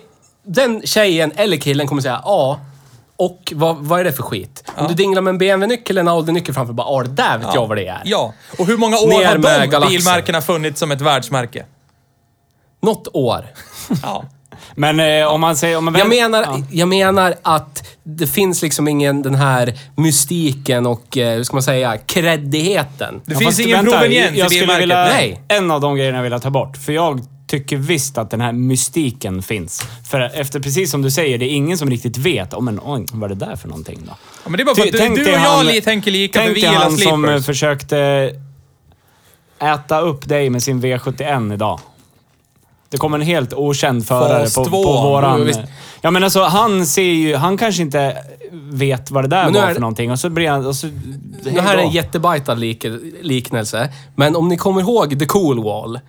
den 0.47 0.83
tjejen 0.85 1.33
eller 1.37 1.57
killen 1.57 1.87
kommer 1.87 2.03
säga 2.03 2.21
“Ja, 2.25 2.61
och 3.19 3.53
vad, 3.57 3.77
vad 3.77 4.01
är 4.01 4.05
det 4.05 4.13
för 4.13 4.23
skit?” 4.23 4.65
Om 4.77 4.89
du 4.89 4.95
dinglar 4.95 5.23
med 5.23 5.31
en 5.31 5.39
BMW-nyckel 5.39 5.99
eller 5.99 6.13
en 6.13 6.19
Audi-nyckel 6.19 6.55
framför, 6.55 6.73
bara 6.73 6.87
“Ja, 6.91 7.03
det 7.03 7.23
där 7.23 7.39
vet 7.39 7.55
jag 7.55 7.67
vad 7.67 7.77
det 7.77 7.87
är”. 7.87 8.03
Ja, 8.05 8.33
och 8.59 8.67
hur 8.67 8.77
många 8.77 8.97
år 8.99 9.09
Ner 9.09 9.27
har 9.27 9.39
med 9.39 9.61
de 9.61 9.67
galaxen. 9.67 9.97
bilmärkena 9.99 10.41
funnits 10.41 10.81
som 10.81 10.91
ett 10.91 11.01
världsmärke? 11.01 11.65
Något 12.83 13.09
år. 13.13 13.47
Ja. 14.03 14.25
Men 14.75 15.01
eh, 15.01 15.27
om 15.27 15.41
man 15.41 15.57
säger... 15.57 15.77
Om 15.79 15.85
man 15.85 15.95
Jag 15.95 16.01
väl- 16.09 16.09
menar, 16.19 16.43
Ja. 16.43 16.59
jag 16.71 16.89
menar 16.89 17.35
att 17.43 17.89
det 18.03 18.27
finns 18.27 18.63
liksom 18.63 18.89
ingen 18.89 19.23
den 19.23 19.35
här 19.35 19.75
mystiken 19.97 20.87
och, 20.87 21.19
eh, 21.19 21.35
hur 21.37 21.45
ska 21.45 21.57
man 21.57 21.63
säga, 21.63 21.97
kreddigheten. 21.99 23.21
Det 23.25 23.33
Ja, 23.33 23.39
finns 23.39 23.49
fast 23.57 23.61
ingen 23.69 23.85
proveniens 23.85 24.37
i 24.37 24.39
jag 24.39 24.49
bilmärket. 24.49 24.83
vilja, 24.83 25.05
Nej. 25.05 25.41
En 25.49 25.71
av 25.71 25.81
de 25.81 25.97
grejerna 25.97 26.19
jag 26.19 26.31
vill 26.31 26.41
ta 26.41 26.51
bort. 26.51 26.77
För 26.77 26.93
jag 26.93 27.21
tycker 27.49 27.77
visst 27.77 28.19
att 28.19 28.31
den 28.31 28.41
här 28.41 28.53
mystiken 28.53 29.43
finns. 29.43 29.83
För 30.11 30.21
efter, 30.21 30.61
precis 30.61 30.91
som 30.91 31.03
du 31.03 31.11
säger, 31.11 31.39
det 31.39 31.45
är 31.45 31.55
ingen 31.55 31.79
som 31.79 31.91
riktigt 31.91 32.17
vet. 32.17 32.55
Oh, 32.55 32.61
men 32.61 32.81
oj, 32.85 33.07
vad 33.13 33.31
är 33.31 33.35
det 33.35 33.47
där 33.47 33.57
för 33.57 33.69
någonting 33.69 33.99
då? 34.07 34.13
Ja, 34.45 34.51
men 34.51 34.53
det 34.57 34.63
är 34.63 34.65
bara 34.65 34.75
för 34.75 34.83
att 34.83 34.93
du, 34.93 34.99
Tänk 34.99 35.15
du 35.17 35.21
och 35.21 35.25
dig 35.27 35.35
jag 35.35 35.41
han- 35.41 35.81
tänker 35.83 36.11
lika, 36.11 36.39
Tänk 36.39 36.51
vi 36.51 36.55
dig 36.55 36.63
gillar 36.71 36.83
han 36.83 36.97
som 36.99 37.23
sleepers. 37.25 37.47
försökte 37.47 38.31
äta 39.59 40.01
upp 40.01 40.29
dig 40.29 40.51
med 40.51 40.63
sin 40.63 40.83
V71 40.83 41.55
idag. 41.55 41.81
Det 42.91 42.97
kom 42.97 43.15
en 43.15 43.21
helt 43.23 43.53
okänd 43.55 44.07
förare 44.07 44.43
Fas 44.45 44.55
på, 44.55 44.65
två. 44.65 44.85
på 44.85 44.93
våran... 45.03 45.45
Visst. 45.45 45.61
Ja 46.01 46.11
men 46.11 46.25
alltså 46.25 46.43
han 46.43 46.87
ser 46.87 47.03
ju... 47.03 47.37
Han 47.37 47.57
kanske 47.57 47.83
inte 47.83 48.17
vet 48.53 49.11
vad 49.11 49.25
det 49.25 49.29
där 49.29 49.51
var 49.51 49.61
är 49.61 49.67
för 49.67 49.75
det- 49.75 49.81
någonting 49.81 50.11
och 50.11 50.19
så 50.19 50.31
blir 50.31 50.49
han... 50.51 50.67
Och 50.67 50.77
så, 50.77 50.87
Det 51.45 51.61
här 51.61 51.77
är 51.79 51.83
en 51.83 51.91
jättebajtad 51.91 52.59
lik 52.59 52.85
liknelse, 53.23 53.93
men 54.17 54.37
om 54.37 54.49
ni 54.49 54.57
kommer 54.57 54.81
ihåg 54.81 55.19
The 55.19 55.27
Cool 55.27 55.65
Wall 55.65 56.01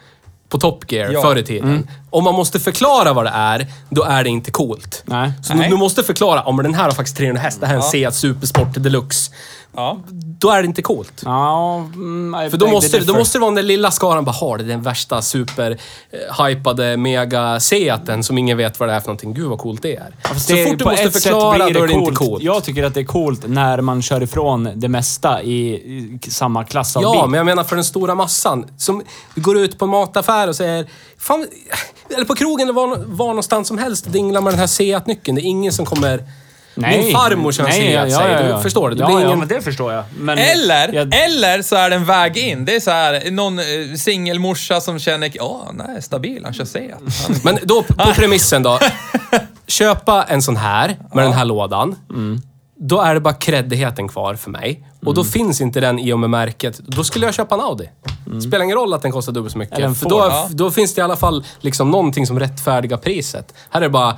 på 0.49 0.57
Top 0.57 0.91
Gear 0.91 1.11
Ja. 1.11 1.21
förr 1.21 1.35
i 1.37 1.43
tiden. 1.43 1.87
Om 2.09 2.23
man 2.23 2.35
måste 2.35 2.59
förklara 2.59 3.13
vad 3.13 3.25
det 3.25 3.31
är, 3.33 3.67
då 3.89 4.03
är 4.03 4.23
det 4.23 4.29
inte 4.29 4.51
coolt. 4.51 5.03
Nej. 5.05 5.31
Så 5.43 5.53
Nej. 5.53 5.69
du 5.69 5.77
måste 5.77 6.03
förklara, 6.03 6.41
om 6.43 6.57
den 6.57 6.73
här 6.73 6.83
har 6.83 6.91
faktiskt 6.91 7.17
300 7.17 7.41
häst, 7.41 7.59
det 7.61 7.67
här 7.67 7.73
är 7.73 7.77
en 7.77 7.83
Seat 7.83 8.15
Supersport 8.15 8.67
Deluxe. 8.73 9.31
Ja. 9.75 9.97
Då 10.39 10.49
är 10.51 10.61
det 10.61 10.65
inte 10.65 10.81
coolt. 10.81 11.21
Ja, 11.25 11.75
mm, 11.77 12.51
För 12.51 12.57
då 12.57 12.67
måste, 12.67 12.99
då 12.99 13.13
måste 13.13 13.37
det 13.37 13.41
vara 13.41 13.49
den 13.49 13.55
där 13.55 13.63
lilla 13.63 13.91
skaran 13.91 14.25
bara, 14.25 14.31
har 14.31 14.57
det 14.57 14.63
den 14.63 14.81
värsta 14.81 15.21
super 15.21 15.77
eh, 16.11 16.45
hypade 16.45 16.97
mega 16.97 17.59
Seaten 17.59 18.23
som 18.23 18.37
ingen 18.37 18.57
vet 18.57 18.79
vad 18.79 18.89
det 18.89 18.95
är 18.95 18.99
för 18.99 19.07
någonting. 19.07 19.33
Gud 19.33 19.49
vad 19.49 19.59
coolt 19.59 19.81
det 19.81 19.95
är. 19.95 20.15
Fast 20.23 20.47
Så 20.47 20.53
det- 20.53 20.65
fort 20.67 20.79
du 20.79 20.85
måste 20.85 21.11
förklara, 21.11 21.57
då 21.69 21.83
är 21.83 21.87
det 21.87 21.93
inte 21.93 22.11
coolt. 22.15 22.43
Jag 22.43 22.63
tycker 22.63 22.83
att 22.83 22.93
det 22.93 22.99
är 22.99 23.03
coolt 23.05 23.47
när 23.47 23.81
man 23.81 24.01
kör 24.01 24.23
ifrån 24.23 24.69
det 24.75 24.87
mesta 24.87 25.41
i, 25.41 25.69
i 26.25 26.29
samma 26.29 26.63
klass 26.63 26.95
av 26.95 27.03
Ja, 27.03 27.11
bil. 27.21 27.29
men 27.29 27.37
jag 27.37 27.45
menar 27.45 27.63
för 27.63 27.75
den 27.75 27.85
stora 27.85 28.15
massan. 28.15 28.65
Som 28.77 29.03
går 29.35 29.57
ut 29.57 29.79
på 29.79 29.85
en 29.85 29.91
mataffär 29.91 30.47
och 30.47 30.55
säger... 30.55 30.85
Fan, 31.19 31.47
eller 32.15 32.25
på 32.25 32.35
krogen 32.35 32.69
eller 32.69 32.73
var, 32.73 32.97
var 32.97 33.27
någonstans 33.27 33.67
som 33.67 33.77
helst 33.77 34.05
dinglar 34.05 34.41
med 34.41 34.53
den 34.53 34.59
här 34.59 34.67
Seat-nyckeln. 34.67 35.35
Det 35.35 35.41
är 35.41 35.45
ingen 35.45 35.73
som 35.73 35.85
kommer... 35.85 36.23
Min 36.75 37.11
farmor 37.11 37.51
kör 37.51 37.63
Nej, 37.63 37.91
Seat, 37.91 38.09
ja, 38.11 38.29
ja, 38.29 38.41
ja, 38.41 38.55
du. 38.55 38.63
Förstår 38.63 38.89
du? 38.89 38.95
Det 38.95 39.01
ja, 39.01 39.07
blir 39.07 39.19
ja, 39.19 39.25
ingen... 39.25 39.39
men 39.39 39.47
det 39.47 39.61
förstår 39.61 39.93
jag. 39.93 40.03
Men 40.19 40.37
Eller, 40.37 40.93
jag, 40.93 41.15
eller 41.15 41.61
så 41.61 41.75
är 41.75 41.89
det 41.89 41.95
en 41.95 42.05
väg 42.05 42.37
in. 42.37 42.65
Det 42.65 42.75
är 42.75 42.79
så 42.79 42.91
här, 42.91 43.31
någon 43.31 43.59
eh, 43.59 43.65
singelmorsa 43.97 44.81
som 44.81 44.99
känner, 44.99 45.31
ja, 45.33 45.71
nej, 45.73 46.01
stabil, 46.01 46.41
han 46.43 46.53
kör 46.53 46.65
Seat. 46.65 46.99
Han- 47.27 47.35
Men 47.43 47.59
då, 47.63 47.83
på 47.83 48.13
premissen 48.15 48.63
då. 48.63 48.79
Köpa 49.67 50.23
en 50.23 50.41
sån 50.41 50.57
här, 50.57 50.97
med 51.13 51.23
den 51.23 51.33
här 51.33 51.45
lådan. 51.45 51.95
Då 52.75 53.01
är 53.01 53.13
det 53.13 53.19
bara 53.19 53.33
kreddigheten 53.33 54.07
kvar 54.07 54.35
för 54.35 54.51
mig. 54.51 54.85
Och 55.05 55.13
då 55.13 55.23
finns 55.23 55.61
inte 55.61 55.79
den 55.79 55.99
i 55.99 56.13
och 56.13 56.19
med 56.19 56.29
märket. 56.29 56.79
Då 56.79 57.03
skulle 57.03 57.25
jag 57.25 57.33
köpa 57.33 57.55
en 57.55 57.61
Audi. 57.61 57.89
Spelar 58.47 58.63
ingen 58.63 58.77
roll 58.77 58.93
att 58.93 59.01
den 59.01 59.11
kostar 59.11 59.33
dubbelt 59.33 59.51
så 59.51 59.57
mycket. 59.57 59.77
Eller 59.77 59.87
en 59.87 59.95
för 59.95 60.01
Ford, 60.01 60.11
då, 60.11 60.17
ja. 60.17 60.47
då 60.51 60.71
finns 60.71 60.93
det 60.93 60.99
i 60.99 61.03
alla 61.03 61.15
fall 61.15 61.45
liksom 61.59 61.91
någonting 61.91 62.27
som 62.27 62.39
rättfärdigar 62.39 62.97
priset. 62.97 63.53
Här 63.69 63.81
är 63.81 63.85
det 63.85 63.89
bara... 63.89 64.17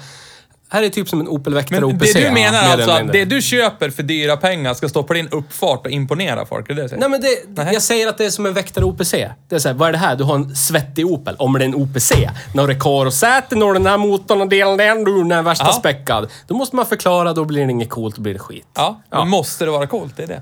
Här 0.73 0.83
är 0.83 0.89
typ 0.89 1.09
som 1.09 1.19
en 1.21 1.27
Opel 1.27 1.53
Vectra 1.53 1.79
Men 1.79 1.83
OPC. 1.95 2.13
det 2.13 2.19
du 2.19 2.31
menar 2.31 2.51
mer 2.51 2.57
alltså 2.59 2.83
eller 2.83 2.93
att 2.93 2.99
mindre. 3.01 3.19
det 3.19 3.25
du 3.25 3.41
köper 3.41 3.89
för 3.89 4.03
dyra 4.03 4.37
pengar 4.37 4.73
ska 4.73 4.89
stå 4.89 5.03
på 5.03 5.13
din 5.13 5.27
uppfart 5.27 5.85
och 5.85 5.91
imponera 5.91 6.45
folk? 6.45 6.69
Är 6.69 6.73
det 6.73 6.81
det 6.81 6.85
du 6.85 6.89
säger? 6.89 6.99
Nej 6.99 7.09
men 7.09 7.21
det, 7.21 7.63
Nej. 7.63 7.73
jag 7.73 7.81
säger 7.83 8.07
att 8.07 8.17
det 8.17 8.25
är 8.25 8.29
som 8.29 8.45
en 8.45 8.53
Vectra 8.53 8.85
OPC. 8.85 9.11
Det 9.49 9.55
är 9.55 9.59
såhär, 9.59 9.75
vad 9.75 9.87
är 9.87 9.91
det 9.91 9.97
här? 9.97 10.15
Du 10.15 10.23
har 10.23 10.35
en 10.35 10.55
svettig 10.55 11.05
Opel. 11.07 11.35
Om 11.39 11.53
det 11.53 11.59
är 11.59 11.65
en 11.65 11.75
OPC. 11.75 12.11
När 12.53 12.67
det 12.67 12.73
är 12.73 12.75
Recaro-säte, 12.75 13.55
när 13.55 13.73
den 13.73 13.85
här 13.85 13.97
motorn 13.97 14.41
och 14.41 14.49
delen 14.49 14.77
den, 14.77 15.03
du, 15.03 15.17
den 15.17 15.31
är 15.31 15.41
värsta 15.41 15.65
Ja. 15.65 15.73
späckad. 15.73 16.29
Då 16.47 16.55
måste 16.55 16.75
man 16.75 16.85
förklara, 16.85 17.33
då 17.33 17.45
blir 17.45 17.65
det 17.65 17.71
inget 17.71 17.89
coolt, 17.89 18.15
då 18.15 18.21
blir 18.21 18.33
det 18.33 18.39
skit. 18.39 18.67
Ja, 18.75 19.01
men 19.09 19.27
måste 19.29 19.65
det 19.65 19.71
vara 19.71 19.87
coolt? 19.87 20.13
Det 20.17 20.23
är 20.23 20.27
det. 20.27 20.41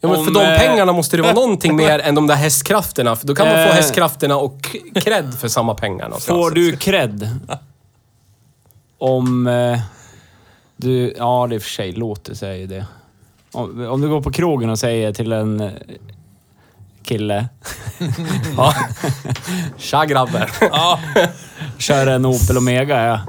Ja, 0.00 0.08
men 0.08 0.18
Om, 0.18 0.24
för 0.24 0.32
de 0.32 0.40
eh, 0.46 0.58
pengarna 0.58 0.92
måste 0.92 1.16
det 1.16 1.22
vara 1.22 1.32
någonting 1.34 1.76
mer 1.86 1.98
än 1.98 2.14
de 2.14 2.26
där 2.26 2.34
hästkrafterna. 2.34 3.16
För 3.16 3.26
då 3.26 3.34
kan 3.34 3.46
man 3.46 3.54
få 3.54 3.60
Eh. 3.70 3.74
hästkrafterna 3.74 4.36
och 4.36 4.76
cred 4.94 5.34
för 5.34 5.48
samma 5.48 5.74
pengar 5.74 6.04
någonstans. 6.04 6.38
får 6.38 6.50
du 6.50 6.76
cred 6.76 7.30
om 8.98 9.46
eh, 9.46 9.80
du... 10.76 11.14
Ja, 11.18 11.46
det 11.50 11.54
är 11.54 11.58
för 11.60 11.68
sig 11.70 11.92
låter 11.92 12.34
sig 12.34 12.66
det. 12.66 12.86
Om, 13.52 13.86
om 13.86 14.00
du 14.00 14.08
går 14.08 14.20
på 14.20 14.32
krogen 14.32 14.70
och 14.70 14.78
säger 14.78 15.12
till 15.12 15.32
en 15.32 15.60
eh, 15.60 15.70
kille, 17.04 17.48
Ja. 18.56 18.74
Tja 19.76 20.04
grabbar. 20.04 20.50
Ja, 20.60 21.00
kör 21.78 22.06
en 22.06 22.26
Opel 22.26 22.56
Omega, 22.58 23.06
ja. 23.06 23.20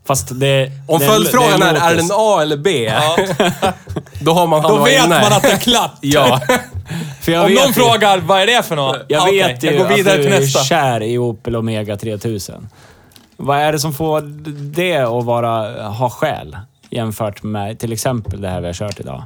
Fast 0.05 0.41
det... 0.41 0.71
Om 0.89 0.99
det- 1.01 1.07
följdfrågan 1.07 1.61
det 1.61 1.67
är, 1.67 1.91
är 1.93 1.97
den 1.97 2.09
A 2.13 2.39
eller 2.43 2.57
B? 2.57 2.85
ja. 2.93 3.17
Då 4.21 4.33
har 4.33 4.47
man 4.47 4.63
Då 4.63 4.77
vet 4.85 5.05
inne. 5.05 5.21
man 5.23 5.33
att 5.33 5.43
det 5.43 5.51
är 5.53 5.57
klart. 5.57 5.93
Ja. 6.01 6.41
För 7.23 7.33
jag 7.33 7.45
Om 7.45 7.55
någon 7.55 7.67
ju- 7.67 7.73
frågar, 7.73 8.19
vad 8.19 8.41
är 8.43 8.47
det 8.47 8.63
för 8.63 8.77
något? 8.77 8.97
Jag 9.09 9.21
Ja, 9.21 9.25
vet 9.47 9.57
okej, 9.57 9.71
ju 9.71 9.77
jag 9.77 9.89
går 9.89 9.97
vidare 9.97 10.15
att 10.15 10.19
du 10.21 10.25
till 10.25 10.33
är 10.33 10.41
nästa. 10.41 10.65
kär 10.65 11.03
i 11.03 11.19
Opel 11.19 11.57
Omega 11.57 11.97
3000. 11.97 12.69
Vad 13.37 13.59
är 13.59 13.73
det 13.73 13.79
som 13.79 13.95
får 13.95 14.21
det 14.75 14.97
att 14.97 15.25
vara, 15.25 15.83
ha 15.89 16.11
skäl 16.11 16.57
jämfört 16.91 17.43
med 17.43 17.79
till 17.79 17.93
exempel 17.93 18.41
det 18.41 18.49
här 18.49 18.61
vi 18.61 18.67
har 18.67 18.75
kört 18.75 19.01
idag? 19.01 19.23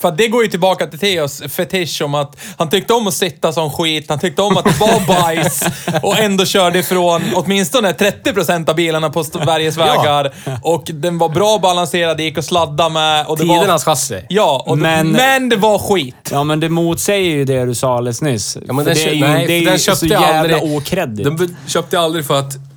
För 0.00 0.10
det 0.10 0.28
går 0.28 0.42
ju 0.42 0.48
tillbaka 0.50 0.86
till 0.86 0.98
Theos 0.98 1.42
fetisch 1.48 2.02
om 2.02 2.14
att 2.14 2.36
han 2.58 2.70
tyckte 2.70 2.92
om 2.94 3.06
att 3.06 3.14
sitta 3.14 3.52
som 3.52 3.70
skit, 3.70 4.06
han 4.08 4.18
tyckte 4.18 4.42
om 4.42 4.56
att 4.56 4.64
det 4.64 4.80
var 4.80 5.06
bajs 5.06 5.62
och 6.02 6.18
ändå 6.18 6.44
körde 6.44 6.78
ifrån 6.78 7.22
åtminstone 7.34 7.92
30% 7.92 8.70
av 8.70 8.76
bilarna 8.76 9.10
på 9.10 9.24
Sveriges 9.24 9.76
vägar. 9.76 10.32
Och 10.62 10.84
den 10.94 11.18
var 11.18 11.28
bra 11.28 11.58
balanserad, 11.58 12.16
det 12.16 12.22
gick 12.22 12.38
att 12.38 12.44
sladda 12.44 12.88
med. 12.88 13.26
Och 13.26 13.38
det 13.38 13.44
var, 13.44 13.54
Tidernas 13.58 13.84
chassi. 13.84 14.24
Ja, 14.28 14.64
och 14.66 14.78
Men- 14.78 14.90
men, 15.08 15.12
men 15.12 15.48
det 15.48 15.56
var 15.56 15.78
skit. 15.78 16.16
Ja, 16.30 16.44
men 16.44 16.60
det 16.60 16.68
motsäger 16.68 17.30
ju 17.30 17.44
det 17.44 17.64
du 17.64 17.74
sa 17.74 17.96
alldeles 17.96 18.22
nyss. 18.22 18.56
Ja, 18.66 18.72
men 18.72 18.84
den, 18.84 18.94
det 18.94 19.02
är 19.04 19.12
ju, 19.12 19.20
nej, 19.20 19.46
det 19.46 19.52
är 19.52 19.64
den 19.64 19.78
köpte 19.78 19.98
så 20.00 20.06
jag 20.06 20.22
jävla 20.22 20.56
aldrig. 20.56 20.76
okreddigt. 20.76 21.24
Den 21.38 21.56
köpte 21.66 21.96
jag 21.96 22.02
aldrig 22.04 22.26
för 22.26 22.38
att... 22.38 22.69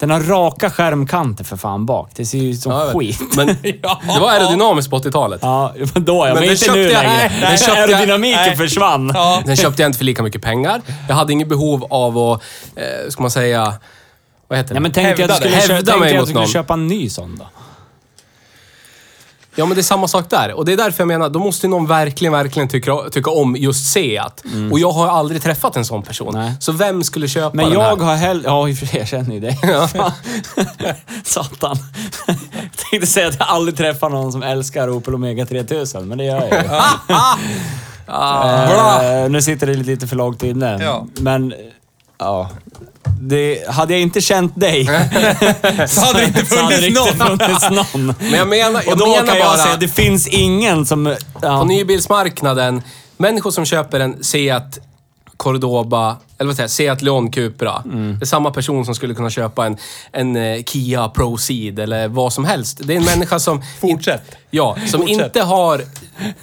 Den 0.00 0.10
har 0.10 0.20
raka 0.20 0.70
skärmkanter 0.70 1.44
för 1.44 1.56
fan 1.56 1.86
bak. 1.86 2.10
Det 2.14 2.26
ser 2.26 2.38
ju 2.38 2.50
ut 2.50 2.60
som 2.60 2.72
Ja, 2.72 2.78
jag 2.78 2.86
vet. 2.86 2.96
skit. 2.96 3.20
Men 3.36 3.46
det 4.14 4.20
var 4.20 4.30
aerodynamiskt 4.30 4.90
på 4.90 4.98
80-talet. 4.98 5.40
Ja, 5.42 5.74
men 5.94 6.04
då 6.04 6.14
ja. 6.14 6.24
Men, 6.24 6.34
Men 6.34 6.42
den 6.42 6.50
inte 6.52 6.64
köpte 6.64 6.80
nu 6.80 6.82
jag- 6.90 7.02
längre. 7.02 7.16
nej, 7.18 7.30
den 7.40 7.58
köpte 7.58 7.80
jag- 7.80 7.90
Aerodynamiken 7.90 8.40
nej. 8.46 8.56
försvann. 8.56 9.10
Ja. 9.14 9.42
Den 9.46 9.56
köpte 9.56 9.82
jag 9.82 9.88
inte 9.88 9.98
för 9.98 10.04
lika 10.04 10.22
mycket 10.22 10.42
pengar. 10.42 10.80
Jag 11.08 11.14
hade 11.14 11.32
inget 11.32 11.48
behov 11.48 11.86
av 11.90 12.18
att, 12.18 12.42
eh, 12.76 13.10
ska 13.10 13.22
man 13.22 13.30
säga... 13.30 13.74
Vad 14.48 14.58
heter 14.58 14.68
det? 14.68 14.74
Nej, 14.74 14.82
men 14.82 14.92
tänk 14.92 15.16
dig 15.16 15.24
att 15.24 15.42
du 15.42 15.48
Hävda 15.48 15.50
skulle, 15.50 15.54
det. 15.56 15.60
köpa, 15.62 15.74
Hävda 15.74 15.92
tänk 15.92 16.00
mig 16.00 16.08
dig 16.12 16.16
att 16.16 16.20
mot 16.20 16.26
du 16.26 16.30
skulle 16.30 16.40
någon. 16.40 16.52
köpa 16.52 16.74
en 16.74 16.86
ny 16.86 17.08
sån 17.10 17.36
då. 17.38 17.44
Ja, 19.60 19.66
men 19.66 19.74
det 19.74 19.80
är 19.80 19.82
samma 19.82 20.08
sak 20.08 20.30
där. 20.30 20.52
Och 20.52 20.64
det 20.64 20.72
är 20.72 20.76
därför 20.76 21.00
jag 21.00 21.08
menar, 21.08 21.28
då 21.28 21.38
måste 21.38 21.68
någon 21.68 21.86
verkligen, 21.86 22.32
verkligen 22.32 22.68
tycka, 22.68 22.96
tycka 23.12 23.30
om 23.30 23.56
just 23.56 23.92
Seat. 23.92 24.42
Och 24.72 24.78
jag 24.78 24.90
har 24.90 25.08
aldrig 25.08 25.42
träffat 25.42 25.76
en 25.76 25.84
sån 25.84 26.02
person. 26.02 26.34
Nej. 26.34 26.52
Så 26.60 26.72
vem 26.72 27.02
skulle 27.02 27.28
köpa 27.28 27.56
Men 27.56 27.64
den 27.64 27.74
jag 27.74 27.96
här? 27.96 27.96
har 27.96 28.16
hellre... 28.16 28.42
Ja, 28.46 28.68
jag 28.92 29.08
känner 29.08 29.34
ju 29.34 29.40
dig. 29.40 29.58
Satan. 31.24 31.76
Jag 32.26 32.36
tänkte 32.90 33.06
säga 33.06 33.28
att 33.28 33.36
jag 33.38 33.48
aldrig 33.48 33.76
träffar 33.76 34.08
någon 34.10 34.32
som 34.32 34.42
älskar 34.42 34.88
Opel 34.88 35.14
Omega 35.14 35.46
3000, 35.46 36.08
men 36.08 36.18
det 36.18 36.24
gör 36.24 36.40
jag 36.40 36.64
ju. 36.64 36.68
Eh, 39.24 39.30
nu 39.30 39.42
sitter 39.42 39.66
det 39.66 39.74
lite 39.74 40.06
för 40.06 40.16
långt 40.16 40.42
inne. 40.42 40.78
Ja. 40.82 41.06
Men, 41.20 41.54
ja. 42.20 42.50
Det, 43.22 43.68
hade 43.68 43.92
jag 43.92 44.00
inte 44.02 44.20
känt 44.20 44.60
dig 44.60 44.84
Så 45.88 46.00
hade 46.00 46.18
det 46.20 46.24
inte 46.26 46.46
så 46.46 46.60
hade 46.62 46.76
det 46.76 46.82
funnits 46.82 46.98
inte 46.98 47.24
någon. 47.24 47.38
funnits 47.38 47.70
någon. 47.70 48.06
Men 48.20 48.32
jag 48.34 48.48
menar, 48.48 48.82
jag 48.82 48.92
Och 48.92 48.98
då 48.98 49.06
menar 49.06 49.26
kan 49.26 49.36
jag 49.36 49.46
bara... 49.46 49.56
säga, 49.56 49.76
det 49.76 49.88
finns 49.88 50.26
ingen 50.28 50.86
som... 50.86 51.04
på 51.04 51.38
Ja, 51.46 51.64
nybilsmarknaden, 51.64 52.82
människor 53.16 53.50
som 53.50 53.64
köper 53.64 54.00
en 54.00 54.24
Seat 54.24 54.78
Cordoba, 55.36 56.16
eller 56.38 56.46
vad 56.46 56.56
säger 56.56 56.64
jag, 56.64 56.70
Seat 56.70 57.02
Leon 57.02 57.30
Cupra. 57.30 57.82
Mm. 57.84 58.18
Det 58.18 58.24
är 58.24 58.26
samma 58.26 58.50
person 58.50 58.84
som 58.84 58.94
skulle 58.94 59.14
kunna 59.14 59.30
köpa 59.30 59.66
en, 59.66 59.76
en 60.12 60.36
eh, 60.36 60.62
Kia 60.62 61.08
Proceed 61.08 61.78
eller 61.78 62.08
vad 62.08 62.32
som 62.32 62.44
helst. 62.44 62.80
Det 62.84 62.92
är 62.92 62.96
en 62.96 63.04
människa 63.04 63.38
som... 63.38 63.62
Fortsätt. 63.80 64.22
Ja, 64.50 64.76
som 64.86 65.00
Fortsätt. 65.00 65.26
inte 65.26 65.42
har 65.42 65.82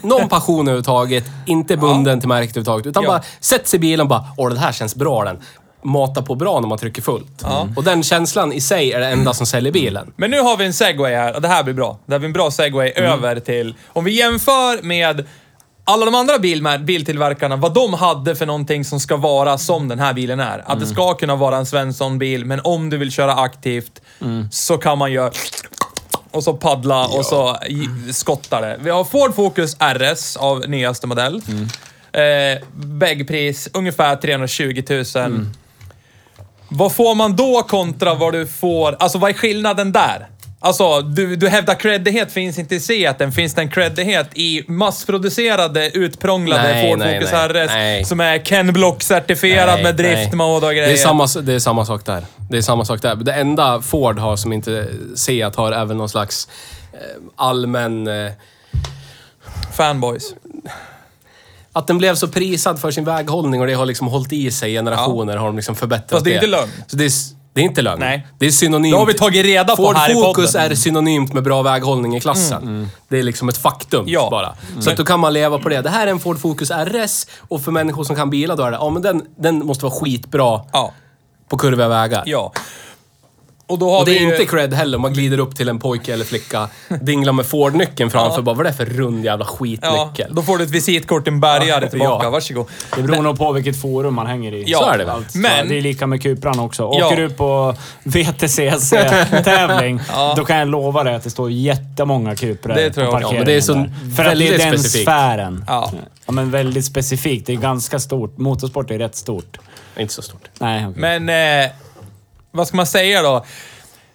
någon 0.01 0.29
passion 0.29 0.59
överhuvudtaget, 0.67 1.23
inte 1.45 1.77
bunden 1.77 2.19
till 2.19 2.29
märket 2.29 2.49
överhuvudtaget. 2.57 2.85
Utan 2.85 3.03
Ja. 3.03 3.09
bara 3.09 3.21
sätter 3.39 3.69
sig 3.69 3.77
i 3.77 3.79
bilen 3.79 3.99
och 4.01 4.07
bara 4.07 4.25
åh 4.37 4.49
det 4.49 4.59
här 4.59 4.71
känns 4.71 4.95
bra 4.95 5.23
den. 5.23 5.39
Mata 5.87 6.21
på 6.21 6.35
bra 6.35 6.59
när 6.59 6.67
man 6.67 6.77
trycker 6.77 7.01
fullt. 7.01 7.43
Och 7.75 7.83
den 7.83 8.03
känslan 8.03 8.53
i 8.53 8.61
sig 8.61 8.91
är 8.93 8.99
det 8.99 9.07
enda 9.07 9.33
som 9.33 9.45
säljer 9.45 9.73
bilen. 9.73 10.13
Men 10.15 10.31
nu 10.31 10.39
har 10.39 10.57
vi 10.57 10.65
en 10.65 10.73
segway 10.73 11.15
här 11.15 11.35
och 11.35 11.41
det 11.41 11.47
här 11.47 11.63
blir 11.63 11.73
bra. 11.73 11.99
Det 12.05 12.11
här 12.13 12.19
blir 12.19 12.27
en 12.27 12.33
bra 12.33 12.51
segway 12.51 12.91
Mm. 12.95 13.11
över 13.11 13.39
till... 13.39 13.75
Om 13.87 14.03
vi 14.05 14.11
jämför 14.11 14.81
med 14.83 15.25
alla 15.83 16.05
de 16.05 16.15
andra 16.15 16.37
bilmär- 16.37 16.83
biltillverkarna, 16.83 17.55
vad 17.55 17.73
de 17.73 17.93
hade 17.93 18.35
för 18.35 18.45
någonting 18.45 18.85
som 18.85 18.99
ska 18.99 19.15
vara 19.17 19.57
som 19.57 19.87
den 19.87 19.99
här 19.99 20.13
bilen 20.13 20.39
är. 20.39 20.59
Att 20.59 20.67
Mm. 20.67 20.79
det 20.79 20.85
ska 20.85 21.13
kunna 21.13 21.35
vara 21.35 21.57
en 21.57 21.65
Svensson-bil, 21.65 22.45
men 22.45 22.61
om 22.63 22.89
du 22.89 22.97
vill 22.97 23.11
köra 23.11 23.33
aktivt 23.35 24.01
Mm. 24.21 24.47
så 24.51 24.77
kan 24.77 24.97
man 24.97 25.11
göra... 25.11 25.31
Och 26.31 26.43
så 26.43 26.53
paddla 26.53 27.07
och 27.07 27.25
så 27.25 27.57
skottar 28.11 28.61
det. 28.61 28.77
Vi 28.81 28.89
har 28.89 29.03
Ford 29.03 29.35
Focus 29.35 29.77
RS 29.79 30.37
av 30.37 30.69
nyaste 30.69 31.07
modell. 31.07 31.41
Mm. 31.47 31.67
Eh, 32.11 32.63
Bäggpris 32.73 33.69
ungefär 33.73 34.15
320 34.15 34.83
000. 34.89 35.03
Mm. 35.15 35.49
Vad 36.69 36.95
får 36.95 37.15
man 37.15 37.35
då 37.35 37.63
kontra 37.63 38.13
vad 38.13 38.33
du 38.33 38.47
får? 38.47 38.95
Alltså 38.99 39.17
vad 39.17 39.29
är 39.29 39.33
skillnaden 39.33 39.91
där? 39.91 40.27
Alltså, 40.59 41.01
du, 41.01 41.35
du 41.35 41.49
hävdar 41.49 41.75
creddighet 41.75 42.31
finns 42.31 42.59
inte 42.59 42.75
i 42.75 42.79
Seaten. 42.79 43.31
Finns 43.31 43.53
det 43.53 43.61
en 43.61 43.69
creddighet 43.69 44.27
i 44.33 44.63
massproducerade, 44.67 45.89
utprånglade 45.89 46.63
Nej, 46.63 46.89
Ford 46.89 46.99
nej, 46.99 47.19
Focus. 47.19 47.33
RS 47.33 47.71
Nej. 47.73 48.05
som 48.05 48.19
är 48.19 48.37
Ken 48.37 48.71
Block-certifierad 48.71 49.83
med 49.83 49.95
driftmode 49.95 50.65
och 50.67 50.73
grejer? 50.73 50.87
Det 50.87 50.93
är, 50.93 50.97
samma, 50.97 51.27
det 51.41 51.53
är 51.53 51.59
samma 51.59 51.85
sak 51.85 52.05
där. 52.05 52.25
Det 52.49 52.57
är 52.57 52.61
samma 52.61 52.85
sak 52.85 53.01
där. 53.01 53.15
Det 53.15 53.33
enda 53.33 53.81
Ford 53.81 54.19
har 54.19 54.35
som 54.35 54.53
inte 54.53 54.87
Seat 55.15 55.55
har 55.55 55.71
är 55.71 55.85
väl 55.85 55.97
någon 55.97 56.09
slags 56.09 56.47
eh, 56.93 56.99
allmän... 57.35 58.07
Eh, 58.07 58.31
Fanboys. 59.77 60.33
Att 61.77 61.87
den 61.87 61.97
blev 61.97 62.15
så 62.15 62.27
prisad 62.27 62.79
för 62.79 62.91
sin 62.91 63.05
väghållning 63.05 63.61
och 63.61 63.67
det 63.67 63.73
har 63.73 63.85
liksom 63.85 64.07
hållit 64.07 64.33
i 64.33 64.51
sig 64.51 64.71
i 64.71 64.73
generationer 64.73 65.37
har 65.37 65.45
de 65.47 65.55
liksom 65.55 65.75
förbättrat 65.75 66.09
Fast 66.11 66.25
det 66.25 66.31
är 66.31 66.35
inte 66.35 66.47
lögn. 66.47 66.69
Så 66.87 66.95
det, 66.97 67.05
är, 67.05 67.11
det 67.53 67.61
är 67.61 67.65
inte 67.65 67.81
lögn. 67.81 67.99
Nej. 67.99 68.27
Det 68.39 68.45
är 68.45 68.51
synonymt. 68.51 68.93
Det 68.93 68.97
har 68.99 69.05
vi 69.05 69.13
tagit 69.13 69.45
reda 69.45 69.75
på 69.75 69.83
Ford 69.83 69.95
här 69.95 70.13
Focus 70.13 70.55
är 70.55 70.75
synonymt 70.75 71.33
med 71.33 71.43
bra 71.43 71.61
väghållning 71.61 72.15
i 72.15 72.19
klassen. 72.19 72.89
Det 73.09 73.19
är 73.19 73.23
liksom 73.23 73.49
ett 73.49 73.57
faktum 73.57 74.03
Ja. 74.07 74.27
bara. 74.31 74.55
Så 74.81 74.89
att 74.91 74.97
då 74.97 75.05
kan 75.05 75.19
man 75.19 75.33
leva 75.33 75.59
på 75.59 75.69
det. 75.69 75.81
Det 75.81 75.89
här 75.89 76.07
är 76.07 76.11
en 76.11 76.19
Ford 76.19 76.39
Focus 76.41 76.71
RS 76.71 77.27
och 77.47 77.61
för 77.61 77.71
människor 77.71 78.03
som 78.03 78.15
kan 78.15 78.29
bilar 78.29 78.55
då 78.57 78.63
är 78.63 78.71
det, 78.71 78.77
ja 78.77 78.89
men 78.89 79.01
den, 79.01 79.21
den 79.39 79.65
måste 79.65 79.85
vara 79.85 79.93
skitbra 79.93 80.61
Ja. 80.73 80.93
på 81.49 81.57
kurviga 81.57 81.87
vägar. 81.87 82.23
Ja. 82.25 82.53
Och 83.69 83.79
då 83.79 83.89
har 83.91 83.99
Och 83.99 84.05
det 84.05 84.11
vi 84.11 84.17
är 84.17 84.21
ju- 84.21 84.31
inte 84.31 84.45
cred 84.45 84.73
heller. 84.73 84.97
Man 84.97 85.13
glider 85.13 85.39
upp 85.39 85.55
till 85.55 85.69
en 85.69 85.79
pojke 85.79 86.13
eller 86.13 86.25
flicka, 86.25 86.69
dinglar 87.01 87.33
med 87.33 87.45
Ford-nyckeln 87.45 88.09
framför. 88.09 88.41
Bara, 88.41 88.55
vad 88.55 88.65
är 88.67 88.71
det 88.71 88.77
för 88.77 88.85
rund 88.85 89.25
jävla 89.25 89.45
Ja, 89.45 89.49
skitnyckel? 89.55 90.35
då 90.35 90.41
får 90.41 90.57
du 90.57 90.63
ett 90.63 90.69
visitkort, 90.69 91.27
en 91.27 91.39
bärgare 91.39 91.83
Ja. 91.83 91.89
tillbaka. 91.89 92.25
Ja. 92.25 92.29
Varsågod. 92.29 92.65
Det 92.95 93.01
beror 93.03 93.21
nog 93.23 93.37
på 93.37 93.51
vilket 93.51 93.81
forum 93.81 94.13
man 94.13 94.27
hänger 94.27 94.53
i. 94.53 94.63
Ja, 94.67 94.79
Så 94.79 94.85
är 94.89 94.97
det 94.97 95.05
väl. 95.05 95.25
Men- 95.33 95.69
Det 95.69 95.77
är 95.77 95.81
lika 95.81 96.07
med 96.07 96.21
Cupran 96.21 96.59
också. 96.59 96.83
Ja. 96.83 97.05
Åker 97.07 97.17
du 97.17 97.29
på 97.29 97.75
VTCC-tävling, 98.03 99.99
Ja. 100.09 100.33
då 100.37 100.45
kan 100.45 100.57
jag 100.57 100.67
lova 100.67 101.03
dig 101.03 101.15
att 101.15 101.23
det 101.23 101.29
står 101.29 101.51
jättemånga 101.51 102.35
Cupror 102.35 102.73
Det 102.73 102.89
tror 102.91 103.05
jag 103.05 103.11
på 103.13 103.17
också. 103.17 103.35
Ja, 103.35 103.37
men 103.37 103.45
parkeringen 103.45 103.45
det 103.45 103.53
är 103.55 103.61
så 103.61 103.73
där. 103.73 104.15
För 104.15 104.25
att 104.25 104.37
det 104.39 104.47
är 104.47 104.57
den 104.57 104.77
specifikt. 104.79 105.03
sfären. 105.03 105.65
Ja. 105.67 105.91
ja, 106.25 106.31
men 106.31 106.51
väldigt 106.51 106.85
specifikt. 106.85 107.47
Det 107.47 107.53
är 107.53 107.57
ganska 107.57 107.99
stort. 107.99 108.37
Motorsport 108.37 108.91
är 108.91 108.97
rätt 108.97 109.15
stort. 109.15 109.57
Inte 109.97 110.13
så 110.13 110.21
stort. 110.21 110.47
Nej, 110.59 110.87
okej. 110.87 111.19
Men, 111.19 111.29
eh, 111.63 111.69
vad 112.51 112.67
ska 112.67 112.77
man 112.77 112.87
säga 112.87 113.21
då? 113.21 113.45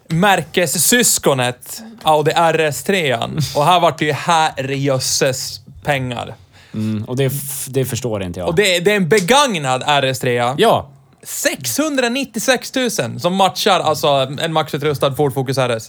Märkessyskonet 0.08 1.82
Audi 2.02 2.30
RS3. 2.30 3.56
Och 3.56 3.64
här 3.64 3.80
vart 3.80 3.98
det 3.98 4.04
ju 4.04 4.12
herrejösses 4.12 5.60
pengar. 5.84 6.34
Mm, 6.74 7.04
och 7.04 7.16
det, 7.16 7.32
det 7.66 7.84
förstår 7.84 8.22
inte 8.22 8.40
jag. 8.40 8.48
Och 8.48 8.54
det, 8.54 8.80
det 8.80 8.92
är 8.92 8.96
en 8.96 9.08
begagnad 9.08 9.82
RS3. 9.82 10.54
Ja. 10.58 10.88
696 11.22 12.74
000 12.74 12.90
som 13.20 13.34
matchar 13.34 13.80
alltså 13.80 14.08
en 14.40 14.52
maxutrustad 14.52 15.14
Ford 15.14 15.34
Focus 15.34 15.58
RS. 15.58 15.88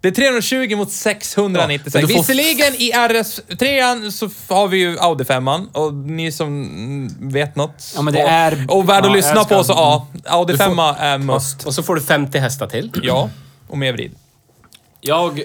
Det 0.00 0.08
är 0.08 0.12
320 0.12 0.76
mot 0.76 0.92
696. 0.92 1.94
Ja, 1.94 2.00
får- 2.00 2.08
Visserligen 2.08 2.74
i 2.74 2.92
RS3 2.92 4.10
så 4.10 4.30
har 4.54 4.68
vi 4.68 4.78
ju 4.78 4.98
Audi 4.98 5.24
5 5.24 5.48
och 5.72 5.94
ni 5.94 6.32
som 6.32 6.46
mm, 6.48 7.30
vet 7.30 7.56
något. 7.56 7.92
Ja, 7.96 8.02
men 8.02 8.14
det 8.14 8.22
och, 8.24 8.28
är- 8.30 8.66
och 8.68 8.88
värd 8.88 9.02
att 9.04 9.10
ja, 9.10 9.14
lyssna 9.16 9.44
ska- 9.44 9.56
på 9.58 9.64
så 9.64 9.72
ja, 9.72 10.06
Audi 10.26 10.52
Du 10.52 10.58
får- 10.58 10.64
5 10.64 10.78
är 10.78 11.18
must. 11.18 11.66
Och 11.66 11.74
så 11.74 11.82
får 11.82 11.94
du 11.94 12.00
50 12.00 12.38
hästar 12.38 12.66
till. 12.66 12.90
Ja, 13.02 13.30
och 13.68 13.78
mer 13.78 13.92
vrid. 13.92 14.14
Jag... 15.00 15.42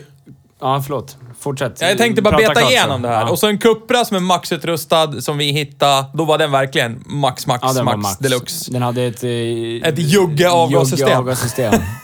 Ja, 0.62 0.82
förlåt. 0.86 1.18
Fortsätt. 1.39 1.82
Jag 1.82 1.97
tänkte 1.97 2.22
bara 2.22 2.32
Prata 2.38 2.41
beta 2.47 2.54
klart 2.60 2.72
så. 2.72 2.72
igenom 2.78 3.01
det 3.01 3.08
här. 3.08 3.22
Ja. 3.22 3.30
Och 3.30 3.39
så 3.39 3.47
en 3.47 3.58
Cupra 3.58 4.06
som 4.06 4.18
är 4.18 4.22
maxutrustad 4.22 5.22
som 5.22 5.38
vi 5.38 5.51
hittade. 5.51 6.06
Då 6.14 6.26
var 6.26 6.38
den 6.38 6.51
verkligen 6.51 7.04
max, 7.06 7.47
max, 7.47 7.62
Ja, 7.68 7.74
den 7.74 7.86
max, 7.86 7.97
max. 8.04 8.18
deluxe. 8.18 8.72
Den 8.72 8.82
hade 8.82 9.04
ett... 9.04 9.24
eh, 9.24 9.30
Ett 9.89 9.99
jugge 9.99 10.49
avgassystem. 10.49 11.26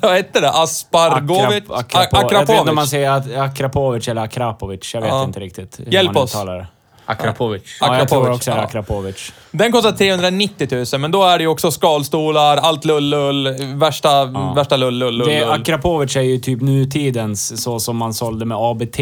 Vad 0.00 0.12
hette 0.12 0.40
det? 0.40 0.50
Aspargovic? 0.50 1.64
Akrap- 1.64 1.64
A- 1.68 1.82
Akrapo- 1.82 2.32
Jag 2.32 2.40
vet 2.40 2.48
inte 2.48 2.52
om 2.52 2.74
man 2.74 2.84
Akrapovic? 2.84 2.90
säger 2.90 3.10
att- 3.10 3.36
Akrapovic 3.50 4.08
eller 4.08 4.22
Akrapovic. 4.22 4.94
Jag 4.94 5.00
vet 5.00 5.10
Ja. 5.10 5.24
inte 5.24 5.40
riktigt 5.40 5.80
hur 5.80 5.92
Hjälp 5.92 6.12
man 6.14 6.22
oss. 6.22 6.34
uttalar 6.34 6.56
det. 6.56 6.66
Akrapovic. 7.06 7.62
Ja, 7.80 7.98
jag 7.98 8.08
tror 8.08 8.18
Akrapovic, 8.20 8.36
också 8.36 8.50
ja. 8.50 8.56
Akrapovic. 8.56 9.32
Den 9.50 9.72
kostar 9.72 9.92
390 9.92 10.84
000, 10.92 11.00
men 11.00 11.10
då 11.10 11.24
är 11.24 11.38
det 11.38 11.44
ju 11.44 11.48
också 11.48 11.70
skalstolar, 11.70 12.56
allt 12.56 12.84
lull-lull, 12.84 13.54
värsta, 13.74 14.24
värsta 14.56 14.76
lull-lull-lull. 14.76 15.28
Det, 15.28 15.44
Akrapovic 15.52 16.16
är 16.16 16.20
ju 16.20 16.38
typ 16.38 16.60
nutidens, 16.62 17.62
så 17.62 17.80
som 17.80 17.96
man 17.96 18.14
sålde 18.14 18.44
med 18.44 18.56
ABT 18.60 18.96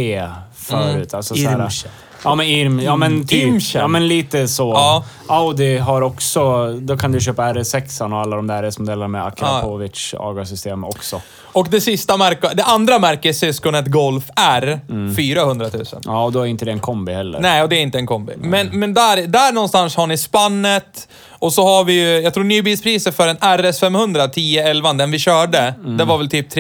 förut. 0.57 1.14
Alltså, 1.14 1.35
så. 1.35 1.89
Ja 2.25 2.35
men 2.35 2.47
Irm, 2.47 2.81
ja 2.81 2.97
men 2.97 3.27
typ. 3.27 3.43
Irmsche. 3.43 3.79
Ja 3.79 3.89
men 3.89 4.09
lite 4.09 4.49
så. 4.49 4.73
Ja. 4.75 5.05
Audi 5.29 5.79
har 5.79 6.03
också, 6.03 6.73
då 6.73 6.97
kan 6.97 7.12
du 7.12 7.20
köpa 7.20 7.43
RS6 7.53 8.12
och 8.12 8.18
alla 8.20 8.37
de 8.37 8.47
där 8.47 8.62
RS-modellerna 8.62 9.09
med 9.09 9.27
Akrapovic 9.27 10.14
avgassystem 10.18 10.85
också. 10.85 11.20
Och 11.55 11.68
det 11.70 11.81
sista 11.81 12.16
märket, 12.16 12.57
det 12.57 12.64
andra 12.64 12.99
märkessyskonet 12.99 13.87
Golf 13.87 14.25
R, 14.37 14.81
Mm. 14.91 15.16
400 15.16 15.66
000. 15.73 15.85
Ja, 16.05 16.25
och 16.25 16.33
då 16.33 16.41
är 16.41 16.47
inte 16.47 16.64
det 16.64 16.70
en 16.73 16.81
kombi 16.81 17.12
heller. 17.12 17.41
Nej, 17.41 17.62
och 17.62 17.68
det 17.68 17.77
är 17.77 17.81
inte 17.83 17.99
en 17.99 18.07
kombi. 18.07 18.33
Men, 18.39 18.66
men 18.73 18.95
där, 18.95 19.27
där 19.27 19.53
någonstans 19.53 19.97
har 19.97 20.07
ni 20.07 20.18
spannet. 20.18 21.09
Och 21.31 21.53
så 21.53 21.64
har 21.66 21.85
vi 21.85 21.93
ju, 21.93 22.20
jag 22.20 22.35
tror 22.35 22.45
nybilspriset 22.45 23.16
för 23.16 23.29
en 23.29 23.37
RS500 23.39 24.25
1011, 24.25 24.93
den 24.93 25.11
vi 25.11 25.18
körde, 25.18 25.75
Mm. 25.85 25.97
det 25.97 26.05
var 26.05 26.18
väl 26.18 26.29
typ 26.31 26.53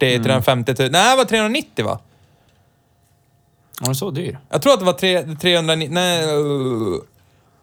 340-350 0.00 0.80
000. 0.82 0.90
Nej, 0.90 1.10
det 1.10 1.16
var 1.16 1.24
390 1.24 1.84
va? 1.84 1.98
Var 3.80 3.86
den 3.86 3.94
så 3.94 4.10
dyr? 4.10 4.38
Jag 4.50 4.62
tror 4.62 4.72
att 4.72 4.78
det 4.78 4.84
var 4.86 4.92
tre, 4.92 5.22
390... 5.40 5.94
Nej... 5.94 6.24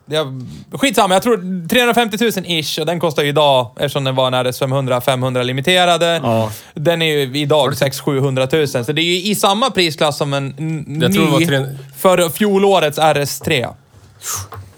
Jag, 0.05 0.45
skitsamma, 0.71 1.13
jag 1.13 1.23
tror 1.23 1.67
350 1.67 2.17
000 2.21 2.31
ish 2.45 2.79
och 2.79 2.85
den 2.85 2.99
kostar 2.99 3.23
ju 3.23 3.29
idag, 3.29 3.71
eftersom 3.75 4.03
den 4.03 4.15
var 4.15 4.27
en 4.27 4.33
RS500, 4.33 5.01
500 5.01 5.43
limiterade. 5.43 6.19
Ja. 6.23 6.51
Den 6.73 7.01
är 7.01 7.05
ju 7.17 7.37
idag 7.39 7.71
600-700 7.73 8.75
000, 8.77 8.85
så 8.85 8.91
det 8.91 9.01
är 9.01 9.03
ju 9.03 9.31
i 9.31 9.35
samma 9.35 9.71
prisklass 9.71 10.17
som 10.17 10.33
en 10.33 10.53
n- 10.57 10.99
Jag 11.01 11.13
tror 11.13 11.25
det 11.25 11.31
var 11.31 11.39
ny 11.39 11.45
tre- 11.45 11.77
för 11.97 12.29
fjolårets 12.29 12.99
RS3. 12.99 13.73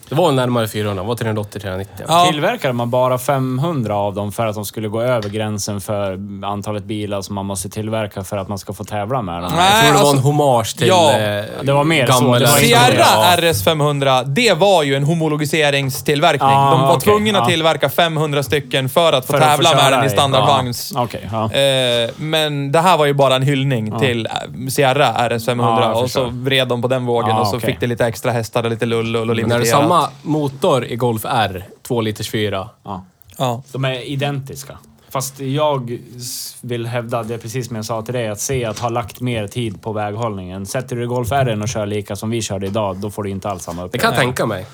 Det 0.09 0.15
var 0.15 0.31
närmare 0.31 0.67
400. 0.67 1.03
Det 1.03 1.07
var 1.07 1.15
380-390. 1.15 1.85
Ja. 2.07 2.25
Tillverkade 2.31 2.73
man 2.73 2.89
bara 2.89 3.17
500 3.17 3.95
av 3.95 4.13
dem 4.15 4.31
för 4.31 4.45
att 4.45 4.55
de 4.55 4.65
skulle 4.65 4.87
gå 4.87 5.01
över 5.01 5.29
gränsen 5.29 5.81
för 5.81 6.19
antalet 6.45 6.83
bilar 6.83 7.21
som 7.21 7.35
man 7.35 7.45
måste 7.45 7.69
tillverka 7.69 8.23
för 8.23 8.37
att 8.37 8.47
man 8.47 8.57
ska 8.57 8.73
få 8.73 8.83
tävla 8.83 9.21
med 9.21 9.41
dem? 9.43 9.51
Nej. 9.57 9.71
Jag 9.75 9.83
tror 9.83 9.93
det 9.93 9.93
var 9.93 10.01
en 10.01 10.07
alltså- 10.17 10.27
hommage 10.27 10.77
till 10.77 10.87
Ja. 10.87 11.11
eh, 11.11 11.43
Det 11.63 11.73
var 11.73 11.83
mer 11.83 12.07
så. 12.07 12.13
gamla- 12.13 12.37
inte- 12.37 12.47
Sierra 12.51 12.93
Ja. 12.97 13.35
RS500, 13.37 14.23
det 14.23 14.53
var 14.53 14.83
ju 14.83 14.95
en 14.95 15.03
homologiseringstillverkning. 15.03 16.49
Ah, 16.49 16.71
De 16.71 16.81
var 16.81 16.89
okej, 16.95 17.01
tvungna 17.01 17.39
att 17.39 17.45
ja. 17.45 17.49
tillverka 17.49 17.89
500 17.89 18.43
stycken 18.43 18.89
för 18.89 19.13
att 19.13 19.25
få 19.25 19.33
För 19.33 19.39
att 19.41 19.43
få 19.43 19.49
tävla 19.49 19.69
med 19.75 19.79
köra 19.83 19.95
den 19.97 20.05
i 20.05 20.09
standardvagn. 20.09 20.73
Ja, 20.95 21.03
Okej, 21.03 21.29
ja. 21.31 21.43
Eh, 21.51 22.09
men 22.17 22.71
det 22.71 22.79
här 22.79 22.97
var 22.97 23.05
ju 23.05 23.13
bara 23.13 23.35
en 23.35 23.41
hyllning 23.43 23.99
till 23.99 24.25
eh, 24.25 24.31
Sierra 24.69 25.13
RS500 25.29 25.55
Ja, 25.81 25.81
jag 25.81 26.03
och 26.03 26.11
så 26.11 26.25
vred 26.31 26.67
de 26.67 26.81
på 26.81 26.87
den 26.87 27.05
vågen 27.05 27.29
Ja, 27.29 27.41
och 27.41 27.47
så 27.47 27.59
fick 27.59 27.79
det 27.79 27.87
lite 27.87 28.05
extra 28.05 28.31
hästar 28.31 28.63
och 28.63 28.69
lite 28.69 28.85
lull 28.85 29.15
och 29.15 29.35
det 29.35 29.65
samma 29.65 30.04
motor 30.21 30.85
i 30.85 30.95
Golf 30.95 31.25
R, 31.25 31.65
2 31.81 32.01
liters 32.01 32.29
4? 32.31 32.69
ja. 32.83 33.05
Ja. 33.37 33.63
De 33.71 33.85
är 33.85 33.99
identiska. 33.99 34.77
Fast 35.09 35.39
jag 35.39 35.99
vill 36.61 36.85
hävda, 36.87 37.23
det 37.23 37.33
är 37.33 37.37
precis 37.37 37.67
som 37.67 37.75
jag 37.75 37.85
sa 37.85 38.01
till 38.01 38.13
dig, 38.13 38.27
att 38.27 38.39
se 38.39 38.65
att 38.65 38.79
ha 38.79 38.89
lagt 38.89 39.21
mer 39.21 39.47
tid 39.47 39.81
på 39.81 39.93
väghållningen. 39.93 40.65
Sätter 40.65 40.95
du 40.95 41.07
Golf 41.07 41.31
R 41.31 41.61
och 41.61 41.69
kör 41.69 41.85
lika 41.85 42.15
som 42.15 42.29
vi 42.29 42.41
körde 42.41 42.65
idag, 42.67 42.97
då 42.97 43.11
får 43.11 43.23
du 43.23 43.29
inte 43.29 43.49
alls 43.49 43.63
samma 43.63 43.81
Det 43.81 43.87
upplevelse. 43.87 44.07
kan 44.07 44.13
jag 44.15 44.21
tänka 44.35 44.45
mig. 44.45 44.65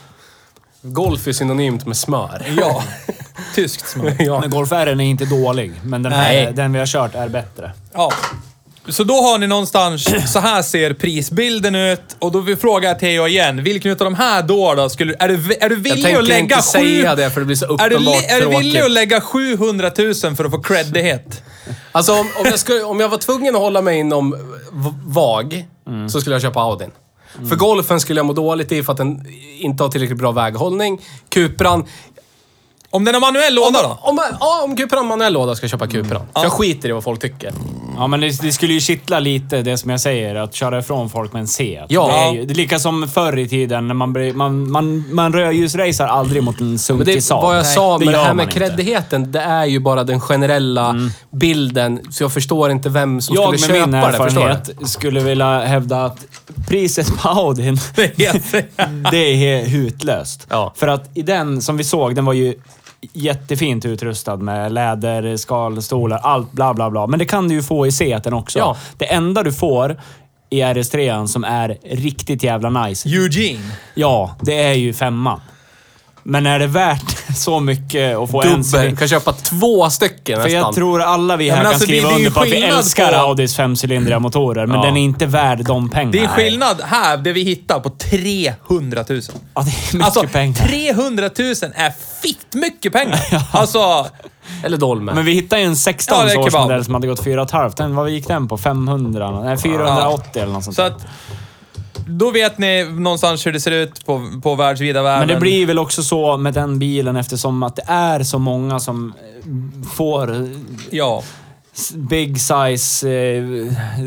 Golf 0.82 1.28
är 1.28 1.32
synonymt 1.32 1.86
med 1.86 1.98
smör. 1.98 2.46
ja. 2.58 2.84
Tyskt 3.56 3.88
smör. 3.90 4.16
ja. 4.20 4.40
Men 4.40 4.50
Golf 4.50 4.72
R 4.72 4.88
är 4.88 5.00
inte 5.02 5.26
dålig, 5.26 5.72
men 5.84 6.04
den, 6.04 6.12
här, 6.12 6.52
den 6.52 6.74
vi 6.74 6.80
har 6.80 6.86
kört 6.86 7.16
är 7.16 7.30
bättre. 7.30 7.72
Ja. 7.94 8.12
Så 8.92 9.04
då 9.04 9.14
har 9.14 9.38
ni 9.38 9.48
någonstans, 9.48 10.32
så 10.34 10.40
här 10.40 10.62
ser 10.62 10.94
prisbilden 10.94 11.76
ut. 11.76 12.02
Och 12.20 12.32
då 12.32 12.40
vill 12.40 12.58
fråga 12.58 12.88
jag 12.90 13.00
Theo 13.00 13.28
igen, 13.28 13.64
vilken 13.64 13.92
av 13.92 13.98
de 13.98 14.16
här 14.16 14.44
då, 14.44 14.74
då 14.76 14.90
skulle, 14.90 15.16
är, 15.20 15.28
du, 15.28 15.34
är 15.34 15.70
du 15.70 15.76
Jag 15.76 15.82
villig 15.82 16.04
tänker 16.04 16.20
att 16.20 16.28
lägga 16.28 16.42
inte 16.42 16.56
sju... 16.56 16.62
säga 16.62 17.16
det 17.16 17.30
för 17.30 17.40
det 17.40 17.46
blir 17.46 17.56
så 17.56 17.66
Är 17.66 17.90
du, 17.90 17.96
uppenbart 17.96 18.24
är 18.30 18.42
du 18.42 18.58
villig 18.58 18.80
att 18.80 18.92
lägga 18.92 19.22
700 19.22 19.92
000 19.98 20.14
för 20.14 20.46
att 20.46 20.52
få 20.52 20.62
creddighet? 20.62 21.44
Alltså 21.92 22.12
om, 22.14 22.20
om, 22.20 22.46
jag 22.46 22.60
skulle, 22.60 22.84
om 22.84 23.00
jag 23.00 23.10
var 23.10 23.18
tvungen 23.18 23.56
att 23.56 23.62
hålla 23.62 23.82
mig 23.82 24.00
inom 24.00 24.36
VAG, 25.06 25.66
Mm. 25.88 26.10
så 26.10 26.22
skulle 26.22 26.36
jag 26.36 26.42
köpa 26.42 26.60
Audin. 26.60 26.92
För 27.50 27.56
golfen 27.56 28.00
skulle 28.00 28.20
jag 28.20 28.26
må 28.26 28.34
dåligt 28.34 28.72
i 28.72 28.84
för 28.84 28.92
att 28.92 28.98
den 28.98 29.26
inte 29.60 29.84
har 29.84 29.90
tillräckligt 29.90 30.20
bra 30.20 30.32
väghållning. 30.32 31.02
Cupran... 31.30 31.86
Om 32.90 33.06
den 33.06 33.14
har 33.14 33.22
manuell 33.22 33.56
låda 33.56 33.82
då? 33.84 34.00
Om, 34.02 34.20
ja, 34.40 34.62
om 34.64 34.76
Cupran 34.76 35.06
manuell 35.08 35.34
låda 35.34 35.56
ska 35.56 35.64
jag 35.64 35.72
köpa 35.72 35.88
Cupran. 35.88 36.22
För 36.34 36.44
jag 36.44 36.52
skiter 36.52 36.90
i 36.90 36.92
vad 36.92 37.04
folk 37.04 37.22
tycker. 37.22 37.54
Ja, 37.98 38.08
men 38.08 38.20
det, 38.20 38.42
det 38.42 38.52
skulle 38.52 38.74
ju 38.74 38.80
kittla 38.80 39.20
lite, 39.20 39.62
det 39.62 39.78
som 39.78 39.92
jag 39.92 40.00
säger, 40.00 40.36
att 40.36 40.54
köra 40.54 40.80
ifrån 40.80 41.10
folk 41.10 41.34
med 41.34 41.40
en 41.40 41.48
C. 41.48 41.82
Ja. 41.88 42.08
Det 42.08 42.14
är, 42.14 42.34
ju, 42.34 42.46
det 42.46 42.54
är 42.54 42.56
lika 42.56 42.80
som 42.80 43.08
förr 43.08 43.38
i 43.38 43.48
tiden 43.48 43.88
när 43.88 43.94
man, 43.94 44.38
man, 44.38 44.72
man, 44.72 45.14
man 45.16 45.34
rödljusracear 45.34 46.08
aldrig 46.08 46.44
mot 46.44 46.62
en 46.62 46.80
sunkig 46.80 47.16
det, 47.16 47.22
Saab. 47.22 47.44
vad 47.44 47.58
jag 47.58 47.66
sa 47.66 47.98
Det 47.98 48.06
med 48.06 48.14
det 48.14 48.18
gör 48.18 48.26
här 48.26 48.34
med 48.34 48.44
inte. 48.44 48.58
Mm. 48.58 48.70
creddigheten, 48.70 49.32
det 49.32 49.40
är 49.40 49.66
ju 49.66 49.80
bara 49.80 50.04
den 50.04 50.20
generella 50.20 50.96
bilden. 51.32 52.00
Så 52.12 52.24
jag 52.24 52.34
förstår 52.34 52.72
inte 52.72 52.90
vem 52.90 53.22
som 53.22 53.36
Jag 53.36 53.60
skulle 53.60 53.80
med 53.80 53.90
min 53.90 54.02
köpa 54.02 54.12
det. 54.12 54.24
Förstår 54.24 54.42
du? 54.42 54.48
erfarenhet 54.48 54.90
skulle 54.90 55.20
vilja 55.20 55.60
hävda 55.60 56.06
att 56.06 56.26
priset 56.68 57.18
på 57.18 57.30
Audin, 57.30 57.78
det 59.12 59.18
är 59.18 59.66
hutlöst. 59.70 60.48
Ja. 60.50 60.74
För 60.76 60.88
att 60.88 61.10
i 61.14 61.22
den, 61.22 61.62
som 61.62 61.78
vi 61.78 61.84
såg, 61.84 62.16
den 62.16 62.26
var 62.26 62.34
ju 62.34 62.56
jättefint 63.14 63.86
utrustad 63.86 64.38
med 64.38 64.72
läder, 64.72 65.38
skalstolar, 65.38 66.18
allt 66.18 66.52
bla 66.52 66.74
bla 66.74 66.90
bla. 66.90 67.08
Men 67.08 67.20
det 67.20 67.26
kan 67.26 67.48
du 67.48 67.56
ju 67.56 67.64
få 67.64 67.88
i 67.88 67.90
C1 67.90 68.34
också. 68.34 68.60
Ja. 68.60 68.78
Det 68.98 69.06
enda 69.06 69.44
du 69.44 69.54
får 69.54 69.98
i 70.50 70.62
RS3 70.62 71.28
som 71.28 71.44
är 71.44 71.78
riktigt 71.84 72.44
jävla 72.44 72.70
nice, 72.70 73.10
Eugene. 73.10 73.72
ja, 73.96 74.36
det 74.42 74.64
är 74.64 74.74
ju 74.74 74.94
femman. 74.94 75.42
Men 76.24 76.46
är 76.46 76.60
det 76.60 76.68
värt 76.68 77.18
så 77.38 77.60
mycket 77.60 78.18
att 78.18 78.32
få 78.32 78.42
en 78.42 78.62
Dubbel. 78.62 78.98
Kan 78.98 79.08
köpa 79.08 79.34
två 79.34 79.90
stycken 79.90 80.36
För 80.36 80.44
nästan. 80.44 80.62
jag 80.62 80.76
tror 80.76 81.02
alla 81.02 81.38
vi 81.38 81.50
här 81.50 81.58
men 81.58 81.66
kan 81.66 81.74
alltså, 81.74 81.88
det- 81.88 81.94
skriva 81.94 82.08
det 82.10 82.14
är 82.16 82.20
ju 82.20 82.26
under 82.26 82.32
på 82.32 82.40
att 82.40 82.48
vi 82.48 82.52
skillnad 82.52 82.78
älskar 82.78 83.12
på- 83.12 83.18
Audis 83.18 83.56
femcylindriga 83.56 84.20
motorer, 84.20 84.66
men 84.66 84.78
Ja. 84.80 84.86
den 84.86 84.98
är 84.98 85.02
inte 85.02 85.26
värd 85.26 85.66
de 85.66 85.90
pengarna. 85.90 86.12
Det 86.12 86.20
är 86.20 86.28
skillnad 86.28 86.82
här, 86.86 87.18
det 87.18 87.34
vi 87.34 87.44
hittar, 87.44 87.80
på 87.80 87.90
300 87.90 89.04
000. 89.10 89.22
Ja, 89.56 89.62
det 89.62 89.70
är 89.70 89.94
mycket 89.94 90.06
Alltså, 90.06 90.24
pengar. 90.28 90.56
300 90.68 91.30
000 91.40 91.48
är 91.76 91.94
fitt 92.22 92.54
mycket 92.54 92.94
pengar. 92.94 93.20
Alltså, 93.52 94.06
Eller 94.64 94.78
Dolmen. 94.78 95.16
Men 95.16 95.26
vi 95.26 95.34
hittade 95.34 95.62
ju 95.62 95.68
en 95.68 95.76
16 95.76 96.18
Ja, 96.20 96.26
det 96.26 96.32
är 96.32 96.38
års 96.40 96.46
kebab. 96.46 96.64
modell 96.64 96.86
som 96.86 96.94
hade 96.94 97.08
gått 97.08 97.24
4,5. 97.26 97.74
Den, 97.78 97.96
vad 97.96 98.10
gick 98.10 98.28
den 98.28 98.48
på? 98.48 98.58
500? 98.58 99.42
Nej, 99.44 99.58
480 99.58 100.42
eller 100.42 100.54
något 100.54 100.64
sånt 100.64 100.76
så 100.76 100.82
där. 100.82 100.90
att... 100.90 101.06
Då 102.08 102.32
vet 102.32 102.58
ni 102.58 102.84
någonstans 102.84 103.46
hur 103.46 103.52
det 103.54 103.60
ser 103.60 103.72
ut 103.72 104.06
på, 104.06 104.30
på 104.44 104.56
världsvida 104.56 105.02
världen. 105.04 105.28
Men 105.28 105.36
det 105.36 105.42
blir 105.42 105.66
väl 105.66 105.80
också 105.80 106.04
så 106.04 106.38
med 106.38 106.54
den 106.54 106.80
bilen 106.80 107.16
eftersom 107.16 107.64
att 107.64 107.76
det 107.76 107.84
är 107.88 108.24
så 108.24 108.40
många 108.40 108.80
som 108.80 109.14
eh, 109.44 109.88
får 109.96 110.36
eh, 110.36 110.48
Ja. 110.90 111.24
big 111.96 112.42
size 112.42 113.10
eh, 113.10 113.44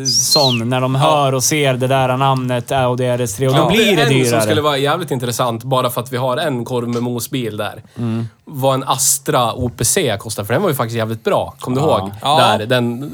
sån 0.06 0.68
när 0.68 0.80
de 0.80 0.94
hör 0.94 1.32
och 1.34 1.44
ser 1.44 1.74
det 1.74 1.86
där 1.86 2.16
namnet 2.16 2.72
Audi 2.72 3.04
RS3 3.04 3.46
och 3.48 3.54
då 3.54 3.58
Ja. 3.60 3.68
blir 3.68 3.96
det 3.96 4.02
en 4.02 4.08
som 4.08 4.16
dyrare. 4.18 4.42
skulle 4.42 4.60
vara 4.60 4.78
jävligt 4.78 5.10
intressant, 5.10 5.64
bara 5.64 5.90
för 5.90 6.00
att 6.00 6.12
vi 6.12 6.16
har 6.16 6.36
en 6.36 6.64
korv 6.64 6.88
med 6.88 7.02
mosbil 7.02 7.56
där. 7.56 7.82
Mm. 7.98 8.28
Vad 8.44 8.74
en 8.74 8.84
Astra 8.84 9.52
OPC 9.54 9.98
kostar, 10.18 10.44
för 10.44 10.52
den 10.54 10.62
var 10.62 10.68
ju 10.68 10.74
faktiskt 10.74 10.96
jävligt 10.96 11.24
bra. 11.24 11.54
Kom 11.60 11.74
du 11.74 11.80
ihåg? 11.80 12.10
Ja. 12.22 12.38
Där, 12.58 12.66
den... 12.66 13.12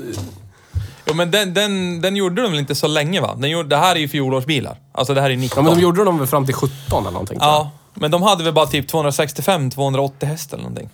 Jo, 1.11 1.17
men 1.17 1.31
den, 1.31 1.55
den, 1.55 2.01
den 2.01 2.17
gjorde 2.17 2.43
de 2.43 2.51
väl 2.51 2.61
inte 2.61 2.75
så 2.75 2.87
länge 2.87 3.21
va? 3.21 3.35
Den 3.39 3.51
gjorde, 3.51 3.69
det 3.69 3.77
här 3.77 3.97
är 3.97 4.01
ju 4.01 4.09
fjolårsbilar. 4.09 4.77
Alltså 4.93 5.15
det 5.15 5.21
här 5.21 5.31
är 5.31 5.37
19. 5.37 5.57
Ja, 5.57 5.63
men 5.71 5.79
de 5.79 5.83
gjorde 5.83 6.05
dem 6.05 6.19
väl 6.19 6.27
fram 6.27 6.47
till 6.47 6.55
17 6.55 6.71
eller 6.91 7.11
någonting. 7.11 7.39
tror 7.39 7.51
jag. 7.51 7.61
Ja, 7.61 7.71
men 7.95 8.11
de 8.11 8.23
hade 8.23 8.45
väl 8.45 8.53
bara 8.53 8.67
typ 8.67 8.91
265-280 8.93 10.25
häst 10.25 10.53
eller 10.53 10.63
någonting. 10.63 10.89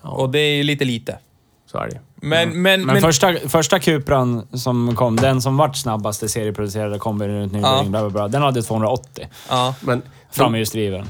Och 0.00 0.30
det 0.30 0.38
är 0.38 0.56
ju 0.56 0.62
lite 0.62 0.84
lite. 0.84 1.18
Så 1.72 1.78
är 1.78 1.86
det 1.86 1.92
ju. 1.92 1.98
Men, 2.28 2.48
men, 2.48 2.62
men, 2.62 2.86
Men 2.86 3.02
första, 3.02 3.34
första 3.48 3.78
Cupran 3.78 4.46
som 4.52 4.96
kom, 4.96 5.16
den 5.16 5.42
som 5.42 5.56
vart 5.56 5.76
snabbaste 5.76 6.28
serieproducerade 6.28 6.98
kombin 6.98 7.28
runt 7.28 7.52
Ja. 7.62 7.84
bla 7.88 8.00
bla 8.00 8.10
bla, 8.10 8.28
den 8.28 8.42
hade 8.42 8.62
280 8.62 9.28
ja. 9.50 9.74
Men 9.80 10.02
framhjulsdriven. 10.30 11.08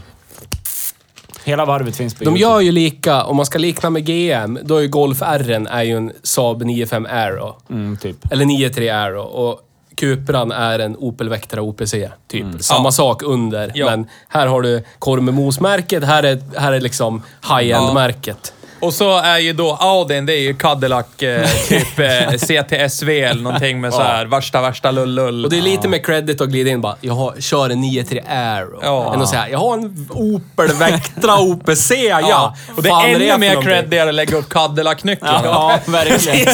Hela 1.45 1.65
varvet 1.65 1.97
finns 1.97 2.15
på 2.15 2.25
de 2.25 2.31
YouTube. 2.31 2.41
gör 2.41 2.61
ju 2.61 2.73
lika, 2.73 3.25
om 3.25 3.37
man 3.37 3.47
ska 3.47 3.59
likna 3.59 3.91
med 3.91 4.07
GM, 4.07 4.59
då 4.63 4.77
är 4.77 4.81
ju 4.83 4.89
Golf 4.89 5.23
R 5.23 5.67
är 5.71 5.83
ju 5.83 5.97
en 5.97 6.13
Saab 6.23 6.63
95 6.63 7.07
Aero. 7.11 7.57
Mm, 7.71 7.97
typ. 7.97 8.33
Eller 8.33 8.45
93 8.45 8.89
Aero. 8.91 9.21
Och 9.23 9.61
Cupran 9.97 10.53
är 10.53 10.79
en 10.79 10.97
Opel 10.97 11.29
Vectra 11.29 11.63
OPC, 11.63 11.95
typ. 12.29 12.47
Samma 12.61 12.87
Ja. 12.87 12.93
sak 12.93 13.23
under, 13.23 13.73
Ja. 13.75 13.87
men 13.87 14.07
här 14.29 14.47
har 14.47 14.63
du 14.63 14.83
Kormemosmärket, 14.99 16.05
här 16.05 16.23
är, 16.23 16.59
här 16.59 16.73
är 16.73 16.81
liksom 16.81 17.23
high-end-märket. 17.43 18.53
Och 18.85 18.95
så 18.95 19.19
är 19.19 19.39
ju 19.39 19.53
då 19.53 19.77
Audin, 19.81 20.27
det 20.27 20.33
är 20.33 20.41
ju 20.41 20.55
Cadillac, 20.55 21.23
eh, 21.23 21.49
typ 21.69 21.99
eh, 21.99 22.31
CTSV 22.37 23.21
eller 23.23 23.43
någonting 23.43 23.81
med 23.81 23.95
så 23.95 24.03
här 24.03 24.27
värsta, 24.27 24.61
värsta 24.63 24.91
lullull. 24.91 25.45
Och 25.45 25.51
det 25.51 25.59
är 25.59 25.63
lite 25.63 25.89
med 25.89 26.07
credit 26.07 26.41
att 26.41 26.49
glida 26.49 26.71
in 26.71 26.81
bara, 26.81 26.97
jag 27.01 27.15
har, 27.15 27.35
kör 27.41 27.71
en 27.71 27.81
93 27.81 28.23
Aero. 28.29 28.81
Ja. 28.83 29.15
Än 29.15 29.23
att 29.23 29.29
säga, 29.29 29.49
jag 29.49 29.59
har 29.59 29.75
en 29.75 30.09
Opel 30.11 30.73
Vectra 30.73 31.39
OPC, 31.41 31.91
ja. 31.91 32.21
Ja, 32.21 32.57
och 32.77 32.83
det 32.83 32.89
Fan 32.89 33.05
är 33.05 33.15
ännu 33.15 33.19
mer 33.19 33.49
någonting? 33.49 33.63
creddigare 33.63 34.09
att 34.09 34.15
lägga 34.15 34.37
upp 34.37 34.49
Cadillac-nycklarna. 34.49 35.41
Ja, 35.45 35.79
verkligen. 35.87 36.49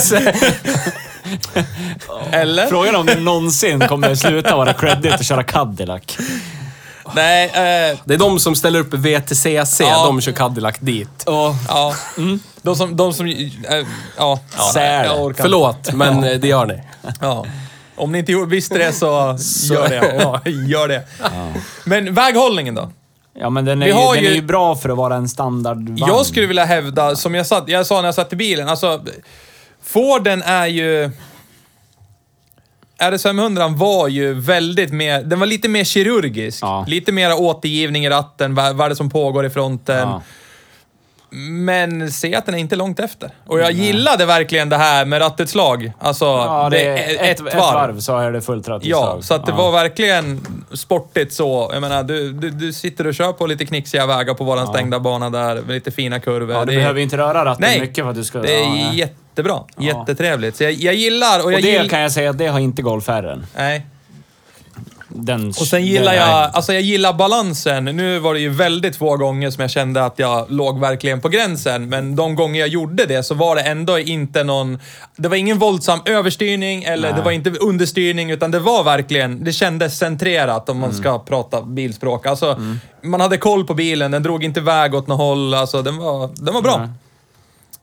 Eller? 2.30 2.66
Frågan 2.66 2.96
om 2.96 3.06
det 3.06 3.20
någonsin 3.20 3.80
kommer 3.80 4.14
sluta 4.14 4.56
vara 4.56 4.72
credit 4.72 5.12
att 5.14 5.26
köra 5.26 5.42
Cadillac. 5.42 6.18
Nej, 7.14 7.44
eh, 7.46 7.98
Det 8.04 8.14
är 8.14 8.18
de 8.18 8.38
som 8.38 8.54
ställer 8.54 8.78
upp 8.80 8.94
VTCC, 8.94 9.80
Ja. 9.80 10.06
de 10.06 10.20
kör 10.20 10.32
Cadillac 10.32 10.74
dit. 10.80 11.22
Och 11.26 11.54
ja. 11.68 11.94
De 12.62 12.76
som... 12.76 12.96
De 12.96 13.12
som 13.12 13.26
eh, 13.26 13.34
ja. 14.16 14.40
Säl. 14.74 15.06
jag 15.06 15.14
orkar 15.16 15.28
inte. 15.28 15.42
Förlåt, 15.42 15.92
men 15.92 16.24
eh, 16.24 16.38
det 16.38 16.48
gör 16.48 16.66
ni. 16.66 16.82
Ja. 17.20 17.46
Om 17.96 18.12
ni 18.12 18.18
inte 18.18 18.32
gjorde- 18.32 18.50
visste 18.50 18.78
det 18.78 18.92
så, 18.92 19.36
gör 19.74 19.88
det. 19.88 20.14
Ja, 20.20 20.40
gör 20.50 20.88
det. 20.88 21.02
Men 21.84 22.14
väghållningen 22.14 22.74
då? 22.74 22.90
Ja, 23.38 23.50
men 23.50 23.64
den 23.64 23.82
är, 23.82 23.86
Vi 23.86 23.92
ju, 23.92 23.96
har 23.98 24.14
den 24.14 24.24
ju- 24.24 24.30
är 24.30 24.34
ju 24.34 24.42
bra 24.42 24.76
för 24.76 24.88
att 24.88 24.96
vara 24.96 25.14
en 25.16 25.28
standardvagn. 25.28 25.96
Jag 25.98 26.26
skulle 26.26 26.46
vilja 26.46 26.64
hävda, 26.64 27.16
som 27.16 27.34
jag, 27.34 27.46
satt, 27.46 27.64
jag 27.68 27.86
sa 27.86 28.00
när 28.00 28.08
jag 28.08 28.14
satt 28.14 28.32
i 28.32 28.36
bilen, 28.36 28.68
alltså 28.68 29.00
Forden 29.84 30.42
är 30.42 30.66
ju... 30.66 31.10
RS 33.00 33.22
500 33.22 33.68
var 33.68 34.08
ju 34.08 34.34
väldigt 34.34 34.92
mer, 34.92 35.22
den 35.22 35.40
var 35.40 35.46
lite 35.46 35.68
mer 35.68 35.84
kirurgisk. 35.84 36.58
Ja. 36.62 36.84
Lite 36.88 37.12
mer 37.12 37.32
återgivning 37.40 38.04
i 38.04 38.10
ratten, 38.10 38.54
vad, 38.54 38.76
vad 38.76 38.84
är 38.84 38.88
det 38.88 38.96
som 38.96 39.10
pågår 39.10 39.46
i 39.46 39.50
fronten. 39.50 40.08
Ja. 40.08 40.22
Men 41.50 42.10
se 42.12 42.34
att 42.34 42.46
den 42.46 42.54
är 42.54 42.58
inte 42.58 42.76
långt 42.76 43.00
efter. 43.00 43.30
Och 43.46 43.60
jag 43.60 43.72
gillade 43.72 44.26
verkligen 44.26 44.68
det 44.68 44.76
här 44.76 45.04
med 45.04 45.20
rattutslag. 45.20 45.92
Alltså, 45.98 46.24
Ja, 46.24 46.68
det 46.70 46.76
det 46.78 46.84
är 46.88 47.24
är 47.24 47.30
ett, 47.32 47.40
ett, 47.40 47.54
varv. 47.54 47.74
varv 47.74 48.00
så 48.00 48.18
är 48.18 48.32
det 48.32 48.40
fullt 48.40 48.66
Ja, 48.68 48.72
rattutslag. 48.74 49.24
så 49.24 49.34
att 49.34 49.46
det 49.46 49.52
var 49.52 49.72
verkligen 49.72 50.40
sportigt 50.72 51.32
så. 51.32 51.70
Jag 51.72 51.80
menar, 51.80 52.02
du, 52.02 52.32
du, 52.32 52.50
du 52.50 52.72
sitter 52.72 53.06
och 53.06 53.14
kör 53.14 53.32
på 53.32 53.46
lite 53.46 53.66
knixiga 53.66 54.06
vägar 54.06 54.34
på 54.34 54.44
våran 54.44 54.66
stängda 54.66 55.00
bana 55.00 55.30
där, 55.30 55.54
med 55.54 55.68
lite 55.68 55.90
fina 55.90 56.20
kurvor. 56.20 56.54
Ja, 56.56 56.60
du 56.60 56.66
Det 56.66 56.72
är- 56.72 56.76
behöver 56.76 56.98
ju 56.98 57.04
inte 57.04 57.16
röra 57.16 57.44
ratten 57.44 57.66
Nej, 57.68 57.80
mycket 57.80 58.04
för 58.04 58.10
att 58.10 58.16
du 58.16 58.24
ska... 58.24 58.38
det 58.38 58.54
är 58.54 58.60
ja, 58.62 58.68
nej. 58.74 59.14
Jättebra. 59.30 59.60
Jättetrevligt. 59.78 60.56
Så 60.56 60.62
jag, 60.64 60.72
jag 60.72 60.94
gillar 60.94 61.38
och 61.38 61.44
Och 61.44 61.52
jag 61.52 61.62
det 61.62 61.68
gillar... 61.70 61.88
kan 61.88 62.00
jag 62.00 62.12
säga 62.12 62.30
att 62.30 62.38
det 62.38 62.46
har 62.46 62.60
inte 62.60 62.82
Golf 62.82 63.08
R. 63.08 63.42
Nej. 63.56 63.86
Den, 65.12 65.48
Och 65.48 65.54
sen 65.66 65.86
gillar 65.86 66.14
jag, 66.14 66.50
alltså 66.52 66.72
jag 66.72 66.82
gillar 66.82 67.12
balansen. 67.12 67.84
Nu 67.84 68.18
var 68.18 68.34
det 68.34 68.40
ju 68.40 68.48
väldigt 68.48 68.96
få 68.96 69.16
gånger 69.16 69.50
som 69.50 69.60
jag 69.60 69.70
kände 69.70 70.04
att 70.04 70.18
jag 70.18 70.50
låg 70.50 70.80
verkligen 70.80 71.20
på 71.20 71.28
gränsen. 71.28 71.88
Men 71.88 72.16
de 72.16 72.34
gånger 72.34 72.60
jag 72.60 72.68
gjorde 72.68 73.06
det 73.06 73.22
så 73.22 73.34
var 73.34 73.56
det 73.56 73.62
ändå 73.62 73.98
inte 73.98 74.44
någon... 74.44 74.78
Det 75.16 75.28
var 75.28 75.36
ingen 75.36 75.58
våldsam 75.58 76.00
överstyrning 76.04 76.82
eller 76.84 77.08
Nej. 77.08 77.16
det 77.18 77.24
var 77.24 77.30
inte 77.30 77.50
understyrning 77.50 78.30
utan 78.30 78.50
det 78.50 78.58
var 78.58 78.84
verkligen... 78.84 79.44
Det 79.44 79.52
kändes 79.52 79.98
centrerat 79.98 80.68
om 80.68 80.78
man 80.78 80.90
Mm. 80.90 81.02
ska 81.02 81.18
prata 81.18 81.62
bilspråk. 81.62 82.26
Alltså, 82.26 82.60
man 83.02 83.20
hade 83.20 83.36
koll 83.36 83.64
på 83.66 83.74
bilen, 83.74 84.10
den 84.10 84.22
drog 84.22 84.44
inte 84.44 84.60
iväg 84.60 84.94
åt 84.94 85.06
något 85.06 85.18
håll. 85.18 85.54
Alltså, 85.54 85.82
den 85.82 85.96
var, 85.96 86.30
den 86.34 86.54
var 86.54 86.62
bra. 86.62 86.76
Nej. 86.78 86.88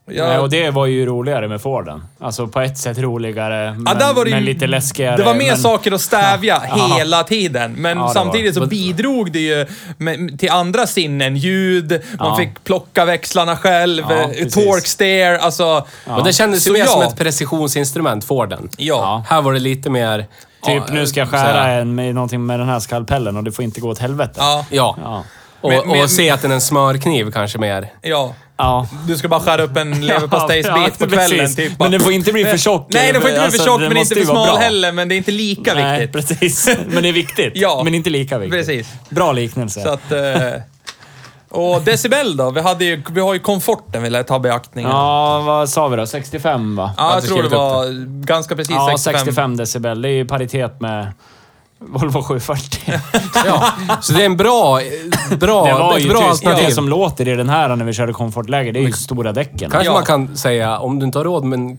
Jag- 0.10 0.28
Nej, 0.28 0.38
och 0.40 0.50
det 0.50 0.70
var 0.72 0.86
ju 0.86 1.06
roligare 1.06 1.48
med 1.48 1.62
Forden. 1.62 2.04
Alltså 2.20 2.48
på 2.48 2.60
ett 2.62 2.78
sätt 2.78 2.98
roligare, 2.98 3.72
men, 3.74 3.84
det 3.98 4.30
ju- 4.30 4.36
men 4.36 4.46
lite 4.46 4.68
läskigare. 4.68 5.18
Det 5.18 5.24
var 5.24 5.34
mer 5.34 5.52
men, 5.52 5.58
saker 5.58 5.92
att 5.92 6.02
stävja 6.02 6.62
Ja. 6.70 6.96
hela 6.98 7.24
tiden. 7.24 7.74
Men 7.74 7.98
Ja, 7.98 8.10
samtidigt 8.14 8.56
var- 8.56 8.64
så 8.64 8.70
bidrog 8.70 9.32
det 9.32 9.40
ju 9.40 9.66
med, 9.98 10.40
till 10.40 10.50
andra 10.50 10.88
sinnen. 10.88 11.36
Ljud, 11.38 11.92
man 12.20 12.28
Ja. 12.30 12.36
fick 12.38 12.64
plocka 12.64 13.06
växlarna 13.06 13.56
själv, 13.58 14.04
Ja, 14.10 14.16
eh, 14.16 14.48
torque 14.48 14.88
steer, 14.88 15.38
alltså... 15.38 15.88
Men 16.06 16.24
det 16.24 16.34
kändes 16.34 16.68
ju 16.68 16.72
mer 16.72 16.80
ja. 16.80 16.86
som 16.86 17.02
ett 17.02 17.18
precisionsinstrument, 17.18 18.26
Forden. 18.26 18.70
Ja. 18.78 19.24
Här 19.30 19.42
var 19.42 19.54
det 19.54 19.60
lite 19.60 19.90
mer... 19.90 20.20
Typ, 20.66 20.84
ja, 20.88 20.94
nu 20.94 21.08
ska 21.08 21.20
jag 21.20 21.30
skära 21.30 21.68
en 21.72 21.96
med 21.96 22.16
någonting 22.16 22.46
med 22.46 22.60
den 22.60 22.70
här 22.70 22.80
skalpellen 22.80 23.38
och 23.38 23.44
det 23.44 23.52
får 23.52 23.64
inte 23.66 23.82
gå 23.82 23.90
åt 23.90 24.00
helvete. 24.00 24.34
Ja. 24.38 24.66
Ja. 24.70 24.96
Ja. 25.04 25.24
Och, 25.62 25.70
Men- 25.70 25.88
men- 25.88 26.04
och 26.04 26.10
se 26.10 26.30
att 26.30 26.42
den 26.42 26.52
är 26.52 26.56
en 26.56 26.62
smörkniv 26.62 27.32
kanske 27.32 27.58
mer. 27.60 27.88
Ja. 28.02 28.34
Ja. 28.58 28.88
Du 29.08 29.18
ska 29.18 29.28
bara 29.28 29.40
skära 29.40 29.64
upp 29.64 29.78
en 29.78 30.02
leverpastejsbit 30.08 30.94
Ja, 31.00 31.06
på 31.06 31.08
kvällen. 31.12 31.56
Typ. 31.56 31.80
Men 31.80 31.92
den 31.92 32.00
får 32.02 32.12
inte 32.12 32.34
bli 32.34 32.46
för 32.46 32.58
tjock. 32.58 32.88
Nej, 32.94 33.14
den 33.14 33.22
får 33.22 33.30
inte 33.30 33.40
bli 33.40 33.40
för 33.40 33.46
Alltså, 33.46 33.66
tjock, 33.66 33.80
den 33.80 33.90
men 33.90 33.98
inte 33.98 34.16
för 34.16 34.22
smal 34.26 34.58
heller. 34.58 34.92
Men 34.92 35.10
det 35.10 35.16
är 35.16 35.18
inte 35.18 35.32
lika 35.32 35.74
Nej, 35.74 36.00
viktigt. 36.00 36.30
precis. 36.30 36.70
Men 36.88 37.04
det 37.04 37.10
är 37.10 37.14
viktigt. 37.14 37.52
Ja. 37.56 37.82
Men 37.84 37.96
inte 37.96 38.10
lika 38.10 38.38
viktigt. 38.38 38.60
Precis. 38.60 38.88
Bra 39.10 39.32
liknelse. 39.32 39.82
Så 39.82 39.90
att... 39.90 40.12
Eh, 40.12 40.62
och 41.50 41.82
decibel 41.82 42.38
då? 42.38 42.52
Vi, 42.52 42.62
hade 42.62 42.86
ju, 42.86 43.04
vi 43.12 43.22
har 43.22 43.34
ju 43.34 43.40
komforten 43.40 44.04
vill 44.04 44.14
jag 44.14 44.28
ta 44.28 44.40
beaktning. 44.40 44.86
Ja, 44.86 45.42
vad 45.46 45.70
sa 45.70 45.88
vi 45.88 45.98
då? 45.98 46.08
65 46.08 46.76
va? 46.76 46.92
Ja, 46.98 47.14
jag 47.14 47.24
tror 47.24 47.44
det 47.44 47.50
var 47.50 47.86
ganska 48.26 48.56
precis 48.56 48.76
Ja, 48.76 48.96
65. 48.98 49.20
65 49.20 49.58
decibel. 49.58 50.02
Det 50.02 50.10
är 50.10 50.14
ju 50.14 50.26
paritet 50.26 50.82
med 50.82 51.14
Volvo 51.80 52.22
740. 52.24 52.80
Ja. 53.46 53.72
Så 54.02 54.14
det 54.14 54.22
är 54.22 54.26
en 54.26 54.38
bra, 54.38 54.80
bra, 55.40 55.66
det 55.66 55.74
var 55.74 55.98
ett 55.98 56.04
ju 56.06 56.10
bra 56.10 56.18
tyst. 56.20 56.30
alternativ. 56.32 56.66
Det 56.66 56.72
som 56.76 56.90
låter 56.90 57.28
i 57.28 57.36
den 57.36 57.50
här 57.50 57.76
när 57.76 57.86
vi 57.86 57.94
körde 57.94 58.14
komfortläge, 58.14 58.72
det 58.72 58.80
är 58.80 58.84
ju 58.84 58.92
stora 58.92 59.32
däcken. 59.32 59.72
Kanske 59.72 59.86
Ja. 59.86 59.94
man 59.94 60.06
kan 60.06 60.38
säga, 60.38 60.78
om 60.80 61.00
du 61.00 61.06
inte 61.06 61.20
har 61.20 61.24
råd 61.26 61.44
med 61.44 61.60
en 61.60 61.78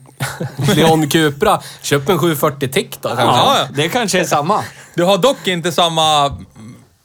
Leon 0.76 1.08
Cupra, 1.08 1.60
köp 1.82 2.08
en 2.08 2.18
740 2.18 2.68
Tick 2.72 2.98
då 3.02 3.08
kanske. 3.08 3.24
Ja, 3.24 3.56
ja. 3.58 3.66
Det 3.74 3.88
kanske 3.88 4.20
är 4.20 4.24
samma. 4.24 4.64
Du 4.94 5.04
har 5.04 5.18
dock 5.18 5.46
inte 5.46 5.72
samma 5.72 6.26
mm, 6.26 6.44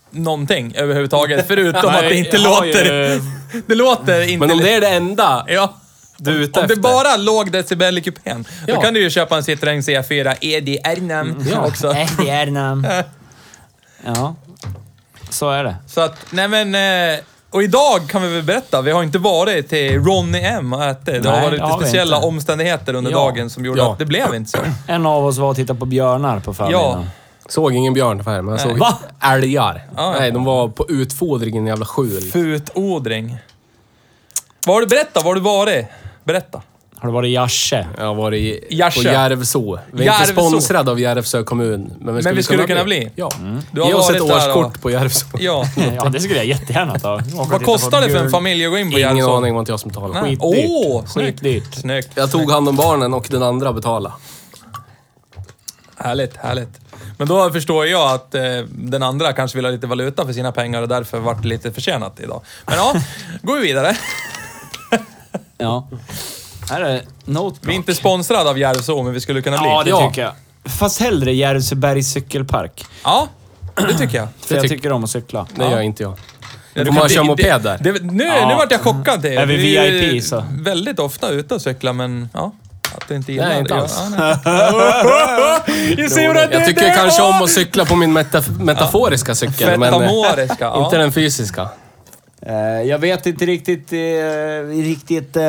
någonting 0.10 0.74
överhuvudtaget, 0.76 1.48
förutom 1.48 1.90
att 1.90 2.00
det 2.02 2.16
inte 2.16 2.38
jag 2.38 2.50
har 2.50 2.66
låter... 2.66 3.14
ju- 3.14 3.22
Det 3.68 3.76
låter 3.76 4.22
inte... 4.22 4.48
Men 4.48 4.52
om 4.58 4.64
det 4.64 4.74
är 4.74 4.82
det 4.82 4.90
enda 4.90 5.46
Ja. 5.48 5.74
Du 6.18 6.32
är 6.32 6.40
ute 6.40 6.60
Om 6.60 6.68
det 6.68 6.76
bara 6.76 7.18
låg 7.18 7.52
decibel 7.52 7.98
i 7.98 8.02
kupén, 8.02 8.46
då 8.68 8.74
Ja. 8.74 8.82
kan 8.82 8.94
du 8.94 9.02
ju 9.02 9.10
köpa 9.10 9.36
en 9.38 9.42
Citroën 9.44 9.82
C4 9.82 10.36
EDR-nam 10.42 11.46
Ja. 11.52 11.66
också. 11.66 11.96
Namn. 12.48 12.88
Ja, 14.06 14.36
så 15.30 15.50
är 15.50 15.64
det. 15.64 15.76
Så 15.88 16.02
att, 16.02 16.18
nej 16.32 16.48
men... 16.48 16.76
eh, 17.16 17.20
Och 17.50 17.64
idag 17.64 18.10
kan 18.10 18.22
vi 18.22 18.28
väl 18.34 18.44
berätta, 18.44 18.82
vi 18.82 18.92
har 18.92 19.04
inte 19.04 19.18
varit 19.20 19.70
till 19.70 20.04
Ronny 20.04 20.40
M 20.40 20.74
och 20.74 20.84
ätit. 20.84 21.24
Det 21.24 21.30
har 21.30 21.36
Nej, 21.38 21.42
varit 21.46 21.46
det 21.46 21.52
lite 21.52 21.66
har 21.66 21.80
vi 21.80 21.86
speciella 21.86 22.16
inte. 22.16 22.28
omständigheter 22.28 22.94
under 22.94 23.12
Ja. 23.12 23.18
dagen 23.18 23.50
som 23.50 23.66
gjorde 23.66 23.80
Ja. 23.82 23.92
att 23.94 24.00
det 24.00 24.06
blev 24.06 24.36
inte 24.36 24.52
så. 24.52 24.58
En 24.88 25.06
av 25.06 25.26
oss 25.26 25.38
var 25.38 25.50
och 25.50 25.56
tittade 25.56 25.80
på 25.80 25.86
björnar 25.86 26.40
på 26.40 26.54
förmiddagen. 26.54 27.02
Ja. 27.02 27.08
Såg 27.50 27.74
ingen 27.76 27.94
björn 27.94 28.24
här, 28.26 28.42
men 28.42 28.52
jag 28.52 28.62
såg 28.62 28.78
Va? 28.78 28.98
älgar. 29.22 29.88
Ja. 29.98 30.16
Nej, 30.20 30.32
de 30.32 30.44
var 30.44 30.68
på 30.68 30.86
utfodring 30.90 31.56
i 31.56 31.58
en 31.58 31.68
jävla 31.68 31.86
skjul. 31.86 32.22
Futodring. 32.32 33.38
Vad 34.66 34.76
har 34.76 34.82
du 34.82 34.88
berättat? 34.88 35.24
Var 35.24 35.30
har 35.32 35.36
du 35.36 35.42
varit? 35.42 35.86
Berätta. 36.24 36.62
Har 36.96 37.08
du 37.10 37.14
varit 37.14 37.28
i 37.30 37.32
Järse? 37.32 37.88
Jag 37.98 38.06
har 38.06 38.16
varit 38.16 38.40
i, 38.42 38.76
Järvsö. 38.76 39.02
på 39.02 39.08
Järvsö. 39.10 39.60
Vi 39.92 40.02
är 40.02 40.06
Järvsö. 40.06 40.22
inte 40.22 40.34
sponsrade 40.34 40.92
av 40.92 41.00
Järvsö 41.00 41.44
kommun. 41.44 41.94
Men 42.00 42.16
vi 42.16 42.22
skulle, 42.22 42.36
vi 42.36 42.44
skulle 42.44 42.68
kunna 42.68 42.84
bli. 42.84 43.12
Ja. 43.16 43.30
Du 43.72 43.82
har 43.82 43.88
Ge 43.88 43.94
oss 43.94 44.10
ett 44.10 44.22
årskort 44.22 44.66
och- 44.76 44.82
på 44.82 44.92
Järvsö. 44.92 45.26
Ja. 45.40 45.66
Ja, 45.96 46.06
det 46.10 46.20
skulle 46.20 46.38
jag 46.38 46.46
jättegärna 46.46 47.00
ta. 47.00 47.22
Vad 47.50 47.64
kostar 47.66 48.02
det 48.02 48.10
för 48.10 48.18
en 48.18 48.30
familj 48.32 48.66
att 48.66 48.72
gå 48.72 48.78
in 48.78 48.92
på 48.92 49.00
Ingen 49.00 49.18
Järvsö? 49.18 49.32
aning, 49.32 49.44
det 49.46 49.52
var 49.54 49.60
inte 49.60 49.72
jag 49.72 49.80
som 49.80 49.90
betalade. 49.90 50.22
Nej. 50.22 50.30
Skitdyrt. 50.30 50.66
Åh, 50.70 51.06
snyggt. 51.06 51.40
Skitdyrt. 51.40 51.76
Snyggt. 51.76 52.10
Jag 52.16 52.32
tog 52.32 52.52
hand 52.52 52.70
om 52.70 52.76
barnen 52.76 53.14
och 53.14 53.28
den 53.32 53.44
andra 53.44 53.74
betalade. 53.74 54.16
Härligt, 55.98 56.38
härligt. 56.38 56.80
Men 57.18 57.28
då 57.28 57.52
förstår 57.52 57.86
jag 57.88 58.12
att 58.12 58.36
eh, 58.36 58.42
den 58.70 59.04
andra 59.04 59.34
kanske 59.34 59.58
vill 59.58 59.66
ha 59.66 59.72
lite 59.72 59.88
valuta 59.88 60.26
för 60.26 60.34
sina 60.34 60.52
pengar 60.52 60.82
och 60.82 60.88
därför 60.88 61.20
vart 61.20 61.42
det 61.42 61.48
lite 61.48 61.72
försenat 61.72 62.20
idag. 62.20 62.42
Men 62.66 62.76
ja, 62.78 62.94
går 63.42 63.56
vi 63.56 63.62
vidare. 63.62 63.98
Ja. 65.64 65.88
Här 66.70 66.82
är 66.82 67.02
Noteblock. 67.26 67.68
Vi 67.68 67.72
är 67.72 67.76
inte 67.76 67.96
sponsrade 67.96 68.50
av 68.50 68.58
Järvsö, 68.60 69.04
men 69.04 69.14
vi 69.14 69.22
skulle 69.22 69.42
kunna 69.42 69.58
bli. 69.58 69.68
Ja, 69.70 69.84
det 69.84 69.90
Ja. 69.90 70.08
tycker 70.10 70.22
jag. 70.22 70.32
Fast 70.66 71.00
hellre 71.02 71.34
Järvsöbergs 71.34 72.08
cykelpark. 72.12 72.86
Ja, 73.04 73.28
det 73.76 73.98
tycker 73.98 74.18
jag. 74.18 74.28
För 74.42 74.56
jag 74.56 74.66
tyck- 74.66 74.70
tycker 74.70 74.92
om 74.92 75.04
att 75.04 75.10
cykla. 75.10 75.46
Det 75.56 75.64
gör 75.64 75.82
inte 75.82 76.04
jag. 76.04 76.14
Du 76.74 76.86
Får 76.86 76.92
man 76.94 77.02
kan- 77.02 77.10
köra 77.10 77.22
det- 77.24 77.28
moped 77.28 77.62
där? 77.62 77.78
Det, 77.82 77.92
nu, 78.04 78.24
Ja. 78.24 78.48
nu 78.48 78.56
vart 78.56 78.72
jag 78.72 78.82
chockad. 78.82 79.22
Det. 79.22 79.36
Är 79.36 79.46
vi 79.46 79.56
Du 79.56 79.62
VIP 80.10 80.24
så? 80.24 80.44
väldigt 80.52 81.00
ofta 81.00 81.30
ute 81.30 81.56
och 81.56 81.62
cyklar, 81.62 81.94
men 81.94 82.30
ja. 82.34 82.52
Att 82.98 83.08
du 83.08 83.16
inte 83.16 83.32
gillar 83.32 83.50
Nej, 83.50 83.60
inte 83.60 83.74
det. 83.74 83.82
alls. 83.82 84.00
Ja, 84.00 84.10
nej. 84.46 86.48
Jag 86.52 86.66
tycker 86.66 86.96
kanske 86.96 87.22
om 87.24 87.42
att 87.44 87.50
cykla 87.50 87.86
på 87.86 87.96
min 87.96 88.14
metaf 88.14 88.48
metaforiska 88.50 89.36
cykel, 89.36 89.80
men 89.80 89.94
eh, 89.94 90.12
ja. 90.60 90.84
inte 90.86 90.98
den 90.98 91.12
fysiska. 91.12 91.70
Eh, 92.46 92.82
Jag 92.90 93.00
vet 93.00 93.26
inte 93.26 93.46
riktigt, 93.46 93.94
eh, 93.94 93.98
riktigt 94.84 95.36
eh, 95.36 95.44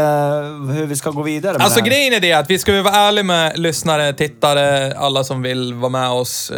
hur 0.75 0.87
vi 0.87 0.97
ska 0.97 1.11
gå 1.11 1.23
vidare 1.23 1.57
Alltså 1.59 1.81
här. 1.81 1.87
grejen 1.87 2.13
är 2.15 2.21
det 2.21 2.33
att 2.33 2.51
vi 2.51 2.59
ska 2.59 2.83
vara 2.83 2.95
ärliga 2.95 3.25
med 3.25 3.59
lyssnare, 3.59 4.13
tittare, 4.13 4.95
alla 4.97 5.25
som 5.25 5.43
vill 5.43 5.75
vara 5.75 5.91
med 5.91 6.11
oss. 6.11 6.53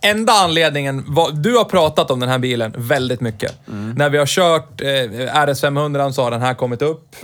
Enda 0.00 0.32
anledningen, 0.32 1.04
var, 1.06 1.30
du 1.32 1.56
har 1.56 1.64
pratat 1.64 2.10
om 2.10 2.20
den 2.20 2.28
här 2.28 2.38
bilen 2.38 2.74
väldigt 2.76 3.20
mycket. 3.20 3.52
När 3.96 4.10
vi 4.10 4.18
har 4.18 4.26
kört 4.26 4.80
eh, 4.80 4.86
RS500 4.86 6.10
så 6.10 6.22
har 6.22 6.30
den 6.30 6.40
här 6.42 6.54
kommit 6.54 6.82
upp. 6.82 7.16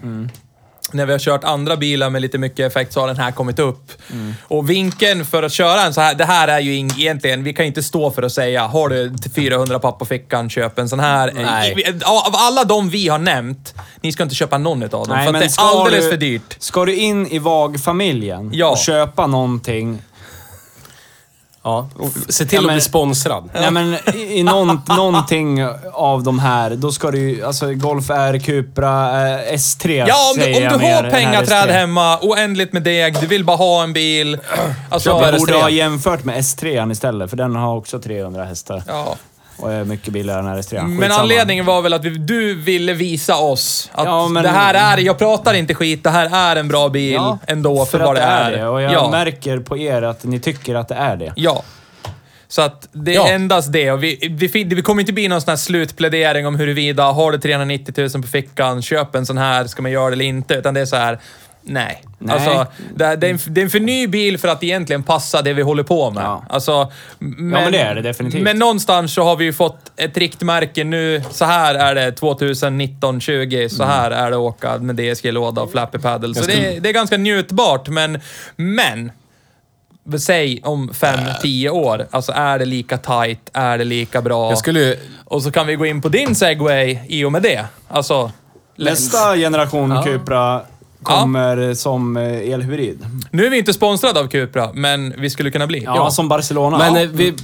När 0.92 1.06
vi 1.06 1.12
har 1.12 1.18
kört 1.18 1.44
andra 1.44 1.76
bilar 1.76 2.10
med 2.10 2.22
lite 2.22 2.38
mycket 2.38 2.66
effekt 2.66 2.92
så 2.92 3.00
har 3.00 3.06
den 3.06 3.16
här 3.16 3.32
kommit 3.32 3.58
upp. 3.58 3.92
Och 4.42 4.70
vinkeln 4.70 5.24
för 5.24 5.42
att 5.42 5.52
köra 5.52 5.82
en 5.82 5.94
så 5.94 6.00
här, 6.00 6.14
det 6.14 6.24
här 6.24 6.48
är 6.48 6.60
ju 6.60 6.78
egentligen, 6.78 7.42
vi 7.44 7.52
kan 7.52 7.66
inte 7.66 7.82
stå 7.82 8.10
för 8.10 8.22
att 8.22 8.32
säga, 8.32 8.66
har 8.66 8.88
du 8.88 9.14
400 9.34 9.78
papp 9.78 9.98
på 9.98 10.04
fickan, 10.04 10.50
köp 10.50 10.78
en 10.78 10.88
sån 10.88 11.00
här. 11.00 11.32
Nej. 11.34 11.86
Av 12.04 12.34
alla 12.34 12.64
de 12.64 12.90
vi 12.90 13.08
har 13.08 13.18
nämnt, 13.18 13.74
ni 14.00 14.12
ska 14.12 14.22
inte 14.22 14.34
köpa 14.34 14.58
någon 14.58 14.82
av 14.82 14.88
dem. 14.88 15.06
för 15.06 15.14
att 15.14 15.32
det 15.32 15.44
är 15.44 15.52
alldeles 15.80 16.04
du, 16.04 16.10
för 16.10 16.16
dyrt. 16.16 16.56
Ska 16.58 16.84
du 16.84 16.94
in 16.96 17.26
i 17.26 17.38
VAG-familjen 17.38 18.50
Ja. 18.54 18.70
och 18.70 18.78
köpa 18.78 19.26
någonting 19.26 20.02
Ja. 21.66 21.88
Se 22.28 22.44
till 22.44 22.54
Ja, 22.54 22.60
att 22.60 22.66
men- 22.66 22.74
bli 22.74 22.80
sponsrad. 22.80 23.48
Nej 23.54 23.70
men 23.70 23.94
i, 24.14 24.38
i 24.38 24.42
någon, 24.42 24.80
någonting 24.88 25.66
av 25.92 26.22
de 26.22 26.38
här, 26.38 26.70
då 26.70 26.92
ska 26.92 27.10
du 27.10 27.18
ju, 27.30 27.44
alltså 27.44 27.72
Golf 27.74 28.10
R, 28.10 28.38
Cupra, 28.38 29.28
eh, 29.28 29.54
S3 29.54 30.04
Ja, 30.08 30.14
om 30.34 30.40
du, 30.40 30.54
om 30.56 30.78
du 30.78 30.86
har 30.86 31.10
pengaträd 31.10 31.68
R3. 31.68 31.72
hemma, 31.72 32.18
oändligt 32.22 32.72
med 32.72 32.82
deg, 32.82 33.20
du 33.20 33.26
vill 33.26 33.44
bara 33.44 33.56
ha 33.56 33.82
en 33.82 33.92
bil. 33.92 34.38
Alltså, 34.90 35.10
Jag 35.10 35.38
borde 35.38 35.52
RS3. 35.52 35.62
ha 35.62 35.70
jämfört 35.70 36.24
med 36.24 36.36
S3 36.38 36.92
istället, 36.92 37.30
för 37.30 37.36
den 37.36 37.56
har 37.56 37.76
också 37.76 37.98
300 38.00 38.44
hästar. 38.44 38.82
ja. 38.88 39.16
Och 39.58 39.72
är 39.72 39.84
mycket 39.84 40.12
billigare 40.12 40.40
än 40.40 40.46
RS3. 40.46 40.82
Men 40.82 40.98
Skitsamma. 41.00 41.20
anledningen 41.22 41.64
var 41.66 41.82
väl 41.82 41.92
att 41.92 42.04
vi, 42.04 42.10
du 42.10 42.54
ville 42.54 42.92
visa 42.92 43.36
oss 43.36 43.90
att 43.92 44.04
Ja, 44.04 44.28
men- 44.28 44.42
det 44.42 44.48
här 44.48 44.74
är, 44.98 45.02
jag 45.02 45.18
pratar 45.18 45.54
inte 45.54 45.74
skit, 45.74 46.04
det 46.04 46.10
här 46.10 46.52
är 46.52 46.56
en 46.60 46.68
bra 46.68 46.88
bil 46.88 47.12
Ja, 47.12 47.38
ändå 47.46 47.84
för, 47.86 47.98
vad 47.98 48.08
att 48.08 48.14
det 48.16 48.22
är. 48.22 48.50
det. 48.52 48.68
Och 48.68 48.82
jag 48.82 48.92
ja. 48.92 49.10
märker 49.10 49.58
på 49.58 49.78
er 49.78 50.02
att 50.02 50.24
ni 50.24 50.40
tycker 50.40 50.74
att 50.74 50.88
det 50.88 50.94
är 50.94 51.16
det. 51.16 51.32
ja. 51.36 51.62
Så 52.48 52.62
att 52.62 52.88
det 52.92 53.10
är 53.10 53.14
Ja. 53.14 53.28
endast 53.28 53.72
det. 53.72 53.90
Och 53.92 54.02
vi, 54.04 54.36
vi, 54.52 54.64
det 54.64 54.82
kommer 54.82 55.02
inte 55.02 55.12
bli 55.12 55.28
någon 55.28 55.40
sån 55.40 55.50
här 55.50 55.56
slutplädering 55.56 56.46
om 56.46 56.56
huruvida, 56.56 57.04
har 57.04 57.32
du 57.32 57.38
390 57.38 57.94
000 57.96 58.10
på 58.22 58.28
fickan, 58.28 58.82
köp 58.82 59.14
en 59.14 59.26
sån 59.26 59.38
här, 59.38 59.66
ska 59.66 59.82
man 59.82 59.90
göra 59.90 60.06
det 60.10 60.12
eller 60.14 60.24
inte? 60.24 60.54
Utan 60.54 60.74
det 60.74 60.80
är 60.80 60.86
så 60.86 60.96
här. 60.96 61.18
Nej. 61.68 62.02
Nej. 62.18 62.34
Alltså, 62.34 62.66
det, 62.94 63.04
är- 63.04 63.16
det, 63.16 63.26
är 63.26 63.30
en, 63.30 63.38
det 63.46 63.60
är 63.60 63.64
en 63.64 63.70
för 63.70 63.80
ny 63.80 64.06
bil 64.06 64.38
för 64.38 64.48
att 64.48 64.62
egentligen 64.62 65.02
passa 65.02 65.42
det 65.42 65.52
vi 65.52 65.62
håller 65.62 65.82
på 65.82 66.10
med. 66.10 66.22
Ja. 66.24 66.44
Alltså, 66.48 66.92
men, 67.18 67.46
men 67.48 67.72
det 67.72 67.78
är 67.78 67.94
det 67.94 68.02
definitivt. 68.02 68.42
Men 68.42 68.58
någonstans 68.58 69.14
så 69.14 69.22
har 69.22 69.36
vi 69.36 69.44
ju 69.44 69.52
fått 69.52 69.92
ett 69.96 70.16
riktmärke 70.16 70.84
nu. 70.84 71.22
Så 71.30 71.44
här 71.44 71.74
är 71.74 71.94
det 71.94 72.20
2019-20. 72.20 73.68
Så 73.68 73.84
här 73.84 74.10
är 74.10 74.30
det 74.30 74.36
att 74.36 74.40
åka 74.40 74.78
med 74.78 74.96
DSG-låda 74.96 75.62
och 75.62 75.70
flappy 75.70 75.98
paddle. 75.98 76.34
Så 76.34 76.46
det, 76.46 76.80
det 76.80 76.88
är 76.88 76.92
ganska 76.92 77.16
njutbart, 77.16 77.88
men... 77.88 78.20
Men! 78.56 79.12
Säg 80.18 80.60
om 80.64 80.94
fem, 80.94 81.20
tio 81.42 81.70
år. 81.70 82.06
Alltså 82.10 82.32
är 82.32 82.58
det 82.58 82.64
lika 82.64 82.98
tight? 82.98 83.50
Är 83.52 83.78
det 83.78 83.84
lika 83.84 84.22
bra? 84.22 84.50
Jag 84.50 84.58
skulle 84.58 84.80
ju... 84.80 84.96
Och 85.24 85.42
så 85.42 85.50
kan 85.50 85.66
vi 85.66 85.74
gå 85.74 85.86
in 85.86 86.02
på 86.02 86.08
din 86.08 86.34
segway 86.34 86.98
i 87.08 87.24
och 87.24 87.32
med 87.32 87.42
det. 87.42 87.64
Alltså... 87.88 88.30
Nästa 88.76 89.36
generation 89.36 89.90
Ja. 89.90 90.02
Cupra 90.02 90.62
kommer 91.02 91.74
som 91.74 92.16
eh, 92.16 92.52
elhybrid. 92.52 92.98
Nu 93.30 93.46
är 93.46 93.50
vi 93.50 93.58
inte 93.58 93.72
sponsrade 93.72 94.20
av 94.20 94.26
Cupra, 94.28 94.70
men 94.74 95.14
vi 95.18 95.30
skulle 95.30 95.50
kunna 95.50 95.66
bli. 95.66 95.82
Ja, 95.84 96.10
som 96.10 96.28
Barcelona. 96.28 96.78
Men 96.78 96.94
Ja. 96.94 97.00
eh, 97.02 97.08
vi, 97.08 97.34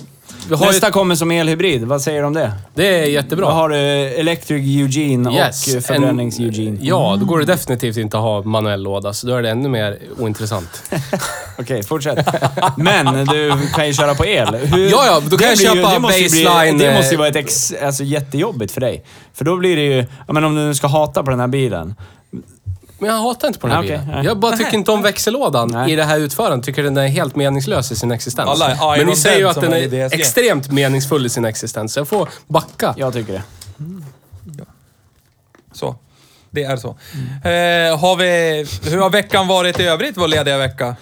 vi 0.49 0.55
har 0.55 0.67
Nästa 0.67 0.87
ju, 0.87 0.93
kommer 0.93 1.15
som 1.15 1.31
elhybrid. 1.31 1.85
Vad 1.85 2.03
säger 2.03 2.21
du 2.21 2.27
om 2.27 2.33
det? 2.33 2.53
Det 2.75 2.99
är 2.99 3.03
Då 3.03 3.09
jättebra. 3.09 3.47
har 3.51 3.69
du 3.69 3.77
Electric 3.79 4.67
Eugene 4.81 5.35
Yes. 5.37 5.75
och 5.77 5.83
förbrännings-Eugene. 5.83 6.79
Ja, 6.81 7.17
då 7.21 7.27
går 7.27 7.39
det 7.39 7.45
definitivt 7.45 7.97
inte 7.97 8.17
att 8.17 8.23
ha 8.23 8.43
manuell 8.43 8.83
låda, 8.83 9.13
så 9.13 9.27
då 9.27 9.35
är 9.35 9.43
det 9.43 9.51
ännu 9.51 9.69
mer 9.69 9.99
ointressant. 10.19 10.83
Okej, 11.59 11.83
fortsätt. 11.83 12.27
Men 12.77 13.25
du 13.27 13.53
kan 13.75 13.87
ju 13.87 13.93
köra 13.95 14.15
på 14.15 14.27
el. 14.27 14.55
Hur, 14.55 14.89
Ja, 14.91 15.07
ja, 15.07 15.21
då 15.21 15.37
kan 15.37 15.39
det 15.39 15.63
jag 15.63 15.77
köpa 15.77 15.93
det 15.93 15.99
måste 15.99 16.19
ju 16.19 16.25
baseline, 16.45 16.77
Bli, 16.77 16.85
det 16.87 16.91
eh, 16.93 16.97
måste 16.97 17.15
ju 17.15 17.19
vara 17.19 17.29
ett 17.29 17.37
ex, 17.37 17.73
alltså, 17.83 18.05
jättejobbigt 18.05 18.73
för 18.73 18.81
dig. 18.81 19.05
För 19.35 19.45
då 19.45 19.57
blir 19.57 19.77
det 19.77 19.83
ju... 19.85 20.05
Ja, 20.27 20.33
men 20.33 20.45
om 20.45 20.55
du 20.55 20.61
nu 20.61 20.75
ska 20.75 20.87
hata 20.87 21.23
på 21.23 21.31
den 21.31 21.41
här 21.41 21.49
bilen. 21.49 21.95
Men 23.03 23.11
jag 23.11 23.23
hatar 23.23 23.49
inte 23.49 23.61
på 23.61 23.67
den 23.67 23.77
här 23.77 23.83
Okej, 23.85 23.99
bilen. 23.99 24.15
nej. 24.15 24.25
Jag 24.25 24.39
bara 24.39 24.57
tycker 24.57 24.75
inte 24.75 24.93
om 24.93 25.03
växellådan 25.03 25.69
Nej. 25.73 25.93
i 25.93 25.97
det 25.97 26.05
här 26.05 26.19
utförandet. 26.19 26.67
Tycker 26.67 26.83
den 26.83 26.97
är 26.97 27.07
helt 27.09 27.37
meningslös 27.37 27.93
i 27.93 27.97
sin 27.97 28.13
existens. 28.13 28.49
Alla 28.51 28.71
Iron 28.75 28.99
Men 28.99 29.07
ni 29.07 29.17
säger 29.17 29.39
ju 29.39 29.49
att 29.49 29.61
den 29.61 29.73
är 29.73 30.09
DSG. 30.09 30.21
extremt 30.21 30.71
meningsfull 30.73 31.27
i 31.27 31.29
sin 31.29 31.45
existens. 31.45 31.97
Jag 31.97 32.09
får 32.09 32.29
backa. 32.47 32.95
Jag 32.97 33.13
tycker 33.13 33.33
det. 33.33 33.43
Så. 35.73 35.95
Det 36.51 36.63
är 36.65 36.77
så. 36.77 36.89
Eh, 36.89 37.99
har 38.01 38.17
vi, 38.17 38.67
hur 38.91 38.99
har 38.99 39.11
veckan 39.11 39.49
varit 39.49 39.81
i 39.81 39.83
övrigt, 39.85 40.17
vår 40.17 40.29
lediga 40.29 40.59
vecka? 40.59 40.97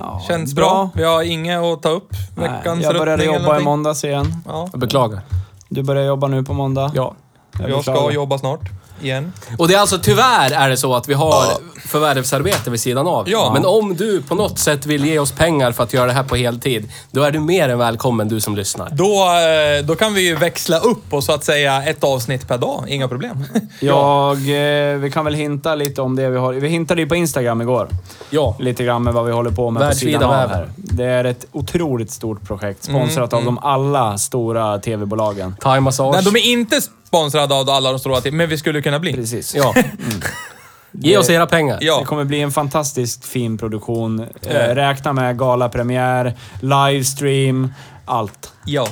Ja, 0.00 0.22
Känns 0.28 0.54
bra. 0.54 0.90
Vi 0.94 1.04
har 1.04 1.22
inget 1.22 1.58
att 1.60 1.82
ta 1.82 1.88
upp. 1.88 2.08
Nej, 2.36 2.48
Veckans 2.50 2.82
jag 2.84 2.94
började 2.98 3.24
jobba 3.24 3.60
i 3.60 3.62
måndags 3.62 4.04
igen. 4.04 4.34
Ja. 4.46 4.68
Jag 4.72 4.80
beklagar. 4.80 5.20
Du 5.68 5.82
börjar 5.82 6.04
jobba 6.04 6.26
nu 6.26 6.42
på 6.44 6.52
måndag. 6.52 6.92
Ja. 6.94 7.14
Jag 7.52 7.82
ska 7.82 7.92
beklagar. 7.92 8.10
jobba 8.14 8.38
snart. 8.38 8.60
Igen. 9.02 9.32
Och 9.58 9.68
det 9.68 9.74
är 9.74 9.78
alltså 9.78 9.98
tyvärr 9.98 10.50
är 10.52 10.68
det 10.68 10.76
så 10.76 10.94
att 10.94 11.08
vi 11.08 11.14
har 11.14 11.44
förvärvsarbete 11.86 12.70
vid 12.70 12.80
sidan 12.80 13.06
av. 13.06 13.28
Ja. 13.28 13.50
Men 13.54 13.64
om 13.64 13.96
du 13.96 14.22
på 14.22 14.34
något 14.34 14.58
sätt 14.58 14.86
vill 14.86 15.04
ge 15.04 15.18
oss 15.18 15.32
pengar 15.32 15.72
för 15.72 15.82
att 15.82 15.92
göra 15.92 16.06
det 16.06 16.12
här 16.12 16.22
på 16.22 16.36
heltid, 16.36 16.90
då 17.10 17.22
är 17.22 17.30
du 17.30 17.40
mer 17.40 17.68
än 17.68 17.78
välkommen 17.78 18.28
du 18.28 18.40
som 18.40 18.56
lyssnar. 18.56 18.90
Då, 18.90 19.24
eh, 19.24 19.86
då 19.86 19.94
kan 19.94 20.14
vi 20.14 20.26
ju 20.26 20.36
växla 20.36 20.78
upp 20.78 21.12
och 21.12 21.24
så 21.24 21.32
att 21.32 21.44
säga 21.44 21.82
ett 21.82 22.04
avsnitt 22.04 22.48
per 22.48 22.58
dag. 22.58 22.84
Inga 22.88 23.08
problem. 23.08 23.44
Jag, 23.80 24.36
eh, 24.36 24.96
vi 24.98 25.10
kan 25.14 25.24
väl 25.24 25.34
hinta 25.34 25.74
lite 25.74 26.02
om 26.02 26.16
det 26.16 26.28
vi 26.28 26.38
har. 26.38 26.52
Vi 26.52 26.68
hintade 26.68 27.00
ju 27.00 27.08
på 27.08 27.14
Instagram 27.14 27.60
igår. 27.62 27.88
Ja. 28.30 28.56
Lite 28.58 28.84
grann 28.84 29.02
med 29.02 29.14
vad 29.14 29.26
vi 29.26 29.32
håller 29.32 29.50
på 29.50 29.70
med 29.70 29.80
på 29.80 29.86
Världsvida 29.86 30.18
sidan 30.18 30.34
av 30.34 30.48
här. 30.48 30.68
Det 30.76 31.04
är 31.04 31.24
ett 31.24 31.46
otroligt 31.52 32.10
stort 32.10 32.46
projekt. 32.46 32.84
Sponsrat 32.84 33.32
av 33.32 33.44
de 33.44 33.58
alla 33.58 34.18
stora 34.18 34.78
tv-bolagen. 34.78 35.56
Thai 35.60 35.80
massage. 35.80 36.14
Nej, 36.14 36.24
de 36.24 36.36
är 36.36 36.52
inte 36.52 36.80
sponsrade 37.14 37.54
av 37.54 37.70
alla 37.70 37.90
de 37.90 37.98
stora, 37.98 38.20
till- 38.20 38.32
men 38.32 38.48
vi 38.48 38.58
skulle 38.58 38.82
kunna 38.82 38.98
bli. 38.98 39.12
Precis. 39.12 39.54
Ja. 39.54 39.74
Ge 40.92 41.16
oss 41.18 41.30
era 41.30 41.46
pengar. 41.46 41.78
Ja. 41.80 41.98
Det 41.98 42.04
kommer 42.04 42.24
bli 42.24 42.40
en 42.40 42.50
fantastiskt 42.52 43.24
fin 43.24 43.58
produktion. 43.58 44.20
Eh, 44.42 44.54
räkna 44.74 45.12
med 45.12 45.38
galapremiär, 45.38 46.34
livestream, 46.60 47.72
allt. 48.04 48.52
Ja. 48.66 48.88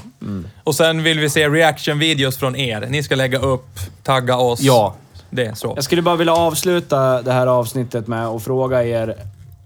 Och 0.65 0.75
sen 0.75 1.03
vill 1.03 1.19
vi 1.19 1.31
se 1.31 1.49
reaction-videos 1.49 2.37
från 2.39 2.57
er. 2.57 2.87
Ni 2.89 3.03
ska 3.03 3.15
lägga 3.15 3.39
upp, 3.39 3.69
tagga 4.03 4.37
oss. 4.37 4.61
Ja. 4.61 4.95
Det 5.31 5.45
är 5.47 5.55
så. 5.55 5.73
Jag 5.77 5.85
skulle 5.85 6.03
bara 6.03 6.17
vilja 6.17 6.35
avsluta 6.35 7.23
det 7.23 7.33
här 7.33 7.47
avsnittet 7.47 8.07
med 8.07 8.27
att 8.27 8.43
fråga 8.43 8.85
er, 8.85 9.15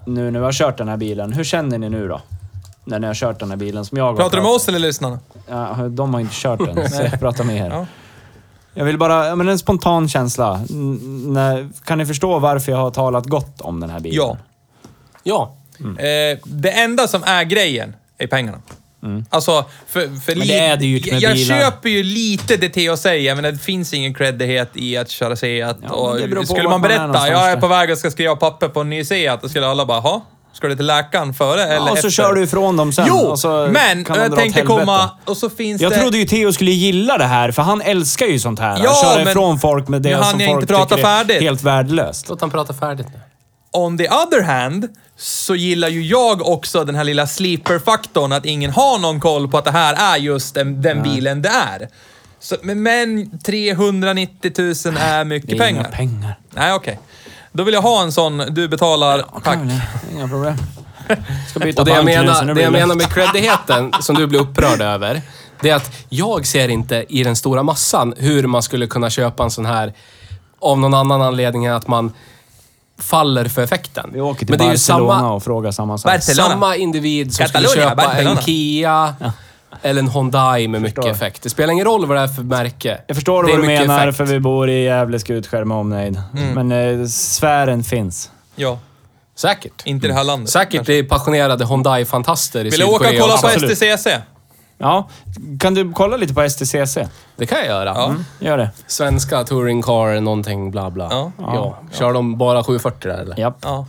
nu 0.06 0.30
när 0.30 0.38
vi 0.40 0.44
har 0.44 0.52
kört 0.52 0.78
den 0.78 0.88
här 0.88 0.96
bilen, 0.96 1.32
hur 1.32 1.44
känner 1.44 1.78
ni 1.78 1.88
nu 1.88 2.08
då? 2.08 2.20
När 2.84 2.98
ni 2.98 3.06
har 3.06 3.14
kört 3.14 3.38
den 3.40 3.50
här 3.50 3.56
bilen 3.56 3.84
som 3.84 3.98
jag 3.98 4.04
har 4.04 4.14
Pratar 4.14 4.36
du 4.36 4.42
med 4.42 4.52
oss 4.52 4.68
eller 4.68 4.78
lyssnarna? 4.78 5.18
Ja, 5.48 5.76
de 5.90 6.14
har 6.14 6.20
inte 6.20 6.34
kört 6.36 6.58
den, 6.74 6.90
så 6.90 7.02
jag 7.02 7.20
pratar 7.20 7.44
med 7.44 7.56
er. 7.56 7.70
Ja. 7.70 7.86
Jag 8.74 8.84
vill 8.84 8.98
bara, 8.98 9.26
ja, 9.28 9.34
men 9.34 9.48
en 9.48 9.58
spontan 9.58 10.08
känsla. 10.08 10.60
N- 10.70 11.72
kan 11.84 11.98
ni 11.98 12.06
förstå 12.06 12.38
varför 12.38 12.72
jag 12.72 12.78
har 12.78 12.90
talat 12.90 13.26
gott 13.26 13.60
om 13.60 13.80
den 13.80 13.90
här 13.90 14.00
bilen? 14.00 14.16
Ja. 14.16 14.36
Ja. 15.22 15.56
Eh, 15.98 16.38
det 16.44 16.70
enda 16.70 17.08
som 17.08 17.22
är 17.24 17.44
grejen 17.44 17.96
är 18.18 18.26
pengarna. 18.26 18.58
Alltså, 19.30 19.64
för, 19.86 20.20
för 20.20 20.32
Mm. 20.32 20.38
Men 20.38 20.48
det 20.48 20.58
är 20.58 20.76
dyrt 20.76 21.12
med 21.12 21.22
Jag, 21.22 21.32
bilar. 21.34 21.58
köper 21.60 21.88
ju 21.88 22.02
lite 22.02 22.56
det 22.56 22.68
Theo 22.68 22.96
säger, 22.96 23.34
men 23.34 23.44
det 23.44 23.58
finns 23.58 23.94
ingen 23.94 24.14
creddighet 24.14 24.70
i 24.74 24.96
att 24.96 25.10
köra 25.10 25.36
Seat. 25.36 25.76
Ja, 25.82 25.88
och 25.90 26.16
skulle 26.46 26.62
man 26.62 26.70
man 26.70 26.82
berätta, 26.82 27.00
någonstans 27.06 27.30
jag 27.30 27.50
är 27.52 27.56
på 27.56 27.66
väg 27.68 27.90
och 27.90 27.98
ska 27.98 28.10
skriva 28.10 28.36
papper 28.36 28.68
på 28.68 28.80
en 28.80 28.90
ny 28.90 29.04
Seat, 29.04 29.42
då 29.42 29.48
skulle 29.48 29.66
alla 29.66 29.86
bara, 29.86 30.00
ha 30.00 30.22
Ska 30.52 30.68
du 30.68 30.76
till 30.76 30.86
läkaren 30.86 31.34
före 31.34 31.62
eller 31.62 31.74
Ja, 31.74 31.82
och 31.82 31.88
så 31.88 31.94
efter? 32.06 32.10
kör 32.10 32.34
du 32.34 32.42
ifrån 32.42 32.76
dem 32.76 32.92
sen. 32.92 33.04
Jo, 33.08 33.14
och 33.16 33.38
så 33.38 33.68
men 33.72 34.04
jag 34.08 34.32
åt 34.32 34.38
tänkte 34.38 34.62
komma... 34.62 35.10
Och 35.24 35.36
så 35.36 35.50
finns 35.50 35.82
Jag 35.82 35.92
det... 35.92 35.96
trodde 35.98 36.18
ju 36.18 36.24
Theo 36.24 36.52
skulle 36.52 36.70
gilla 36.70 37.18
det 37.18 37.24
här, 37.24 37.50
för 37.50 37.62
han 37.62 37.80
älskar 37.82 38.26
ju 38.26 38.38
sånt 38.38 38.58
här. 38.60 38.80
Ja, 38.84 38.90
han 39.02 39.02
kör 39.12 39.18
men 39.18 39.28
ifrån 39.28 39.58
folk 39.58 39.88
med 39.88 40.02
det 40.02 40.08
som 40.08 40.40
jag 40.40 40.50
folk 40.50 40.62
inte 40.62 40.74
tycker 40.80 40.98
är 40.98 41.02
färdigt. 41.02 41.42
helt 41.42 41.62
värdelöst. 41.62 42.28
Låt 42.28 42.40
han 42.40 42.50
prata 42.50 42.74
färdigt 42.74 43.06
nu. 43.12 43.20
On 43.74 43.98
the 43.98 44.08
other 44.08 44.42
hand, 44.42 44.88
så 45.16 45.54
gillar 45.54 45.88
ju 45.88 46.02
jag 46.06 46.48
också 46.48 46.84
den 46.84 46.94
här 46.94 47.04
lilla 47.04 47.26
sleeper-faktorn, 47.26 48.32
att 48.32 48.44
ingen 48.46 48.70
har 48.70 48.98
någon 48.98 49.20
koll 49.20 49.48
på 49.48 49.58
att 49.58 49.64
det 49.64 49.70
här 49.70 50.14
är 50.14 50.16
just 50.16 50.54
den, 50.54 50.82
den 50.82 51.02
bilen 51.02 51.42
det 51.42 51.48
är. 51.48 51.88
Så, 52.40 52.56
men, 52.62 52.82
men 52.82 53.38
390 53.38 54.52
000 54.58 54.96
är 55.00 55.24
mycket 55.24 55.50
Det 55.50 55.56
är 55.56 55.58
pengar. 55.58 55.80
inga 55.80 55.88
pengar. 55.88 56.38
Nej, 56.50 56.72
okej. 56.72 56.98
Då 57.52 57.62
vill 57.62 57.74
jag 57.74 57.82
ha 57.82 58.02
en 58.02 58.12
sån, 58.12 58.38
du 58.38 58.68
betalar 58.68 59.24
väl, 59.44 59.80
inga 60.12 60.28
problem. 60.28 60.56
Ska 61.50 61.60
byta 61.60 61.82
Och 61.82 61.86
det 61.86 61.92
jag, 61.94 62.04
bank 62.04 62.08
nu, 62.08 62.14
så 62.14 62.22
menar, 62.24 62.42
nu 62.42 62.46
det 62.46 62.54
blir 62.54 62.62
jag 62.64 62.72
det 62.72 62.78
menar 62.78 62.94
med 62.94 63.12
creddigheten, 63.12 63.92
som 64.00 64.16
du 64.16 64.26
blir 64.26 64.40
upprörd 64.40 64.80
över, 64.80 65.22
det 65.60 65.70
är 65.70 65.74
att 65.74 65.92
jag 66.08 66.46
ser 66.46 66.68
inte 66.68 67.04
i 67.08 67.22
den 67.22 67.36
stora 67.36 67.62
massan 67.62 68.14
hur 68.16 68.46
man 68.46 68.62
skulle 68.62 68.86
kunna 68.86 69.10
köpa 69.10 69.42
en 69.42 69.50
sån 69.50 69.66
här 69.66 69.94
av 70.60 70.78
någon 70.78 70.94
annan 70.94 71.22
anledning 71.22 71.64
än 71.64 71.74
att 71.74 71.88
man 71.88 72.12
faller 72.98 73.44
för 73.44 73.62
effekten. 73.62 74.10
Vi 74.12 74.20
åker 74.20 74.38
till 74.38 74.50
Men 74.50 74.58
det 74.58 74.64
är 74.64 74.66
ju 74.66 74.72
Barcelona 74.72 75.18
samma, 75.18 75.32
och 75.32 75.42
frågar 75.42 75.70
samma 75.70 75.98
sak. 75.98 76.12
Barcelona. 76.12 76.48
samma 76.48 76.76
individ 76.76 77.34
som 77.34 77.46
Catalonia, 77.46 77.68
skulle 77.68 77.84
köpa 77.84 77.96
Barcelona. 77.96 78.40
en 78.40 78.46
Kia 78.46 79.14
eller 79.82 80.02
en 80.02 80.08
Hyundai 80.08 80.68
med 80.68 80.82
mycket 80.82 80.94
Förstår. 80.96 81.10
effekt. 81.10 81.42
Det 81.42 81.50
spelar 81.50 81.72
ingen 81.72 81.84
roll 81.84 82.06
vad 82.06 82.16
det 82.16 82.22
är 82.22 82.26
för 82.28 82.42
märke. 82.42 83.00
Jag 83.06 83.16
förstår 83.16 83.42
Det 83.44 83.50
vad 83.52 83.60
du 83.60 83.66
menar, 83.66 83.98
effekt. 84.08 84.16
för 84.16 84.24
vi 84.24 84.40
bor 84.40 84.70
i 84.70 84.84
Gävle 84.84 85.18
Skutskär 85.18 85.64
med 85.64 85.76
omnejd. 85.76 86.22
Mm. 86.36 86.68
Men 86.68 87.00
eh, 87.00 87.06
sfären 87.06 87.82
finns. 87.84 88.30
Ja, 88.56 88.78
Säkert. 89.36 89.82
inte 89.84 90.06
i 90.06 90.08
det 90.08 90.14
här 90.14 90.24
landet. 90.24 90.50
Säkert 90.50 90.86
det 90.86 90.94
är 90.94 91.02
passionerade 91.04 91.64
Hyundai-fantaster 91.66 92.60
i 92.60 92.70
Vill 92.70 92.80
du 92.80 92.84
åka 92.86 93.08
och 93.08 93.14
kolla 93.20 93.36
på 93.36 93.46
Absolut. 93.46 93.78
STCC? 93.78 94.06
Ja, 94.78 95.08
kan 95.60 95.74
du 95.74 95.92
kolla 95.92 96.16
lite 96.16 96.34
på 96.34 96.48
STCC? 96.48 96.98
Det 97.36 97.46
kan 97.46 97.58
jag 97.58 97.66
göra. 97.66 97.92
Ja. 97.96 98.06
Mm. 98.08 98.24
Gör 98.40 98.58
det. 98.58 98.70
Svenska 98.86 99.44
touring 99.44 99.82
car, 99.82 100.20
någonting 100.20 100.70
bla 100.70 100.90
bla. 100.90 101.08
Ja. 101.10 101.32
Ja. 101.38 101.78
Kör 101.92 102.12
de 102.12 102.38
bara 102.38 102.64
740 102.64 103.10
där 103.12 103.18
eller? 103.18 103.38
Japp. 103.40 103.56
Ja. 103.62 103.86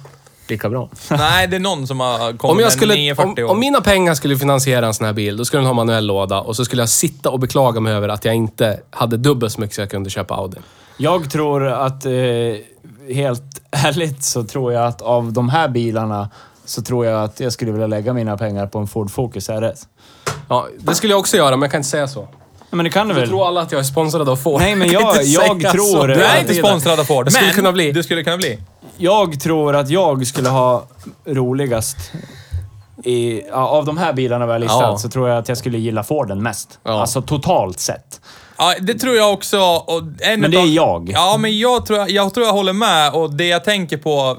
Lika 0.54 0.70
bra. 0.70 0.90
Nej, 1.10 1.48
det 1.48 1.56
är 1.56 1.60
någon 1.60 1.88
som 1.88 2.00
har 2.00 2.18
kommit 2.18 2.44
Om, 2.44 2.60
jag 2.60 2.66
med 2.66 2.72
skulle, 2.72 2.96
940 2.96 3.44
om, 3.44 3.50
om 3.50 3.60
mina 3.60 3.82
pengar 3.82 4.14
skulle 4.14 4.38
finansiera 4.38 4.88
en 4.88 4.94
sån 4.94 5.06
här 5.06 5.14
bil, 5.14 5.38
då 5.38 5.46
skulle 5.46 5.60
den 5.60 5.68
ha 5.68 5.74
manuell 5.74 6.06
låda 6.06 6.42
och 6.42 6.56
så 6.56 6.66
skulle 6.66 6.82
jag 6.82 6.90
sitta 6.90 7.30
och 7.30 7.40
beklaga 7.40 7.80
mig 7.80 7.94
över 7.94 8.10
att 8.10 8.26
jag 8.26 8.36
inte 8.36 8.80
hade 8.90 9.18
dubbelt 9.18 9.54
så 9.54 9.62
mycket 9.62 9.76
så 9.76 9.82
jag 9.82 9.90
kunde 9.90 10.10
köpa 10.10 10.36
Audi. 10.36 10.58
Jag 10.98 11.32
tror 11.32 11.68
att, 11.68 12.06
eh, 12.06 12.12
helt 13.10 13.62
ärligt 13.72 14.24
så 14.24 14.44
tror 14.44 14.74
jag 14.74 14.86
att 14.86 15.02
av 15.02 15.34
de 15.34 15.50
här 15.50 15.70
bilarna 15.70 16.30
så 16.66 16.82
tror 16.82 17.06
jag 17.06 17.24
att 17.24 17.40
jag 17.40 17.54
skulle 17.54 17.72
vilja 17.72 17.88
lägga 17.88 18.14
mina 18.14 18.38
pengar 18.38 18.68
på 18.68 18.80
en 18.80 18.88
Ford 18.88 19.12
Focus 19.12 19.50
RS. 19.50 19.88
Ja, 20.50 20.68
det 20.80 20.96
skulle 20.96 21.14
jag 21.14 21.20
också 21.20 21.38
göra, 21.38 21.52
men 21.52 21.62
jag 21.62 21.72
kan 21.72 21.80
inte 21.80 21.90
säga 21.90 22.08
så. 22.08 22.28
Men 22.74 22.84
det 22.84 22.90
kan 22.90 23.08
du 23.08 23.14
väl? 23.14 23.28
tror 23.28 23.48
alla 23.48 23.62
att 23.62 23.72
jag 23.72 23.80
är 23.80 23.84
sponsrad 23.84 24.30
av 24.30 24.36
Ford. 24.36 24.62
Nej, 24.62 24.76
men 24.76 24.88
Jag 24.92 25.02
jag- 25.24 25.62
jag 25.62 25.72
tror-. 25.72 26.08
Du 26.08 26.14
är 26.24 26.40
inte 26.40 26.54
det 26.54 26.60
sponsrad 26.60 27.00
av 27.00 27.04
Ford, 27.04 27.26
Jag 27.26 27.34
skulle 27.34 27.46
men 27.48 27.56
kunna 27.56 27.72
bli. 27.72 27.92
du 27.92 28.04
skulle 28.04 28.24
kunna 28.24 28.38
bli. 28.38 28.60
Jag 28.98 29.40
tror 29.40 29.76
att 29.76 29.90
jag 29.90 30.28
skulle 30.28 30.50
ha 30.50 30.86
roligast 31.26 31.98
i, 33.04 33.42
av 33.52 33.86
de 33.86 33.98
här 33.98 34.14
bilarna 34.14 34.46
vi 34.46 34.52
har 34.52 34.60
listat 34.60 34.82
Ja. 34.82 34.98
så 34.98 35.10
tror 35.10 35.30
jag 35.30 35.38
att 35.38 35.50
jag 35.50 35.58
skulle 35.58 35.78
gilla 35.78 36.04
Forden 36.04 36.44
mest. 36.44 36.80
Ja. 36.84 37.02
Alltså 37.02 37.22
totalt 37.22 37.80
sett. 37.80 38.22
Ja, 38.58 38.74
det 38.82 38.94
tror 38.94 39.16
jag 39.16 39.34
också. 39.34 39.60
Och 39.60 40.02
en 40.20 40.40
Men 40.40 40.52
det 40.52 40.58
är 40.58 40.66
jag. 40.76 41.12
Ja, 41.14 41.38
men 41.40 41.60
jag 41.60 41.86
tror 41.86 42.10
jag, 42.10 42.34
tror 42.34 42.46
jag 42.46 42.54
håller 42.54 42.74
med 42.74 43.12
och 43.14 43.34
det 43.34 43.48
jag 43.48 43.64
tänker 43.64 43.98
på 43.98 44.38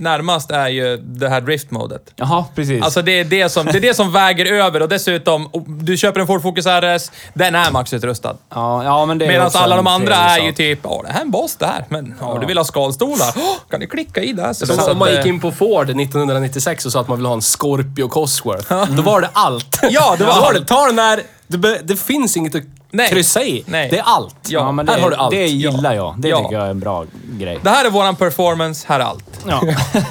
närmast 0.00 0.50
är 0.50 0.68
ju 0.68 0.96
det 0.96 1.28
här 1.28 1.40
driftmodet. 1.40 2.02
Jaha, 2.16 2.44
precis. 2.54 2.82
Alltså 2.82 3.02
det 3.02 3.12
är 3.20 3.24
det, 3.24 3.48
som, 3.48 3.66
det 3.66 3.78
är 3.78 3.80
det 3.80 3.94
som 3.94 4.12
väger 4.12 4.46
över 4.46 4.82
och 4.82 4.88
dessutom, 4.88 5.50
du 5.66 5.96
köper 5.96 6.20
en 6.20 6.26
Ford 6.26 6.42
Focus 6.42 6.66
RS, 6.66 7.10
den 7.34 7.54
är 7.54 7.70
maxutrustad. 7.70 8.36
ja, 8.54 8.84
ja, 8.84 9.06
men 9.06 9.18
det 9.18 9.24
är 9.24 9.28
Medan 9.28 9.50
alla 9.54 9.76
de 9.76 9.86
andra 9.86 10.14
är 10.14 10.38
ju 10.38 10.52
typ, 10.52 10.78
ja 10.82 11.02
det 11.06 11.12
här 11.12 11.20
är 11.20 11.24
en 11.24 11.30
bas 11.30 11.56
det 11.56 11.66
här, 11.66 11.84
men 11.88 12.14
ja, 12.20 12.38
du 12.40 12.46
vill 12.46 12.58
ha 12.58 12.64
skalstolar? 12.64 13.32
Åh, 13.36 13.56
kan 13.70 13.80
du 13.80 13.86
klicka 13.86 14.22
i 14.22 14.32
det? 14.32 14.54
Så, 14.54 14.66
Som 14.66 14.76
så 14.76 14.92
om 14.92 14.98
man 14.98 15.10
gick 15.12 15.26
in 15.26 15.40
på 15.40 15.52
Ford 15.52 15.90
1996 15.90 16.86
och 16.86 16.92
sa 16.92 17.00
att 17.00 17.08
man 17.08 17.18
ville 17.18 17.28
ha 17.28 17.34
en 17.34 17.42
Scorpio 17.42 18.08
Cosworth. 18.08 18.74
Då 18.96 19.02
var 19.02 19.20
det 19.20 19.30
allt. 19.32 19.80
Ja, 19.90 20.14
det 20.18 20.24
var 20.24 20.34
Då 20.34 20.40
allt. 20.40 20.54
det. 20.58 20.64
Ta 20.64 20.86
den 20.86 20.96
där. 20.96 21.22
Det, 21.46 21.58
be, 21.58 21.78
det 21.82 21.96
finns 21.96 22.36
inget 22.36 22.54
att 22.54 22.62
Nej. 22.90 23.08
kryssa 23.10 23.42
i. 23.42 23.64
Nej. 23.66 23.88
Det 23.90 23.98
är 23.98 24.02
allt. 24.02 24.36
Ja, 24.48 24.60
Ja, 24.60 24.72
men 24.72 24.88
här 24.88 24.96
det, 24.96 25.02
har 25.02 25.10
du 25.10 25.16
allt. 25.16 25.30
det 25.30 25.46
gillar 25.46 25.94
jag. 25.94 26.14
Det 26.18 26.28
Ja. 26.28 26.38
tycker 26.42 26.54
jag 26.56 26.66
är 26.66 26.70
en 26.70 26.80
bra 26.80 27.04
grej. 27.38 27.58
Det 27.62 27.70
här 27.70 27.84
är 27.84 27.90
våran 27.90 28.16
performance, 28.16 28.86
här 28.88 29.00
är 29.00 29.04
allt. 29.04 29.24
Ja. 29.48 29.60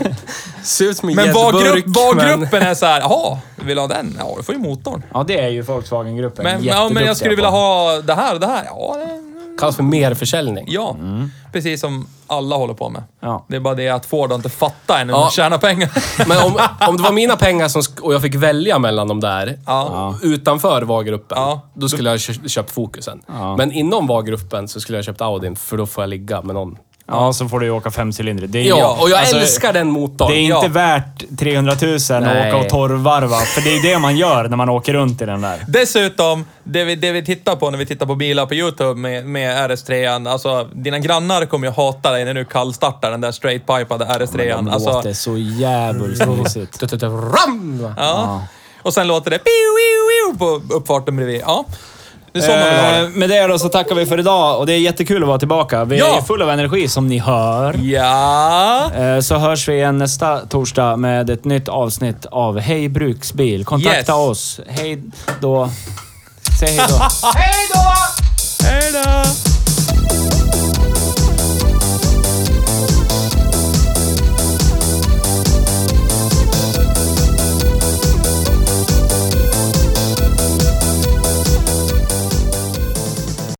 Ser 0.64 0.86
ut 0.86 0.98
som 0.98 1.10
en 1.10 1.16
Men 1.16 1.34
var, 1.34 1.54
gäddburk, 1.54 1.86
grupp, 1.86 2.16
men- 2.16 2.40
gruppen 2.40 2.62
är 2.64 2.74
så 2.76 2.86
här, 2.86 3.00
jaha, 3.02 3.38
du 3.56 3.66
vill 3.66 3.78
ha 3.78 3.88
den? 3.88 4.16
Ja, 4.20 4.34
du 4.38 4.44
får 4.44 4.56
ju 4.56 4.62
motorn. 4.62 5.04
ja, 5.14 5.24
det 5.28 5.40
är 5.40 5.50
ju 5.50 5.62
Volkswagen-gruppen 5.62 6.44
Men, 6.44 6.64
ja, 6.64 6.90
men 6.90 7.06
jag 7.06 7.18
skulle 7.18 7.36
vilja 7.36 7.50
ha 7.50 8.02
det 8.02 8.14
här 8.16 8.34
och 8.34 8.40
det 8.40 8.48
här. 8.48 8.64
Ja, 8.66 8.96
det, 8.98 9.29
Kallas 9.60 9.76
för 9.76 9.84
merförsäljning. 9.84 10.66
ja. 10.70 10.96
precis 11.52 11.82
som 11.82 12.08
alla 12.28 12.56
håller 12.56 12.74
på 12.74 12.90
med. 12.90 13.04
Ja. 13.20 13.46
Det 13.48 13.56
är 13.56 13.60
bara 13.60 13.76
det 13.76 13.90
att 13.90 14.06
Ford 14.06 14.30
har 14.30 14.36
inte 14.36 14.50
fattat 14.50 14.76
Ja. 14.88 14.96
hur 14.98 15.06
man 15.12 15.30
tjänar 15.32 15.58
pengar. 15.58 15.90
Men 16.28 16.38
om, 16.38 16.60
om 16.90 16.98
det 16.98 17.04
var 17.04 17.12
mina 17.12 17.36
pengar 17.36 17.68
som, 17.68 17.82
sk- 17.82 18.00
och 18.00 18.14
jag 18.14 18.22
fick 18.22 18.36
välja 18.36 18.80
mellan 18.80 19.08
de 19.08 19.20
där, 19.20 19.60
Ja. 19.66 20.16
utanför 20.22 20.82
VAR-gruppen, 20.82 21.38
Ja. 21.42 21.62
då 21.74 21.90
skulle 21.90 22.10
jag 22.10 22.20
kö- 22.20 22.48
köpt 22.50 22.72
Focusen. 22.72 23.22
Ja. 23.28 23.58
Men 23.58 23.72
inom 23.72 24.08
VAR-gruppen 24.08 24.68
så 24.68 24.80
skulle 24.82 24.98
jag 24.98 25.06
köpt 25.06 25.22
Audin, 25.22 25.56
för 25.56 25.78
då 25.78 25.86
får 25.86 26.02
jag 26.04 26.10
ligga 26.10 26.42
med 26.42 26.56
någon. 26.56 26.78
Ja, 27.12 27.34
så 27.34 27.50
får 27.50 27.60
du 27.60 27.66
ju 27.66 27.72
åka 27.72 27.92
femcylindrig. 27.92 28.50
Det 28.50 28.60
är, 28.60 28.64
Ja, 28.64 28.98
och 29.02 29.10
jag 29.10 29.20
alltså, 29.20 29.38
älskar 29.38 29.74
den 29.74 29.88
motorn. 29.92 30.32
Det 30.32 30.38
är 30.38 30.42
inte 30.42 30.56
Ja. 30.66 30.68
värt 30.68 31.24
300 31.40 31.76
000 31.82 31.96
att 31.96 32.10
Nej. 32.10 32.54
åka 32.54 32.58
och 32.58 32.70
torrvarva. 32.70 33.38
För 33.40 33.62
det 33.62 33.78
är 33.78 33.82
det 33.94 34.00
man 34.00 34.18
gör 34.18 34.48
när 34.48 34.58
man 34.58 34.70
åker 34.70 34.94
runt 34.94 35.22
i 35.22 35.26
den 35.26 35.42
där. 35.42 35.60
Dessutom, 35.68 36.46
det 36.64 36.84
vi, 36.84 36.96
det 36.96 37.12
vi 37.12 37.26
tittar 37.26 37.56
på 37.56 37.70
när 37.70 37.78
vi 37.78 37.86
tittar 37.86 38.06
på 38.06 38.16
bilar 38.16 38.46
på 38.46 38.54
YouTube 38.54 39.00
med, 39.00 39.26
med 39.26 39.72
RS3, 39.72 40.30
alltså 40.30 40.68
dina 40.74 41.00
grannar 41.00 41.46
kommer 41.46 41.68
ju 41.68 41.74
hata 41.74 42.12
dig 42.12 42.26
när 42.26 42.34
du 42.34 42.46
kallstartar 42.46 43.12
den 43.12 43.22
där 43.22 43.32
straight-pipade 43.32 43.98
De 43.98 44.06
RS3. 44.26 44.70
Alltså, 44.74 44.90
låter 44.94 45.14
så 45.14 45.38
jävligt 45.38 46.28
mysigt. 46.28 46.80
Tut, 46.90 47.04
Ram! 47.04 47.94
ja. 47.98 48.44
Och 48.82 48.94
sen 48.94 49.08
låter 49.08 49.32
det 49.32 49.38
piu, 49.38 49.44
piu, 49.44 50.34
piu 50.34 50.38
på 50.40 50.74
uppfarten 50.76 51.16
bredvid. 51.16 51.42
Ja, 51.46 51.66
det 52.40 52.46
är 52.46 52.48
så 52.48 52.52
man 52.52 52.70
vill 52.70 52.80
ha 52.80 52.96
Eh, 52.96 53.02
det. 53.04 53.10
med 53.10 53.30
det 53.30 53.48
då 53.48 53.60
så 53.60 53.70
tackar 53.70 53.96
vi 53.96 54.06
för 54.06 54.20
idag 54.20 54.60
och 54.60 54.66
det 54.66 54.74
är 54.74 54.78
jättekul 54.80 55.24
att 55.24 55.28
vara 55.28 55.40
tillbaka. 55.40 55.84
Vi 55.86 55.98
Ja. 56.00 56.18
är 56.18 56.22
fulla 56.22 56.46
av 56.46 56.52
energi 56.52 56.88
som 56.88 57.08
ni 57.08 57.18
hör. 57.20 57.76
Ja. 57.84 58.92
Eh, 58.96 59.20
Så 59.20 59.36
hörs 59.38 59.68
vi 59.68 59.74
igen 59.74 59.98
nästa 59.98 60.38
torsdag 60.40 60.96
med 60.96 61.30
ett 61.30 61.46
nytt 61.46 61.70
avsnitt 61.70 62.26
av 62.26 62.60
Hej 62.60 62.90
Bruksbil. 62.90 63.66
Kontakta 63.66 63.98
Yes. 63.98 64.10
oss. 64.10 64.60
Hej 64.68 65.02
då. 65.42 65.70
Säg 66.60 66.70
hej 66.78 66.88
då. 66.90 67.04
Hej 68.64 68.92
då! 68.94 69.49